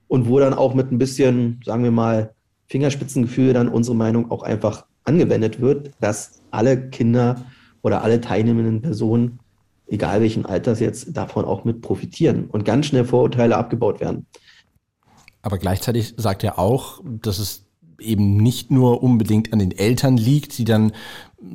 und 0.08 0.28
wo 0.28 0.38
dann 0.38 0.54
auch 0.54 0.74
mit 0.74 0.90
ein 0.92 0.98
bisschen, 0.98 1.60
sagen 1.64 1.84
wir 1.84 1.90
mal, 1.90 2.34
Fingerspitzengefühl 2.68 3.52
dann 3.52 3.68
unsere 3.68 3.96
Meinung 3.96 4.30
auch 4.30 4.42
einfach 4.42 4.86
angewendet 5.04 5.60
wird, 5.60 5.92
dass 6.00 6.42
alle 6.50 6.90
Kinder 6.90 7.44
oder 7.82 8.02
alle 8.02 8.20
teilnehmenden 8.20 8.82
Personen, 8.82 9.38
egal 9.86 10.20
welchen 10.20 10.46
Alters 10.46 10.80
jetzt, 10.80 11.16
davon 11.16 11.44
auch 11.44 11.64
mit 11.64 11.80
profitieren 11.80 12.46
und 12.46 12.64
ganz 12.64 12.86
schnell 12.86 13.04
Vorurteile 13.04 13.56
abgebaut 13.56 14.00
werden. 14.00 14.26
Aber 15.42 15.58
gleichzeitig 15.58 16.14
sagt 16.16 16.42
er 16.42 16.58
auch, 16.58 17.00
dass 17.04 17.38
es 17.38 17.66
eben 18.00 18.36
nicht 18.36 18.70
nur 18.70 19.02
unbedingt 19.02 19.52
an 19.52 19.60
den 19.60 19.70
Eltern 19.70 20.16
liegt, 20.16 20.58
die 20.58 20.64
dann 20.64 20.92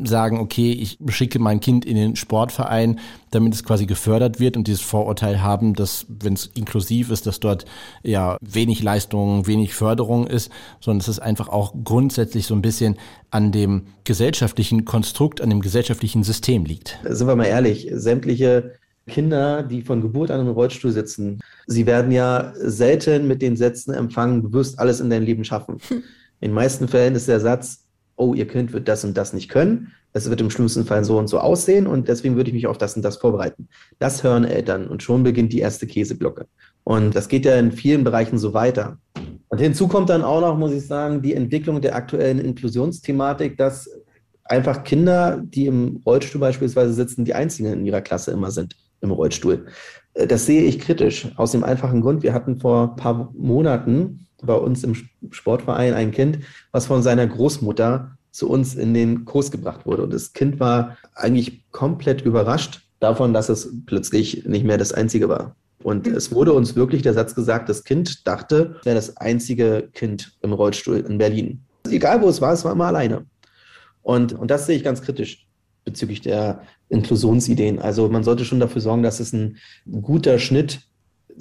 sagen, 0.04 0.40
okay, 0.40 0.72
ich 0.72 0.98
schicke 1.10 1.40
mein 1.40 1.60
Kind 1.60 1.86
in 1.86 1.96
den 1.96 2.16
Sportverein, 2.16 3.00
damit 3.32 3.54
es 3.54 3.64
quasi 3.64 3.86
gefördert 3.86 4.40
wird 4.40 4.58
und 4.58 4.68
dieses 4.68 4.82
Vorurteil 4.82 5.42
haben, 5.42 5.74
dass 5.74 6.06
wenn 6.08 6.34
es 6.34 6.48
inklusiv 6.54 7.12
ist, 7.12 7.28
dass 7.28 7.40
dort 7.40 7.66
ja 8.04 8.38
wenig 8.42 8.84
Leistung, 8.84 9.48
wenig 9.48 9.74
Förderung 9.74 10.28
ist, 10.28 10.52
sondern 10.80 11.00
dass 11.00 11.08
es 11.08 11.20
einfach 11.20 11.50
auch 11.50 11.74
grundsätzlich 11.84 12.46
so 12.46 12.56
ein 12.56 12.62
bisschen 12.62 12.98
an 13.30 13.52
dem 13.52 13.84
gesellschaftlichen 14.04 14.86
Konstrukt, 14.86 15.42
an 15.42 15.50
dem 15.50 15.62
gesellschaftlichen 15.62 16.24
System 16.24 16.66
liegt. 16.66 17.00
Sind 17.04 17.28
wir 17.28 17.36
mal 17.36 17.46
ehrlich, 17.46 17.90
sämtliche 17.94 18.74
Kinder, 19.08 19.64
die 19.64 19.82
von 19.82 20.02
Geburt 20.02 20.32
an 20.32 20.42
im 20.42 20.50
Rollstuhl 20.50 20.92
sitzen, 20.92 21.40
sie 21.68 21.86
werden 21.86 22.12
ja 22.12 22.54
selten 22.56 23.28
mit 23.28 23.42
den 23.42 23.58
Sätzen 23.58 23.94
empfangen, 23.94 24.44
du 24.44 24.54
wirst 24.54 24.80
alles 24.80 25.00
in 25.00 25.10
deinem 25.10 25.26
Leben 25.26 25.44
schaffen. 25.44 25.78
In 26.44 26.50
den 26.50 26.56
meisten 26.56 26.88
Fällen 26.88 27.14
ist 27.14 27.28
der 27.28 27.40
Satz, 27.40 27.84
oh, 28.22 28.34
ihr 28.34 28.48
Kind 28.48 28.72
wird 28.72 28.88
das 28.88 29.04
und 29.04 29.18
das 29.18 29.34
nicht 29.34 29.50
können. 29.50 29.92
Es 30.14 30.30
wird 30.30 30.42
im 30.42 30.50
schlimmsten 30.50 30.86
Fall 30.86 31.04
so 31.04 31.18
und 31.18 31.28
so 31.28 31.40
aussehen 31.40 31.88
und 31.88 32.08
deswegen 32.08 32.36
würde 32.36 32.50
ich 32.50 32.54
mich 32.54 32.68
auf 32.68 32.78
das 32.78 32.96
und 32.96 33.02
das 33.02 33.18
vorbereiten. 33.18 33.68
Das 33.98 34.24
hören 34.24 34.44
Eltern 34.44 34.88
und 34.88 35.02
schon 35.02 35.24
beginnt 35.24 35.54
die 35.54 35.60
erste 35.60 35.88
Käseglocke. 35.88 36.46
Und 36.84 37.16
das 37.16 37.28
geht 37.28 37.46
ja 37.46 37.56
in 37.56 37.72
vielen 37.72 38.04
Bereichen 38.04 38.38
so 38.38 38.54
weiter. 38.54 38.98
Und 39.48 39.60
hinzu 39.60 39.88
kommt 39.88 40.10
dann 40.10 40.24
auch 40.24 40.42
noch, 40.42 40.58
muss 40.58 40.72
ich 40.72 40.86
sagen, 40.86 41.22
die 41.22 41.34
Entwicklung 41.34 41.82
der 41.82 41.96
aktuellen 41.96 42.40
Inklusionsthematik, 42.40 43.58
dass 43.58 43.90
einfach 44.44 44.84
Kinder, 44.84 45.42
die 45.44 45.66
im 45.66 46.02
Rollstuhl 46.06 46.42
beispielsweise 46.42 46.94
sitzen, 46.94 47.26
die 47.26 47.34
einzigen 47.34 47.74
in 47.74 47.86
ihrer 47.86 48.02
Klasse 48.02 48.32
immer 48.32 48.52
sind 48.52 48.76
im 49.02 49.12
Rollstuhl. 49.12 49.66
Das 50.14 50.46
sehe 50.46 50.64
ich 50.64 50.80
kritisch 50.80 51.30
aus 51.38 51.54
dem 51.54 51.64
einfachen 51.64 52.02
Grund, 52.02 52.22
wir 52.22 52.34
hatten 52.34 52.60
vor 52.60 52.92
ein 52.92 52.96
paar 52.98 53.34
Monaten 53.36 54.28
bei 54.42 54.56
uns 54.56 54.84
im 54.84 54.96
Sportverein 55.32 55.94
ein 55.94 56.12
Kind, 56.12 56.40
was 56.72 56.86
von 56.86 57.04
seiner 57.04 57.28
Großmutter 57.28 58.18
zu 58.32 58.50
uns 58.50 58.76
in 58.76 58.94
den 58.94 59.26
Kurs 59.26 59.52
gebracht 59.52 59.86
wurde. 59.86 60.04
Und 60.04 60.14
das 60.14 60.34
Kind 60.34 60.60
war 60.60 60.98
eigentlich 61.16 61.70
komplett 61.72 62.22
überrascht 62.22 62.82
davon, 63.00 63.34
dass 63.34 63.50
es 63.50 63.70
plötzlich 63.86 64.46
nicht 64.46 64.66
mehr 64.66 64.78
das 64.78 64.94
Einzige 64.94 65.28
war. 65.30 65.56
Und 65.84 66.08
mhm. 66.08 66.16
es 66.16 66.32
wurde 66.32 66.54
uns 66.54 66.76
wirklich 66.76 67.02
der 67.02 67.14
Satz 67.14 67.36
gesagt, 67.36 67.70
das 67.70 67.84
Kind 67.84 68.28
dachte, 68.28 68.76
es 68.80 68.86
wäre 68.86 68.96
das 68.96 69.18
einzige 69.18 69.90
Kind 69.94 70.34
im 70.42 70.54
Rollstuhl 70.54 71.00
in 71.00 71.18
Berlin. 71.18 71.62
Egal 71.90 72.22
wo 72.22 72.30
es 72.30 72.42
war, 72.42 72.54
es 72.54 72.64
war 72.64 72.72
immer 72.72 72.86
alleine. 72.86 73.26
Und, 74.04 74.34
und 74.34 74.50
das 74.50 74.66
sehe 74.66 74.78
ich 74.78 74.84
ganz 74.84 75.02
kritisch 75.02 75.48
bezüglich 75.84 76.22
der 76.22 76.62
Inklusionsideen. 76.90 77.80
Also 77.80 78.08
man 78.10 78.24
sollte 78.24 78.46
schon 78.46 78.60
dafür 78.60 78.82
sorgen, 78.82 79.04
dass 79.04 79.20
es 79.20 79.34
ein 79.34 79.58
guter 80.02 80.38
Schnitt 80.40 80.82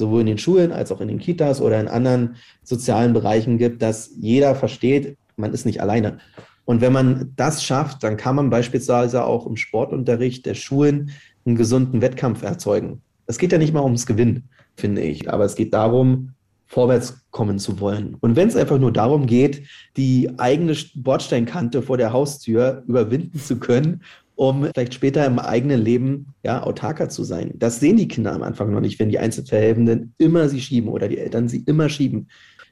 sowohl 0.01 0.23
in 0.23 0.27
den 0.27 0.39
Schulen 0.39 0.73
als 0.73 0.91
auch 0.91 1.01
in 1.01 1.09
den 1.09 1.19
Kitas 1.19 1.61
oder 1.61 1.79
in 1.79 1.87
anderen 1.87 2.37
sozialen 2.65 3.13
Bereichen 3.13 3.59
gibt, 3.59 3.83
dass 3.83 4.11
jeder 4.19 4.55
versteht, 4.55 5.17
man 5.37 5.53
ist 5.53 5.67
nicht 5.67 5.81
alleine. 5.81 6.19
Und 6.65 6.81
wenn 6.81 6.93
man 6.93 7.33
das 7.37 7.63
schafft, 7.63 8.03
dann 8.03 8.17
kann 8.17 8.35
man 8.35 8.49
beispielsweise 8.49 9.25
auch 9.25 9.47
im 9.47 9.57
Sportunterricht 9.57 10.47
der 10.47 10.55
Schulen 10.55 11.11
einen 11.45 11.57
gesunden 11.57 12.01
Wettkampf 12.01 12.43
erzeugen. 12.43 13.03
Es 13.27 13.39
geht 13.39 13.53
ja 13.53 13.59
nicht 13.59 13.75
mal 13.75 13.85
ums 13.85 14.07
Gewinnen, 14.07 14.49
finde 14.75 15.03
ich, 15.03 15.31
aber 15.31 15.45
es 15.45 15.55
geht 15.55 15.75
darum, 15.75 16.33
vorwärts 16.67 17.27
kommen 17.31 17.59
zu 17.59 17.81
wollen. 17.81 18.17
Und 18.21 18.37
wenn 18.37 18.49
es 18.49 18.57
einfach 18.57 18.79
nur 18.79 18.93
darum 18.93 19.27
geht, 19.27 19.67
die 19.97 20.31
eigene 20.39 20.77
Bordsteinkante 20.95 21.83
vor 21.83 21.99
der 21.99 22.13
Haustür 22.13 22.85
überwinden 22.87 23.39
zu 23.39 23.59
können 23.59 24.03
um 24.41 24.65
vielleicht 24.65 24.95
später 24.95 25.27
im 25.27 25.39
eigenen 25.39 25.83
Leben 25.83 26.29
ja, 26.43 26.63
autarker 26.63 27.11
zu 27.11 27.25
sein. 27.25 27.53
Das 27.57 27.79
sehen 27.79 27.99
die 27.99 28.09
Kinder 28.09 28.33
am 28.33 28.43
Anfang 28.43 28.73
noch 28.73 28.81
nicht, 28.81 28.99
wenn 28.99 29.11
die 29.11 29.19
Einzelverhelfenden 29.19 30.15
immer 30.17 30.49
sie 30.49 30.63
schieben 30.63 30.89
oder 30.89 31.09
die 31.09 31.19
Eltern 31.19 31.47
sie 31.47 31.63
immer 31.67 31.91
schieben. 31.91 32.29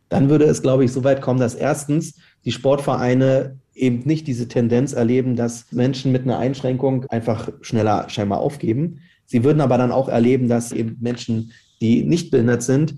Dann 0.09 0.31
würde 0.31 0.47
es, 0.47 0.63
glaube 0.63 0.87
ich, 0.87 0.93
so 0.93 1.05
weit 1.05 1.21
kommen, 1.21 1.41
dass 1.41 1.55
erstens 1.55 2.15
die 2.47 2.53
Sportvereine 2.53 3.59
eben 3.75 3.99
nicht 4.07 4.27
diese 4.27 4.49
Tendenz 4.49 4.95
erleben, 4.95 5.37
dass 5.37 5.71
Menschen 5.71 6.11
mit 6.11 6.23
einer 6.23 6.39
Einschränkung 6.39 7.05
einfach 7.11 7.51
schneller 7.61 8.09
scheinbar 8.09 8.41
aufgeben. 8.41 9.01
Sie 9.27 9.45
würden 9.45 9.61
aber 9.61 9.77
dann 9.77 9.93
auch 9.93 10.09
erleben, 10.09 10.49
dass 10.49 10.73
eben 10.73 10.97
Menschen, 11.01 11.53
die 11.83 12.03
nicht 12.03 12.31
behindert 12.31 12.63
sind, 12.63 12.95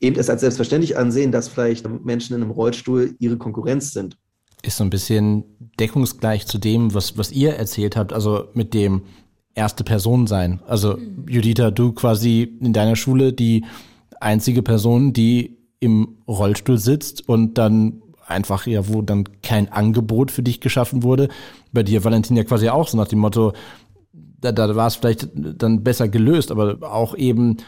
eben 0.00 0.18
es 0.18 0.30
als 0.30 0.40
selbstverständlich 0.40 0.96
ansehen, 0.96 1.32
dass 1.32 1.48
vielleicht 1.48 1.86
Menschen 2.02 2.34
in 2.34 2.40
einem 2.40 2.52
Rollstuhl 2.52 3.14
ihre 3.18 3.36
Konkurrenz 3.36 3.92
sind 3.92 4.16
ist 4.62 4.76
so 4.78 4.84
ein 4.84 4.90
bisschen 4.90 5.44
deckungsgleich 5.78 6.46
zu 6.46 6.58
dem, 6.58 6.94
was, 6.94 7.18
was 7.18 7.32
ihr 7.32 7.54
erzählt 7.54 7.96
habt, 7.96 8.12
also 8.12 8.44
mit 8.54 8.74
dem 8.74 9.02
erste 9.54 9.84
Person 9.84 10.26
sein. 10.26 10.60
Also 10.66 10.98
Judita, 11.28 11.70
du 11.70 11.92
quasi 11.92 12.42
in 12.60 12.72
deiner 12.72 12.96
Schule 12.96 13.32
die 13.32 13.64
einzige 14.20 14.62
Person, 14.62 15.12
die 15.12 15.56
im 15.80 16.16
Rollstuhl 16.26 16.78
sitzt 16.78 17.28
und 17.28 17.58
dann 17.58 18.02
einfach 18.26 18.66
ja, 18.66 18.88
wo 18.88 19.02
dann 19.02 19.24
kein 19.42 19.70
Angebot 19.70 20.30
für 20.30 20.42
dich 20.42 20.60
geschaffen 20.60 21.02
wurde. 21.02 21.28
Bei 21.72 21.82
dir, 21.82 22.04
Valentin, 22.04 22.36
ja 22.36 22.44
quasi 22.44 22.68
auch 22.68 22.88
so 22.88 22.96
nach 22.96 23.08
dem 23.08 23.20
Motto, 23.20 23.52
da, 24.40 24.52
da 24.52 24.74
war 24.74 24.86
es 24.86 24.96
vielleicht 24.96 25.28
dann 25.34 25.82
besser 25.82 26.08
gelöst, 26.08 26.50
aber 26.50 26.78
auch 26.82 27.16
eben 27.16 27.58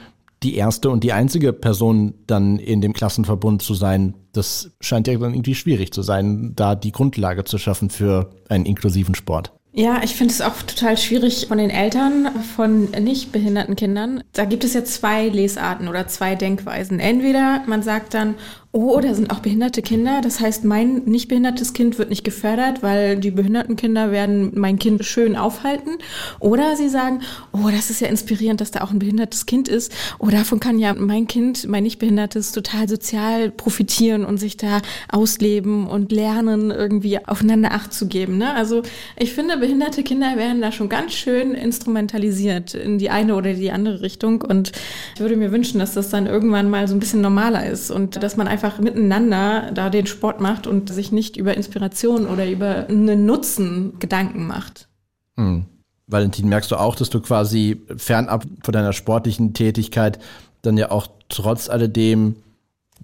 die 0.42 0.54
erste 0.54 0.90
und 0.90 1.02
die 1.04 1.12
einzige 1.12 1.52
Person 1.52 2.14
dann 2.26 2.58
in 2.58 2.80
dem 2.80 2.92
Klassenverbund 2.92 3.62
zu 3.62 3.74
sein, 3.74 4.14
das 4.32 4.70
scheint 4.80 5.08
ja 5.08 5.18
dann 5.18 5.34
irgendwie 5.34 5.54
schwierig 5.54 5.92
zu 5.92 6.02
sein, 6.02 6.52
da 6.54 6.74
die 6.74 6.92
Grundlage 6.92 7.44
zu 7.44 7.58
schaffen 7.58 7.90
für 7.90 8.30
einen 8.48 8.66
inklusiven 8.66 9.14
Sport. 9.14 9.52
Ja, 9.72 10.02
ich 10.02 10.16
finde 10.16 10.32
es 10.32 10.40
auch 10.40 10.62
total 10.62 10.96
schwierig 10.96 11.46
von 11.46 11.58
den 11.58 11.70
Eltern 11.70 12.42
von 12.56 12.90
nicht 12.90 13.32
behinderten 13.32 13.76
Kindern. 13.76 14.24
Da 14.32 14.44
gibt 14.44 14.64
es 14.64 14.74
ja 14.74 14.82
zwei 14.82 15.28
Lesarten 15.28 15.88
oder 15.88 16.08
zwei 16.08 16.34
Denkweisen. 16.34 16.98
Entweder 16.98 17.62
man 17.66 17.82
sagt 17.82 18.14
dann, 18.14 18.34
oh, 18.72 19.00
da 19.00 19.14
sind 19.14 19.30
auch 19.30 19.40
behinderte 19.40 19.80
Kinder. 19.80 20.20
Das 20.22 20.40
heißt, 20.40 20.64
mein 20.64 21.04
nicht 21.04 21.28
behindertes 21.28 21.72
Kind 21.72 21.98
wird 21.98 22.10
nicht 22.10 22.22
gefördert, 22.22 22.82
weil 22.82 23.16
die 23.16 23.30
behinderten 23.30 23.76
Kinder 23.76 24.12
werden 24.12 24.52
mein 24.54 24.78
Kind 24.78 25.04
schön 25.04 25.36
aufhalten. 25.36 25.98
Oder 26.38 26.76
sie 26.76 26.88
sagen, 26.88 27.22
oh, 27.52 27.70
das 27.70 27.88
ist 27.88 28.00
ja 28.00 28.08
inspirierend, 28.08 28.60
dass 28.60 28.70
da 28.70 28.82
auch 28.82 28.90
ein 28.90 28.98
behindertes 28.98 29.46
Kind 29.46 29.68
ist. 29.68 29.92
Oh, 30.18 30.28
davon 30.28 30.60
kann 30.60 30.78
ja 30.78 30.94
mein 30.94 31.26
Kind, 31.26 31.66
mein 31.66 31.82
nicht 31.82 31.98
behindertes, 31.98 32.52
total 32.52 32.88
sozial 32.88 33.50
profitieren 33.50 34.24
und 34.24 34.38
sich 34.38 34.56
da 34.58 34.82
ausleben 35.08 35.86
und 35.86 36.12
lernen, 36.12 36.70
irgendwie 36.70 37.24
aufeinander 37.26 37.72
Acht 37.72 37.94
zu 37.94 38.06
geben. 38.06 38.36
Ne? 38.36 38.54
Also 38.54 38.82
ich 39.16 39.32
finde, 39.32 39.57
behinderte 39.58 40.02
Kinder 40.02 40.36
werden 40.36 40.60
da 40.60 40.72
schon 40.72 40.88
ganz 40.88 41.12
schön 41.12 41.54
instrumentalisiert 41.54 42.74
in 42.74 42.98
die 42.98 43.10
eine 43.10 43.34
oder 43.34 43.54
die 43.54 43.70
andere 43.70 44.00
Richtung. 44.00 44.42
Und 44.42 44.72
ich 45.14 45.20
würde 45.20 45.36
mir 45.36 45.52
wünschen, 45.52 45.78
dass 45.78 45.94
das 45.94 46.10
dann 46.10 46.26
irgendwann 46.26 46.70
mal 46.70 46.88
so 46.88 46.94
ein 46.94 47.00
bisschen 47.00 47.20
normaler 47.20 47.66
ist 47.66 47.90
und 47.90 48.22
dass 48.22 48.36
man 48.36 48.48
einfach 48.48 48.78
miteinander 48.78 49.70
da 49.72 49.90
den 49.90 50.06
Sport 50.06 50.40
macht 50.40 50.66
und 50.66 50.92
sich 50.92 51.12
nicht 51.12 51.36
über 51.36 51.56
Inspiration 51.56 52.26
oder 52.26 52.48
über 52.48 52.88
einen 52.88 53.26
Nutzen 53.26 53.98
Gedanken 53.98 54.46
macht. 54.46 54.88
Mhm. 55.36 55.66
Valentin, 56.06 56.48
merkst 56.48 56.70
du 56.70 56.76
auch, 56.76 56.96
dass 56.96 57.10
du 57.10 57.20
quasi 57.20 57.82
fernab 57.96 58.46
von 58.62 58.72
deiner 58.72 58.94
sportlichen 58.94 59.52
Tätigkeit 59.52 60.18
dann 60.62 60.78
ja 60.78 60.90
auch 60.90 61.06
trotz 61.28 61.68
alledem 61.68 62.36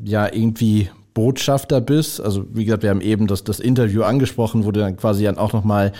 ja 0.02 0.32
irgendwie 0.32 0.88
Botschafter 1.12 1.80
bist? 1.80 2.20
Also 2.20 2.44
wie 2.52 2.64
gesagt, 2.64 2.82
wir 2.82 2.90
haben 2.90 3.00
eben 3.00 3.26
das, 3.26 3.44
das 3.44 3.61
Interview 3.61 4.02
angesprochen, 4.02 4.64
wo 4.64 4.72
du 4.72 4.80
dann 4.80 4.96
quasi 4.96 5.24
dann 5.24 5.38
auch 5.38 5.52
nochmal 5.52 5.92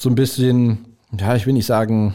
so 0.00 0.08
ein 0.08 0.14
bisschen, 0.14 0.96
ja, 1.18 1.36
ich 1.36 1.46
will 1.46 1.52
nicht 1.52 1.66
sagen, 1.66 2.14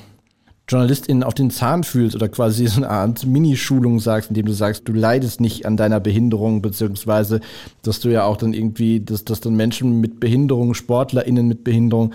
JournalistInnen 0.67 1.23
auf 1.23 1.35
den 1.35 1.51
Zahn 1.51 1.83
fühlst 1.83 2.15
oder 2.15 2.27
quasi 2.27 2.65
so 2.65 2.77
eine 2.77 2.89
Art 2.89 3.25
Minischulung 3.25 3.99
sagst, 3.99 4.31
indem 4.31 4.47
du 4.47 4.53
sagst, 4.53 4.87
du 4.87 4.93
leidest 4.93 5.39
nicht 5.39 5.67
an 5.67 5.77
deiner 5.77 5.99
Behinderung, 5.99 6.63
beziehungsweise, 6.63 7.41
dass 7.83 7.99
du 7.99 8.09
ja 8.09 8.23
auch 8.23 8.37
dann 8.37 8.53
irgendwie, 8.53 8.99
dass, 8.99 9.23
dass 9.23 9.41
dann 9.41 9.55
Menschen 9.55 10.01
mit 10.01 10.19
Behinderung, 10.19 10.73
SportlerInnen 10.73 11.47
mit 11.47 11.63
Behinderung, 11.63 12.13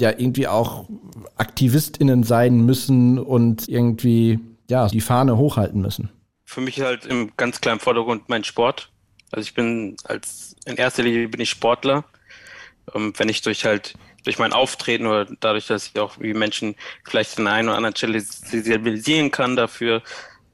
ja 0.00 0.10
irgendwie 0.10 0.48
auch 0.48 0.88
AktivistInnen 1.36 2.24
sein 2.24 2.66
müssen 2.66 3.18
und 3.18 3.68
irgendwie, 3.68 4.40
ja, 4.68 4.88
die 4.88 5.00
Fahne 5.00 5.36
hochhalten 5.36 5.80
müssen. 5.80 6.10
Für 6.44 6.60
mich 6.60 6.80
halt 6.80 7.06
im 7.06 7.30
ganz 7.36 7.60
kleinen 7.60 7.80
Vordergrund 7.80 8.28
mein 8.28 8.42
Sport. 8.42 8.90
Also 9.30 9.42
ich 9.42 9.54
bin 9.54 9.96
als 10.04 10.56
in 10.66 10.76
erster 10.76 11.02
Linie 11.02 11.28
bin 11.28 11.40
ich 11.40 11.50
Sportler. 11.50 12.04
Ähm, 12.94 13.12
wenn 13.16 13.28
ich 13.28 13.42
durch 13.42 13.64
halt 13.64 13.94
durch 14.24 14.38
mein 14.38 14.52
Auftreten 14.52 15.06
oder 15.06 15.26
dadurch, 15.40 15.66
dass 15.66 15.86
ich 15.88 16.00
auch 16.00 16.18
wie 16.18 16.34
Menschen 16.34 16.74
vielleicht 17.04 17.38
der 17.38 17.46
einen 17.46 17.68
oder 17.68 17.76
anderen 17.76 17.96
Stelle 17.96 18.20
sensibilisieren 18.20 19.30
kann 19.30 19.56
dafür, 19.56 20.02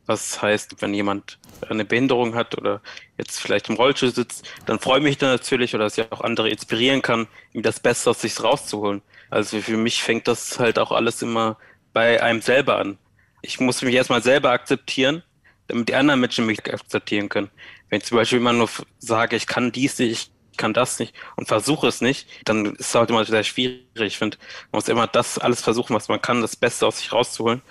was 0.07 0.43
heißt, 0.43 0.83
wenn 0.83 0.93
jemand 0.93 1.39
eine 1.69 1.85
Behinderung 1.85 2.35
hat 2.35 2.59
oder 2.59 2.83
jetzt 3.17 3.41
vielleicht 3.41 3.69
im 3.69 3.77
Rollstuhl 3.77 4.12
sitzt, 4.12 4.47
dann 4.67 4.79
freue 4.79 4.99
ich 4.99 5.05
mich 5.05 5.19
dann 5.19 5.31
natürlich 5.31 5.75
oder 5.75 5.85
dass 5.85 5.97
ich 5.97 6.11
auch 6.12 6.21
andere 6.21 6.51
inspirieren 6.51 7.01
kann, 7.01 7.27
ihm 7.53 7.62
das 7.62 7.81
Beste 7.81 8.11
aus 8.11 8.21
sich 8.21 8.43
rauszuholen. 8.43 9.03
Also 9.31 9.61
für 9.61 9.77
mich 9.77 10.03
fängt 10.03 10.29
das 10.29 10.59
halt 10.59 10.79
auch 10.79 10.93
alles 10.93 11.23
immer 11.23 11.57
bei 11.93 12.23
einem 12.23 12.43
selber 12.43 12.79
an. 12.79 12.99
Ich 13.41 13.61
muss 13.61 13.83
mich 13.83 13.95
erstmal 13.95 14.23
selber 14.23 14.51
akzeptieren, 14.51 15.23
damit 15.69 15.89
die 15.89 15.95
anderen 15.95 16.21
Menschen 16.21 16.47
mich 16.47 16.61
akzeptieren 16.73 17.29
können. 17.29 17.51
Wenn 17.89 17.99
ich 17.99 18.07
zum 18.07 18.17
Beispiel 18.17 18.39
immer 18.39 18.53
nur 18.53 18.69
sage, 18.99 19.37
ich 19.37 19.47
kann 19.47 19.73
dies 19.73 19.99
nicht, 19.99 20.11
ich 20.11 20.31
kann 20.57 20.75
das 20.75 20.99
nicht 20.99 21.15
und 21.37 21.49
versuche 21.49 21.89
es 21.89 22.01
nicht, 22.01 22.29
dann 22.45 22.67
ist 22.67 22.89
es 22.89 22.95
halt 22.95 23.11
immer 23.11 23.25
sehr 23.25 23.45
schwierig. 23.45 23.83
Ich 23.97 24.19
finde, 24.19 24.39
man 24.73 24.79
muss 24.79 24.89
immer 24.89 25.07
das 25.07 25.39
alles 25.39 25.61
versuchen, 25.61 25.95
was 25.95 26.09
man 26.09 26.21
kann, 26.21 26.41
das 26.41 26.57
Beste 26.57 26.87
aus 26.87 26.99
sich 26.99 27.13
rauszuholen 27.13 27.63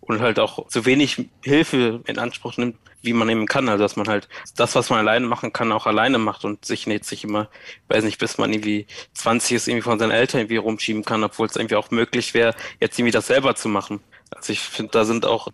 und 0.00 0.20
halt 0.20 0.38
auch 0.38 0.66
so 0.68 0.84
wenig 0.84 1.28
Hilfe 1.42 2.00
in 2.06 2.18
Anspruch 2.18 2.56
nimmt, 2.56 2.76
wie 3.02 3.12
man 3.12 3.28
eben 3.28 3.46
kann. 3.46 3.68
Also 3.68 3.84
dass 3.84 3.96
man 3.96 4.08
halt 4.08 4.28
das, 4.56 4.74
was 4.74 4.90
man 4.90 4.98
alleine 4.98 5.26
machen 5.26 5.52
kann, 5.52 5.72
auch 5.72 5.86
alleine 5.86 6.18
macht 6.18 6.44
und 6.44 6.64
sich 6.64 6.86
nicht 6.86 7.04
sich 7.04 7.24
immer, 7.24 7.48
weiß 7.88 8.04
nicht, 8.04 8.18
bis 8.18 8.38
man 8.38 8.52
irgendwie 8.52 8.86
20 9.14 9.56
ist, 9.56 9.68
irgendwie 9.68 9.82
von 9.82 9.98
seinen 9.98 10.10
Eltern 10.10 10.40
irgendwie 10.40 10.56
rumschieben 10.56 11.04
kann, 11.04 11.24
obwohl 11.24 11.46
es 11.46 11.56
irgendwie 11.56 11.76
auch 11.76 11.90
möglich 11.90 12.34
wäre, 12.34 12.54
jetzt 12.80 12.98
irgendwie 12.98 13.12
das 13.12 13.28
selber 13.28 13.54
zu 13.54 13.68
machen. 13.68 14.00
Also 14.30 14.52
ich 14.52 14.60
finde, 14.60 14.92
da 14.92 15.04
sind 15.04 15.26
auch 15.26 15.48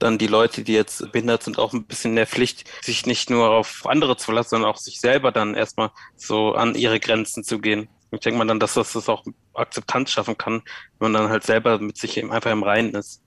dann 0.00 0.18
die 0.18 0.26
Leute, 0.26 0.64
die 0.64 0.72
jetzt 0.72 1.12
behindert 1.12 1.42
sind, 1.44 1.58
auch 1.58 1.72
ein 1.72 1.84
bisschen 1.84 2.12
in 2.12 2.16
der 2.16 2.26
Pflicht, 2.26 2.64
sich 2.82 3.06
nicht 3.06 3.30
nur 3.30 3.50
auf 3.50 3.86
andere 3.86 4.16
zu 4.16 4.26
verlassen, 4.26 4.50
sondern 4.50 4.70
auch 4.70 4.78
sich 4.78 4.98
selber 5.00 5.30
dann 5.30 5.54
erstmal 5.54 5.90
so 6.16 6.54
an 6.54 6.74
ihre 6.74 6.98
Grenzen 6.98 7.44
zu 7.44 7.60
gehen. 7.60 7.88
Ich 8.10 8.20
denke 8.20 8.38
mal 8.38 8.46
dann, 8.46 8.58
dass 8.58 8.74
das, 8.74 8.92
das 8.92 9.08
auch 9.08 9.24
Akzeptanz 9.54 10.10
schaffen 10.10 10.36
kann, 10.36 10.62
wenn 10.98 11.12
man 11.12 11.22
dann 11.22 11.30
halt 11.30 11.44
selber 11.44 11.78
mit 11.78 11.96
sich 11.96 12.16
eben 12.16 12.32
einfach 12.32 12.50
im 12.50 12.64
Reinen 12.64 12.94
ist. 12.94 13.22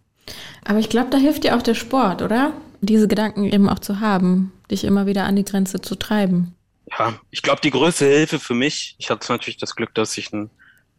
Aber 0.65 0.79
ich 0.79 0.89
glaube, 0.89 1.09
da 1.09 1.17
hilft 1.17 1.43
dir 1.43 1.55
auch 1.55 1.61
der 1.61 1.75
Sport, 1.75 2.21
oder? 2.21 2.53
Diese 2.81 3.07
Gedanken 3.07 3.45
eben 3.45 3.69
auch 3.69 3.79
zu 3.79 3.99
haben, 3.99 4.51
dich 4.69 4.83
immer 4.83 5.05
wieder 5.05 5.23
an 5.23 5.35
die 5.35 5.45
Grenze 5.45 5.79
zu 5.79 5.95
treiben. 5.95 6.55
Ja, 6.97 7.13
ich 7.31 7.41
glaube, 7.41 7.61
die 7.61 7.71
größte 7.71 8.05
Hilfe 8.05 8.39
für 8.39 8.53
mich, 8.53 8.95
ich 8.97 9.09
hatte 9.09 9.31
natürlich 9.31 9.57
das 9.57 9.75
Glück, 9.75 9.93
dass 9.93 10.17
ich 10.17 10.33
einen, 10.33 10.49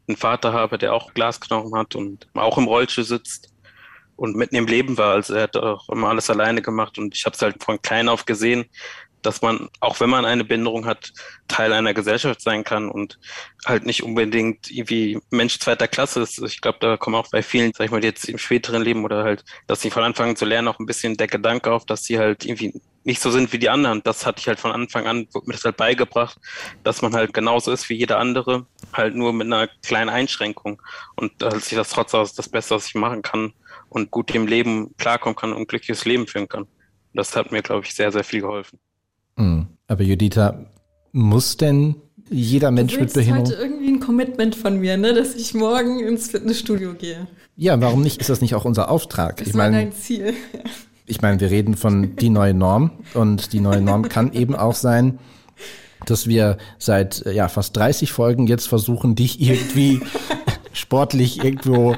einen 0.08 0.16
Vater 0.16 0.52
habe, 0.52 0.78
der 0.78 0.94
auch 0.94 1.12
Glasknochen 1.12 1.76
hat 1.76 1.94
und 1.94 2.26
auch 2.34 2.56
im 2.56 2.64
Rollstuhl 2.64 3.04
sitzt 3.04 3.53
und 4.16 4.36
mitten 4.36 4.56
im 4.56 4.66
Leben 4.66 4.96
war. 4.98 5.14
Also 5.14 5.34
er 5.34 5.44
hat 5.44 5.56
auch 5.56 5.88
immer 5.88 6.08
alles 6.08 6.30
alleine 6.30 6.62
gemacht 6.62 6.98
und 6.98 7.14
ich 7.14 7.24
habe 7.24 7.34
es 7.34 7.42
halt 7.42 7.62
von 7.62 7.80
klein 7.82 8.08
auf 8.08 8.24
gesehen, 8.24 8.66
dass 9.24 9.42
man, 9.42 9.68
auch 9.80 10.00
wenn 10.00 10.10
man 10.10 10.24
eine 10.24 10.44
Behinderung 10.44 10.86
hat, 10.86 11.12
Teil 11.48 11.72
einer 11.72 11.94
Gesellschaft 11.94 12.40
sein 12.40 12.62
kann 12.64 12.90
und 12.90 13.18
halt 13.64 13.86
nicht 13.86 14.02
unbedingt 14.02 14.70
irgendwie 14.70 15.18
Mensch 15.30 15.58
zweiter 15.58 15.88
Klasse 15.88 16.20
ist. 16.20 16.38
Ich 16.42 16.60
glaube, 16.60 16.78
da 16.80 16.96
kommen 16.96 17.16
auch 17.16 17.30
bei 17.30 17.42
vielen, 17.42 17.72
sag 17.72 17.86
ich 17.86 17.90
mal, 17.90 18.04
jetzt 18.04 18.28
im 18.28 18.38
späteren 18.38 18.82
Leben 18.82 19.04
oder 19.04 19.24
halt, 19.24 19.44
dass 19.66 19.80
sie 19.80 19.90
von 19.90 20.02
Anfang 20.02 20.36
zu 20.36 20.44
lernen, 20.44 20.68
auch 20.68 20.78
ein 20.78 20.86
bisschen 20.86 21.16
der 21.16 21.26
Gedanke 21.26 21.72
auf, 21.72 21.86
dass 21.86 22.04
sie 22.04 22.18
halt 22.18 22.44
irgendwie 22.44 22.80
nicht 23.04 23.20
so 23.20 23.30
sind 23.30 23.52
wie 23.52 23.58
die 23.58 23.68
anderen. 23.68 24.02
Das 24.02 24.24
hatte 24.24 24.40
ich 24.40 24.48
halt 24.48 24.60
von 24.60 24.72
Anfang 24.72 25.06
an, 25.06 25.26
wurde 25.32 25.46
mir 25.46 25.54
das 25.54 25.64
halt 25.64 25.76
beigebracht, 25.76 26.38
dass 26.84 27.02
man 27.02 27.14
halt 27.14 27.34
genauso 27.34 27.70
ist 27.70 27.88
wie 27.88 27.96
jeder 27.96 28.18
andere, 28.18 28.66
halt 28.92 29.14
nur 29.14 29.32
mit 29.32 29.46
einer 29.46 29.68
kleinen 29.82 30.10
Einschränkung. 30.10 30.80
Und 31.14 31.32
dass 31.40 31.70
ich 31.70 31.76
das 31.76 31.90
trotzdem 31.90 32.20
das 32.20 32.48
Beste, 32.48 32.74
was 32.74 32.86
ich 32.86 32.94
machen 32.94 33.22
kann 33.22 33.52
und 33.94 34.10
gut 34.10 34.34
im 34.34 34.46
Leben 34.46 34.94
klarkommen 34.98 35.36
kann 35.36 35.52
und 35.52 35.58
ein 35.58 35.66
glückliches 35.66 36.04
Leben 36.04 36.26
führen 36.26 36.48
kann. 36.48 36.66
Das 37.14 37.36
hat 37.36 37.52
mir, 37.52 37.62
glaube 37.62 37.84
ich, 37.86 37.94
sehr, 37.94 38.10
sehr 38.10 38.24
viel 38.24 38.40
geholfen. 38.40 38.80
Mhm. 39.36 39.68
Aber 39.86 40.02
Judita, 40.02 40.66
muss 41.12 41.56
denn 41.56 41.94
jeder 42.28 42.72
Mensch 42.72 42.98
mit 42.98 43.12
Behinderung. 43.12 43.46
heute 43.46 43.54
irgendwie 43.54 43.88
ein 43.88 44.00
Commitment 44.00 44.56
von 44.56 44.80
mir, 44.80 44.96
ne, 44.96 45.14
dass 45.14 45.36
ich 45.36 45.54
morgen 45.54 46.00
ins 46.00 46.30
Fitnessstudio 46.30 46.94
gehe. 46.94 47.28
Ja, 47.56 47.80
warum 47.80 48.02
nicht? 48.02 48.20
Ist 48.20 48.30
das 48.30 48.40
nicht 48.40 48.56
auch 48.56 48.64
unser 48.64 48.90
Auftrag? 48.90 49.36
Das 49.36 49.48
ich 49.48 49.54
war 49.54 49.70
mein 49.70 49.92
Ziel. 49.92 50.34
Ich 51.06 51.20
meine, 51.20 51.38
wir 51.38 51.50
reden 51.50 51.76
von 51.76 52.16
die 52.16 52.30
neue 52.30 52.54
Norm 52.54 52.90
und 53.12 53.52
die 53.52 53.60
neue 53.60 53.80
Norm 53.80 54.08
kann 54.08 54.32
eben 54.32 54.56
auch 54.56 54.74
sein, 54.74 55.20
dass 56.06 56.26
wir 56.26 56.58
seit 56.78 57.24
ja 57.26 57.48
fast 57.48 57.76
30 57.76 58.10
Folgen 58.10 58.48
jetzt 58.48 58.66
versuchen, 58.66 59.14
dich 59.14 59.40
irgendwie 59.40 60.00
sportlich 60.74 61.42
irgendwo 61.42 61.96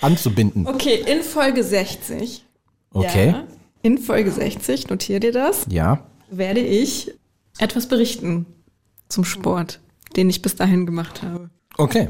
anzubinden. 0.00 0.66
Okay, 0.66 1.04
in 1.06 1.22
Folge 1.22 1.62
60. 1.62 2.44
Okay. 2.92 3.28
Ja, 3.28 3.44
in 3.82 3.98
Folge 3.98 4.30
60, 4.30 4.88
notier 4.88 5.20
dir 5.20 5.32
das. 5.32 5.66
Ja 5.68 6.02
werde 6.36 6.60
ich 6.60 7.12
etwas 7.58 7.88
berichten 7.88 8.46
zum 9.08 9.24
Sport, 9.24 9.80
den 10.16 10.28
ich 10.28 10.42
bis 10.42 10.56
dahin 10.56 10.86
gemacht 10.86 11.22
habe. 11.22 11.50
Okay. 11.76 12.08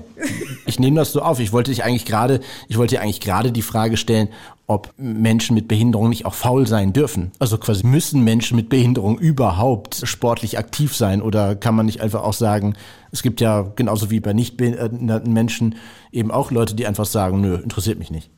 Ich 0.66 0.78
nehme 0.78 0.96
das 0.96 1.12
so 1.12 1.22
auf. 1.22 1.40
Ich 1.40 1.52
wollte 1.52 1.70
dich 1.70 1.84
eigentlich 1.84 2.04
gerade, 2.04 2.40
ich 2.68 2.76
wollte 2.76 2.96
dir 2.96 3.00
eigentlich 3.00 3.20
gerade 3.20 3.50
die 3.50 3.62
Frage 3.62 3.96
stellen, 3.96 4.28
ob 4.66 4.94
Menschen 4.96 5.54
mit 5.54 5.68
Behinderung 5.68 6.08
nicht 6.08 6.24
auch 6.26 6.34
faul 6.34 6.66
sein 6.66 6.92
dürfen. 6.92 7.32
Also 7.38 7.58
quasi 7.58 7.86
müssen 7.86 8.24
Menschen 8.24 8.56
mit 8.56 8.68
Behinderung 8.68 9.18
überhaupt 9.18 10.02
sportlich 10.04 10.58
aktiv 10.58 10.96
sein 10.96 11.20
oder 11.20 11.54
kann 11.54 11.74
man 11.74 11.86
nicht 11.86 12.00
einfach 12.00 12.22
auch 12.22 12.32
sagen, 12.32 12.74
es 13.10 13.22
gibt 13.22 13.40
ja 13.40 13.62
genauso 13.76 14.10
wie 14.10 14.20
bei 14.20 14.32
nicht 14.32 14.56
behinderten 14.56 15.32
Menschen 15.32 15.76
eben 16.12 16.30
auch 16.30 16.50
Leute, 16.50 16.74
die 16.74 16.86
einfach 16.86 17.06
sagen, 17.06 17.40
nö, 17.40 17.56
interessiert 17.56 17.98
mich 17.98 18.10
nicht. 18.10 18.30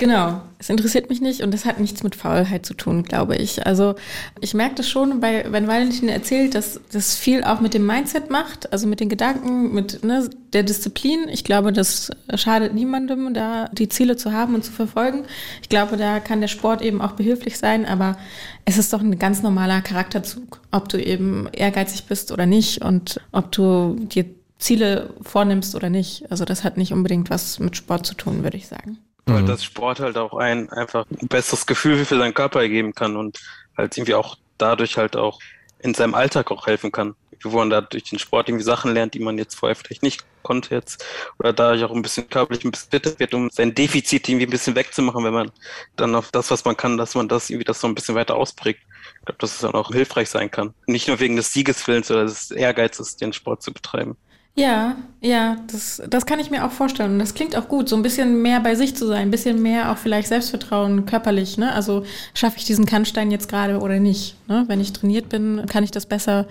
Genau, 0.00 0.40
es 0.58 0.70
interessiert 0.70 1.10
mich 1.10 1.20
nicht 1.20 1.42
und 1.42 1.52
das 1.52 1.66
hat 1.66 1.78
nichts 1.78 2.02
mit 2.02 2.16
Faulheit 2.16 2.64
zu 2.64 2.72
tun, 2.72 3.02
glaube 3.02 3.36
ich. 3.36 3.66
Also 3.66 3.96
ich 4.40 4.54
merke 4.54 4.76
das 4.76 4.88
schon, 4.88 5.20
bei, 5.20 5.44
wenn 5.52 5.68
Valentin 5.68 6.08
erzählt, 6.08 6.54
dass 6.54 6.80
das 6.90 7.16
viel 7.16 7.44
auch 7.44 7.60
mit 7.60 7.74
dem 7.74 7.84
Mindset 7.84 8.30
macht, 8.30 8.72
also 8.72 8.86
mit 8.86 9.00
den 9.00 9.10
Gedanken, 9.10 9.74
mit 9.74 10.02
ne, 10.02 10.30
der 10.54 10.62
Disziplin. 10.62 11.28
Ich 11.28 11.44
glaube, 11.44 11.70
das 11.70 12.10
schadet 12.34 12.72
niemandem, 12.72 13.34
da 13.34 13.68
die 13.72 13.90
Ziele 13.90 14.16
zu 14.16 14.32
haben 14.32 14.54
und 14.54 14.64
zu 14.64 14.72
verfolgen. 14.72 15.24
Ich 15.60 15.68
glaube, 15.68 15.98
da 15.98 16.18
kann 16.18 16.40
der 16.40 16.48
Sport 16.48 16.80
eben 16.80 17.02
auch 17.02 17.12
behilflich 17.12 17.58
sein, 17.58 17.84
aber 17.84 18.16
es 18.64 18.78
ist 18.78 18.94
doch 18.94 19.02
ein 19.02 19.18
ganz 19.18 19.42
normaler 19.42 19.82
Charakterzug, 19.82 20.62
ob 20.70 20.88
du 20.88 20.96
eben 20.96 21.46
ehrgeizig 21.52 22.06
bist 22.06 22.32
oder 22.32 22.46
nicht 22.46 22.82
und 22.82 23.20
ob 23.32 23.52
du 23.52 23.96
dir 23.98 24.24
Ziele 24.58 25.12
vornimmst 25.20 25.74
oder 25.74 25.90
nicht. 25.90 26.30
Also 26.30 26.46
das 26.46 26.64
hat 26.64 26.78
nicht 26.78 26.94
unbedingt 26.94 27.28
was 27.28 27.58
mit 27.58 27.76
Sport 27.76 28.06
zu 28.06 28.14
tun, 28.14 28.44
würde 28.44 28.56
ich 28.56 28.66
sagen. 28.66 28.96
Weil 29.30 29.42
mhm. 29.42 29.46
das 29.46 29.64
Sport 29.64 30.00
halt 30.00 30.16
auch 30.16 30.34
ein 30.34 30.70
einfach 30.70 31.06
ein 31.10 31.28
besseres 31.28 31.66
Gefühl 31.66 32.04
für 32.04 32.18
seinen 32.18 32.34
Körper 32.34 32.66
geben 32.68 32.94
kann 32.94 33.16
und 33.16 33.40
halt 33.76 33.96
irgendwie 33.96 34.14
auch 34.14 34.36
dadurch 34.58 34.96
halt 34.96 35.16
auch 35.16 35.40
in 35.78 35.94
seinem 35.94 36.14
Alltag 36.14 36.50
auch 36.50 36.66
helfen 36.66 36.92
kann. 36.92 37.14
Wo 37.42 37.56
man 37.56 37.70
da 37.70 37.80
durch 37.80 38.04
den 38.04 38.18
Sport 38.18 38.48
irgendwie 38.48 38.64
Sachen 38.64 38.92
lernt, 38.92 39.14
die 39.14 39.20
man 39.20 39.38
jetzt 39.38 39.54
vorher 39.54 39.74
vielleicht 39.74 40.02
nicht 40.02 40.24
konnte 40.42 40.74
jetzt. 40.74 41.04
Oder 41.38 41.54
dadurch 41.54 41.84
auch 41.84 41.94
ein 41.94 42.02
bisschen 42.02 42.28
körperlich 42.28 42.64
ein 42.64 42.70
bisschen 42.70 42.90
fitter 42.90 43.18
wird, 43.18 43.32
um 43.32 43.48
sein 43.50 43.74
Defizit 43.74 44.28
irgendwie 44.28 44.46
ein 44.46 44.50
bisschen 44.50 44.74
wegzumachen, 44.74 45.24
wenn 45.24 45.32
man 45.32 45.50
dann 45.96 46.14
auf 46.14 46.30
das, 46.30 46.50
was 46.50 46.66
man 46.66 46.76
kann, 46.76 46.98
dass 46.98 47.14
man 47.14 47.28
das 47.28 47.48
irgendwie 47.48 47.64
das 47.64 47.80
so 47.80 47.86
ein 47.86 47.94
bisschen 47.94 48.14
weiter 48.14 48.34
ausprägt. 48.34 48.80
Ich 49.20 49.24
glaube, 49.24 49.38
dass 49.38 49.54
es 49.54 49.60
dann 49.60 49.72
auch 49.72 49.90
hilfreich 49.90 50.28
sein 50.28 50.50
kann. 50.50 50.74
Nicht 50.86 51.08
nur 51.08 51.18
wegen 51.18 51.36
des 51.36 51.52
Siegeswillens 51.52 52.10
oder 52.10 52.24
des 52.24 52.50
Ehrgeizes, 52.50 53.16
den 53.16 53.32
Sport 53.32 53.62
zu 53.62 53.72
betreiben. 53.72 54.18
Ja, 54.60 54.96
ja, 55.22 55.56
das, 55.72 56.02
das 56.06 56.26
kann 56.26 56.38
ich 56.38 56.50
mir 56.50 56.66
auch 56.66 56.70
vorstellen. 56.70 57.12
Und 57.12 57.18
das 57.18 57.32
klingt 57.32 57.56
auch 57.56 57.66
gut, 57.66 57.88
so 57.88 57.96
ein 57.96 58.02
bisschen 58.02 58.42
mehr 58.42 58.60
bei 58.60 58.74
sich 58.74 58.94
zu 58.94 59.06
sein, 59.06 59.22
ein 59.22 59.30
bisschen 59.30 59.62
mehr 59.62 59.90
auch 59.90 59.96
vielleicht 59.96 60.28
Selbstvertrauen 60.28 61.06
körperlich. 61.06 61.56
Ne? 61.56 61.72
Also 61.72 62.04
schaffe 62.34 62.58
ich 62.58 62.66
diesen 62.66 62.84
Kannstein 62.84 63.30
jetzt 63.30 63.48
gerade 63.48 63.78
oder 63.78 63.98
nicht? 64.00 64.36
Ne? 64.48 64.64
Wenn 64.66 64.78
ich 64.78 64.92
trainiert 64.92 65.30
bin, 65.30 65.64
kann 65.66 65.82
ich 65.82 65.90
das 65.90 66.04
besser 66.04 66.46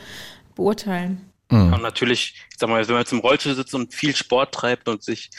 beurteilen. 0.55 1.21
Mhm. 1.51 1.71
Und 1.73 1.83
natürlich, 1.83 2.33
ich 2.49 2.57
sag 2.57 2.67
mal, 2.67 2.81
wenn 2.87 2.95
man 2.95 3.01
jetzt 3.01 3.13
im 3.13 3.19
Rollstuhl 3.19 3.53
sitzt 3.53 3.75
und 3.75 3.93
viel 3.93 4.15
Sport 4.15 4.55
treibt 4.55 4.87
und 4.87 5.03
sich 5.03 5.29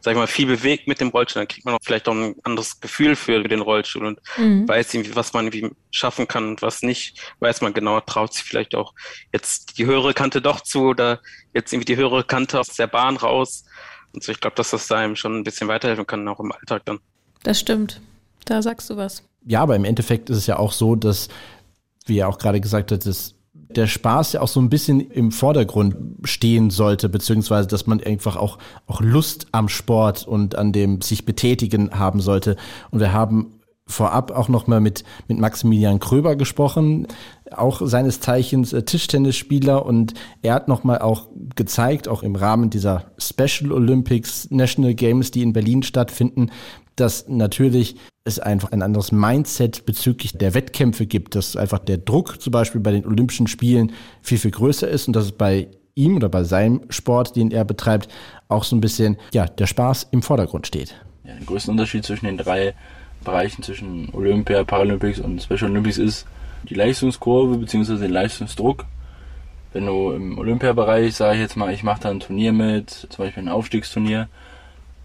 sag 0.00 0.12
ich 0.12 0.18
mal, 0.18 0.26
viel 0.26 0.46
bewegt 0.46 0.86
mit 0.86 1.00
dem 1.00 1.08
Rollstuhl, 1.08 1.40
dann 1.40 1.48
kriegt 1.48 1.66
man 1.66 1.74
auch 1.74 1.80
vielleicht 1.82 2.08
auch 2.08 2.14
ein 2.14 2.36
anderes 2.44 2.80
Gefühl 2.80 3.16
für 3.16 3.42
den 3.42 3.60
Rollstuhl 3.60 4.06
und 4.06 4.20
mhm. 4.36 4.68
weiß 4.68 4.94
irgendwie, 4.94 5.16
was 5.16 5.32
man 5.32 5.46
irgendwie 5.46 5.74
schaffen 5.90 6.28
kann 6.28 6.48
und 6.48 6.62
was 6.62 6.82
nicht. 6.82 7.20
Weiß 7.40 7.60
man 7.60 7.74
genau, 7.74 8.00
traut 8.00 8.32
sich 8.32 8.44
vielleicht 8.44 8.74
auch 8.74 8.94
jetzt 9.32 9.76
die 9.78 9.86
höhere 9.86 10.14
Kante 10.14 10.40
doch 10.40 10.60
zu 10.60 10.82
oder 10.82 11.20
jetzt 11.52 11.72
irgendwie 11.72 11.92
die 11.92 11.96
höhere 11.96 12.24
Kante 12.24 12.60
aus 12.60 12.68
der 12.68 12.86
Bahn 12.86 13.16
raus. 13.16 13.64
Und 14.12 14.22
so, 14.22 14.32
ich 14.32 14.40
glaube, 14.40 14.56
dass 14.56 14.70
das 14.70 14.86
da 14.86 14.96
einem 14.96 15.16
schon 15.16 15.36
ein 15.36 15.44
bisschen 15.44 15.68
weiterhelfen 15.68 16.06
kann, 16.06 16.28
auch 16.28 16.40
im 16.40 16.52
Alltag 16.52 16.82
dann. 16.84 17.00
Das 17.42 17.58
stimmt. 17.58 18.00
Da 18.44 18.62
sagst 18.62 18.88
du 18.90 18.96
was. 18.96 19.22
Ja, 19.46 19.62
aber 19.62 19.76
im 19.76 19.84
Endeffekt 19.84 20.30
ist 20.30 20.38
es 20.38 20.46
ja 20.46 20.58
auch 20.58 20.72
so, 20.72 20.94
dass, 20.94 21.28
wie 22.06 22.18
er 22.18 22.28
auch 22.28 22.38
gerade 22.38 22.60
gesagt 22.60 22.92
hat, 22.92 23.04
dass 23.04 23.34
der 23.70 23.86
Spaß 23.86 24.32
ja 24.34 24.40
auch 24.40 24.48
so 24.48 24.60
ein 24.60 24.70
bisschen 24.70 25.00
im 25.00 25.30
Vordergrund 25.30 25.96
stehen 26.24 26.70
sollte, 26.70 27.08
beziehungsweise 27.08 27.68
dass 27.68 27.86
man 27.86 28.02
einfach 28.02 28.36
auch, 28.36 28.58
auch 28.86 29.00
Lust 29.00 29.46
am 29.52 29.68
Sport 29.68 30.26
und 30.26 30.56
an 30.56 30.72
dem 30.72 31.02
sich 31.02 31.24
betätigen 31.24 31.90
haben 31.98 32.20
sollte. 32.20 32.56
Und 32.90 33.00
wir 33.00 33.12
haben 33.12 33.58
vorab 33.88 34.30
auch 34.30 34.48
nochmal 34.48 34.80
mit, 34.80 35.02
mit 35.28 35.38
Maximilian 35.38 35.98
Kröber 35.98 36.36
gesprochen, 36.36 37.06
auch 37.50 37.80
seines 37.84 38.20
Zeichens 38.20 38.72
äh, 38.72 38.82
Tischtennisspieler 38.82 39.84
und 39.84 40.14
er 40.42 40.54
hat 40.54 40.68
nochmal 40.68 40.98
auch 40.98 41.28
gezeigt, 41.56 42.06
auch 42.06 42.22
im 42.22 42.36
Rahmen 42.36 42.70
dieser 42.70 43.06
Special 43.16 43.72
Olympics 43.72 44.50
National 44.50 44.94
Games, 44.94 45.30
die 45.30 45.42
in 45.42 45.54
Berlin 45.54 45.82
stattfinden, 45.82 46.50
dass 46.96 47.28
natürlich 47.28 47.96
es 48.28 48.38
einfach 48.38 48.72
ein 48.72 48.82
anderes 48.82 49.10
Mindset 49.10 49.84
bezüglich 49.86 50.38
der 50.38 50.54
Wettkämpfe 50.54 51.06
gibt, 51.06 51.34
dass 51.34 51.56
einfach 51.56 51.80
der 51.80 51.98
Druck 51.98 52.40
zum 52.40 52.52
Beispiel 52.52 52.80
bei 52.80 52.92
den 52.92 53.04
Olympischen 53.04 53.46
Spielen 53.46 53.92
viel, 54.22 54.38
viel 54.38 54.50
größer 54.50 54.88
ist 54.88 55.08
und 55.08 55.16
dass 55.16 55.24
es 55.24 55.32
bei 55.32 55.68
ihm 55.94 56.16
oder 56.16 56.28
bei 56.28 56.44
seinem 56.44 56.82
Sport, 56.90 57.34
den 57.34 57.50
er 57.50 57.64
betreibt, 57.64 58.08
auch 58.48 58.64
so 58.64 58.76
ein 58.76 58.80
bisschen, 58.80 59.16
ja, 59.32 59.46
der 59.46 59.66
Spaß 59.66 60.08
im 60.12 60.22
Vordergrund 60.22 60.66
steht. 60.66 60.94
Ja, 61.24 61.34
den 61.34 61.46
größten 61.46 61.72
Unterschied 61.72 62.04
zwischen 62.04 62.26
den 62.26 62.38
drei 62.38 62.74
Bereichen 63.24 63.62
zwischen 63.62 64.08
Olympia, 64.12 64.62
Paralympics 64.62 65.18
und 65.18 65.42
Special 65.42 65.70
Olympics 65.70 65.98
ist 65.98 66.26
die 66.68 66.74
Leistungskurve 66.74 67.58
bzw. 67.58 67.96
den 67.96 68.12
Leistungsdruck. 68.12 68.84
Wenn 69.72 69.86
du 69.86 70.12
im 70.12 70.38
Olympiabereich, 70.38 71.14
sage 71.14 71.34
ich 71.34 71.40
jetzt 71.42 71.56
mal, 71.56 71.72
ich 71.72 71.82
mache 71.82 72.02
da 72.02 72.10
ein 72.10 72.20
Turnier 72.20 72.52
mit, 72.52 72.90
zum 72.90 73.24
Beispiel 73.24 73.42
ein 73.42 73.48
Aufstiegsturnier, 73.48 74.28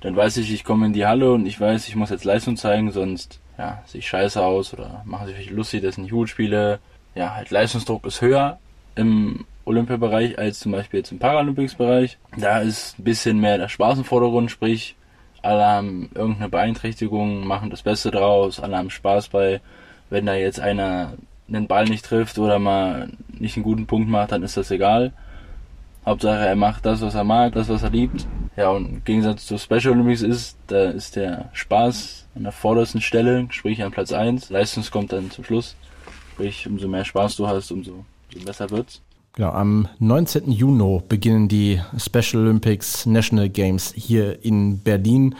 dann 0.04 0.18
weiß 0.18 0.38
ich, 0.38 0.54
ich 0.54 0.66
komme 0.66 0.86
in 0.86 0.94
die 0.94 1.06
Halle 1.06 1.32
und 1.32 1.46
ich 1.46 1.60
weiß, 1.60 1.88
ich 1.88 1.96
muss 1.96 2.10
jetzt 2.10 2.26
Leistung 2.26 2.58
zeigen, 2.58 2.92
sonst 2.92 3.40
ja, 3.58 3.82
sehe 3.86 4.00
ich 4.00 4.08
scheiße 4.08 4.44
aus 4.44 4.74
oder 4.74 5.02
mache 5.06 5.28
sich 5.28 5.50
lustig, 5.50 5.82
dass 5.82 5.94
ich 5.94 6.04
nicht 6.04 6.12
gut 6.12 6.28
spiele. 6.28 6.80
Ja, 7.16 7.36
halt 7.36 7.52
Leistungsdruck 7.52 8.06
ist 8.06 8.20
höher 8.20 8.60
im 8.96 9.46
Olympiabereich 9.64 10.38
als 10.38 10.60
zum 10.60 10.74
Beispiel 10.74 11.00
jetzt 11.00 11.14
im 11.14 11.20
Paralympics-Bereich. 11.20 12.18
Da 12.38 12.60
ist 12.60 13.00
ein 13.00 13.06
bisschen 13.06 13.40
mehr 13.40 13.58
der 13.58 13.70
Spaß 13.70 14.00
im 14.00 14.04
Vordergrund, 14.04 14.52
sprich, 14.52 14.98
alle 15.42 15.66
haben 15.66 16.10
irgendeine 16.14 16.50
Beeinträchtigung, 16.50 17.48
machen 17.48 17.70
das 17.70 17.82
Beste 17.82 18.12
draus, 18.12 18.60
alle 18.60 18.78
haben 18.78 18.90
Spaß 18.90 19.30
bei. 19.30 19.62
Wenn 20.10 20.26
da 20.26 20.36
jetzt 20.36 20.60
einer 20.60 21.14
den 21.48 21.68
Ball 21.68 21.86
nicht 21.86 22.04
trifft 22.04 22.38
oder 22.40 22.60
mal 22.60 23.10
nicht 23.30 23.56
einen 23.56 23.64
guten 23.64 23.88
Punkt 23.88 24.10
macht, 24.10 24.34
dann 24.34 24.44
ist 24.44 24.58
das 24.58 24.70
egal. 24.70 25.14
Hauptsache 26.06 26.46
er 26.46 26.56
macht 26.56 26.86
das, 26.86 27.02
was 27.02 27.16
er 27.16 27.24
mag, 27.24 27.54
das, 27.54 27.70
was 27.70 27.84
er 27.84 27.90
liebt. 27.90 28.28
Ja, 28.56 28.70
und 28.70 28.86
im 28.86 29.04
Gegensatz 29.04 29.48
zu 29.48 29.58
Special 29.58 29.94
Olympics 29.94 30.22
ist, 30.22 30.58
da 30.68 30.92
ist 30.92 31.16
der 31.16 31.50
Spaß 31.54 32.28
an 32.36 32.44
der 32.44 32.52
vordersten 32.52 33.02
Stelle, 33.02 33.48
sprich 33.50 33.84
an 33.84 33.92
Platz 33.92 34.12
1. 34.12 34.50
Leistung 34.50 34.84
kommt 34.92 35.12
dann 35.12 35.32
zum 35.32 35.44
Schluss. 35.44 35.76
Sprich, 36.34 36.68
umso 36.68 36.88
mehr 36.88 37.06
Spaß 37.06 37.36
du 37.36 37.48
hast, 37.48 37.72
umso, 37.72 38.06
besser 38.46 38.70
wird's. 38.70 39.02
Genau, 39.36 39.50
am 39.50 39.88
19. 39.98 40.52
Juni 40.52 41.02
beginnen 41.10 41.48
die 41.48 41.82
Special 41.98 42.44
Olympics 42.44 43.08
National 43.08 43.50
Games 43.50 43.92
hier 43.96 44.46
in 44.46 44.78
Berlin 44.80 45.36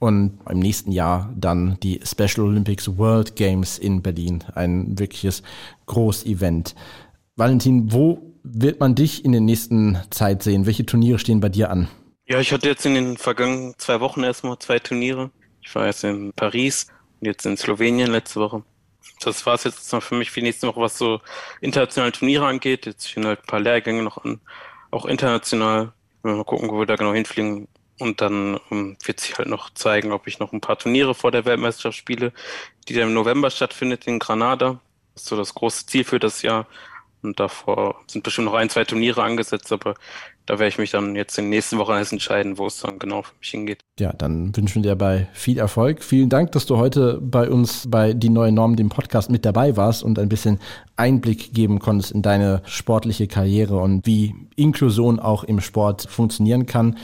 und 0.00 0.38
im 0.50 0.58
nächsten 0.58 0.90
Jahr 0.90 1.32
dann 1.36 1.78
die 1.82 2.00
Special 2.02 2.46
Olympics 2.46 2.98
World 2.98 3.36
Games 3.36 3.78
in 3.78 4.02
Berlin. 4.02 4.42
Ein 4.54 4.98
wirkliches 4.98 5.44
Großevent. 5.86 6.74
Valentin, 7.36 7.92
wo 7.92 8.34
wird 8.42 8.80
man 8.80 8.96
dich 8.96 9.24
in 9.24 9.30
der 9.30 9.40
nächsten 9.40 9.98
Zeit 10.10 10.42
sehen? 10.42 10.66
Welche 10.66 10.84
Turniere 10.84 11.20
stehen 11.20 11.40
bei 11.40 11.48
dir 11.48 11.70
an? 11.70 11.88
Ja, 12.26 12.40
ich 12.40 12.52
hatte 12.52 12.68
jetzt 12.68 12.84
in 12.86 12.94
den 12.94 13.16
vergangenen 13.16 13.74
zwei 13.78 14.00
Wochen 14.00 14.22
erstmal 14.22 14.58
zwei 14.58 14.78
Turniere. 14.78 15.30
Ich 15.62 15.74
war 15.74 15.86
jetzt 15.86 16.04
in 16.04 16.32
Paris 16.32 16.86
und 17.20 17.26
jetzt 17.26 17.46
in 17.46 17.56
Slowenien 17.56 18.10
letzte 18.10 18.40
Woche 18.40 18.64
das 19.20 19.46
war 19.46 19.54
es 19.54 19.64
jetzt 19.64 19.92
noch 19.92 20.02
für 20.02 20.14
mich 20.14 20.30
für 20.30 20.40
die 20.40 20.46
nächste 20.46 20.66
Woche, 20.68 20.80
was 20.80 20.98
so 20.98 21.20
internationale 21.60 22.12
Turniere 22.12 22.46
angeht. 22.46 22.86
Jetzt 22.86 23.08
stehen 23.08 23.26
halt 23.26 23.40
ein 23.40 23.46
paar 23.46 23.60
Lehrgänge 23.60 24.02
noch 24.02 24.18
an, 24.24 24.40
auch 24.90 25.06
international. 25.06 25.92
Mal 26.22 26.44
gucken, 26.44 26.70
wo 26.70 26.78
wir 26.78 26.86
da 26.86 26.96
genau 26.96 27.14
hinfliegen. 27.14 27.68
Und 27.98 28.20
dann 28.20 28.56
um, 28.70 28.78
ähm, 28.78 28.96
wird 29.04 29.20
sich 29.20 29.38
halt 29.38 29.48
noch 29.48 29.70
zeigen, 29.70 30.12
ob 30.12 30.26
ich 30.26 30.38
noch 30.38 30.52
ein 30.52 30.60
paar 30.60 30.78
Turniere 30.78 31.14
vor 31.14 31.30
der 31.30 31.46
Weltmeisterschaft 31.46 31.96
spiele, 31.96 32.32
die 32.88 32.94
dann 32.94 33.08
im 33.08 33.14
November 33.14 33.50
stattfindet 33.50 34.06
in 34.06 34.18
Granada. 34.18 34.80
Das 35.14 35.22
ist 35.22 35.28
so 35.28 35.36
das 35.36 35.54
große 35.54 35.86
Ziel 35.86 36.04
für 36.04 36.18
das 36.18 36.42
Jahr. 36.42 36.66
Und 37.26 37.40
davor 37.40 37.96
sind 38.06 38.22
bestimmt 38.22 38.46
noch 38.46 38.54
ein, 38.54 38.70
zwei 38.70 38.84
Turniere 38.84 39.22
angesetzt, 39.22 39.72
aber 39.72 39.94
da 40.46 40.60
werde 40.60 40.68
ich 40.68 40.78
mich 40.78 40.92
dann 40.92 41.16
jetzt 41.16 41.36
in 41.38 41.46
den 41.46 41.50
nächsten 41.50 41.76
Wochen 41.78 41.92
erst 41.92 42.12
entscheiden, 42.12 42.56
wo 42.56 42.66
es 42.66 42.80
dann 42.80 43.00
genau 43.00 43.22
für 43.22 43.34
mich 43.40 43.50
hingeht. 43.50 43.80
Ja, 43.98 44.12
dann 44.12 44.56
wünschen 44.56 44.76
wir 44.76 44.82
dir 44.82 44.96
dabei 44.96 45.28
viel 45.32 45.58
Erfolg. 45.58 46.04
Vielen 46.04 46.28
Dank, 46.28 46.52
dass 46.52 46.66
du 46.66 46.76
heute 46.76 47.20
bei 47.20 47.50
uns 47.50 47.90
bei 47.90 48.12
Die 48.12 48.28
Neue 48.28 48.52
Norm, 48.52 48.76
dem 48.76 48.88
Podcast, 48.88 49.28
mit 49.28 49.44
dabei 49.44 49.76
warst 49.76 50.04
und 50.04 50.20
ein 50.20 50.28
bisschen 50.28 50.60
Einblick 50.94 51.52
geben 51.52 51.80
konntest 51.80 52.12
in 52.12 52.22
deine 52.22 52.62
sportliche 52.64 53.26
Karriere 53.26 53.78
und 53.78 54.06
wie 54.06 54.34
Inklusion 54.54 55.18
auch 55.18 55.42
im 55.42 55.60
Sport 55.60 56.06
funktionieren 56.08 56.66
kann. 56.66 56.96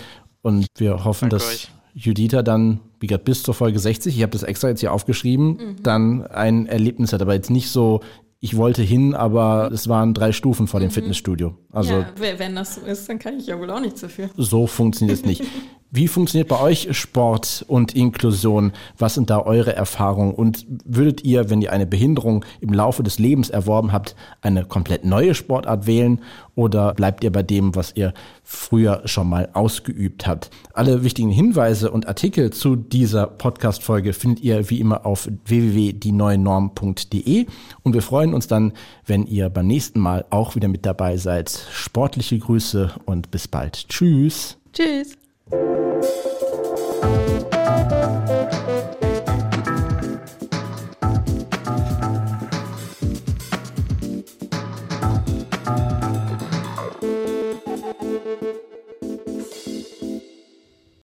Und 0.42 0.66
wir 0.76 1.04
hoffen, 1.04 1.30
Danke 1.30 1.44
dass 1.44 1.52
euch. 1.52 1.68
Judita 1.94 2.42
dann, 2.42 2.80
wie 3.00 3.08
gesagt, 3.08 3.24
bis 3.24 3.42
zur 3.42 3.54
Folge 3.54 3.80
60, 3.80 4.16
ich 4.16 4.22
habe 4.22 4.32
das 4.32 4.44
extra 4.44 4.68
jetzt 4.68 4.80
hier 4.80 4.92
aufgeschrieben, 4.92 5.48
mhm. 5.48 5.82
dann 5.82 6.26
ein 6.26 6.66
Erlebnis 6.66 7.12
hat, 7.12 7.22
aber 7.22 7.34
jetzt 7.34 7.50
nicht 7.50 7.70
so 7.70 8.00
ich 8.44 8.56
wollte 8.56 8.82
hin, 8.82 9.14
aber 9.14 9.70
es 9.72 9.88
waren 9.88 10.14
drei 10.14 10.32
Stufen 10.32 10.66
vor 10.66 10.80
dem 10.80 10.88
mhm. 10.88 10.94
Fitnessstudio. 10.94 11.54
Also 11.70 11.92
ja, 11.92 12.38
wenn 12.38 12.56
das 12.56 12.74
so 12.74 12.80
ist, 12.80 13.08
dann 13.08 13.20
kann 13.20 13.38
ich 13.38 13.46
ja 13.46 13.56
wohl 13.56 13.70
auch 13.70 13.78
nichts 13.78 14.00
dafür. 14.00 14.30
So 14.36 14.66
funktioniert 14.66 15.20
es 15.20 15.24
nicht. 15.24 15.44
Wie 15.94 16.08
funktioniert 16.08 16.48
bei 16.48 16.58
euch 16.58 16.96
Sport 16.96 17.66
und 17.68 17.94
Inklusion? 17.94 18.72
Was 18.96 19.12
sind 19.12 19.28
da 19.28 19.40
eure 19.40 19.76
Erfahrungen? 19.76 20.32
Und 20.32 20.64
würdet 20.86 21.22
ihr, 21.22 21.50
wenn 21.50 21.60
ihr 21.60 21.70
eine 21.70 21.86
Behinderung 21.86 22.46
im 22.62 22.72
Laufe 22.72 23.02
des 23.02 23.18
Lebens 23.18 23.50
erworben 23.50 23.92
habt, 23.92 24.16
eine 24.40 24.64
komplett 24.64 25.04
neue 25.04 25.34
Sportart 25.34 25.86
wählen? 25.86 26.22
Oder 26.54 26.94
bleibt 26.94 27.22
ihr 27.24 27.30
bei 27.30 27.42
dem, 27.42 27.74
was 27.74 27.92
ihr 27.94 28.14
früher 28.42 29.02
schon 29.04 29.28
mal 29.28 29.50
ausgeübt 29.52 30.26
habt? 30.26 30.48
Alle 30.72 31.04
wichtigen 31.04 31.28
Hinweise 31.28 31.90
und 31.90 32.08
Artikel 32.08 32.54
zu 32.54 32.74
dieser 32.74 33.26
Podcast-Folge 33.26 34.14
findet 34.14 34.42
ihr 34.42 34.70
wie 34.70 34.80
immer 34.80 35.04
auf 35.04 35.28
www.dieneuenorm.de. 35.44 37.46
Und 37.82 37.92
wir 37.92 38.02
freuen 38.02 38.32
uns 38.32 38.46
dann, 38.46 38.72
wenn 39.04 39.26
ihr 39.26 39.50
beim 39.50 39.66
nächsten 39.66 40.00
Mal 40.00 40.24
auch 40.30 40.54
wieder 40.54 40.68
mit 40.68 40.86
dabei 40.86 41.18
seid. 41.18 41.50
Sportliche 41.70 42.38
Grüße 42.38 42.92
und 43.04 43.30
bis 43.30 43.46
bald. 43.46 43.90
Tschüss. 43.90 44.56
Tschüss. 44.72 45.18
Música 45.52 46.31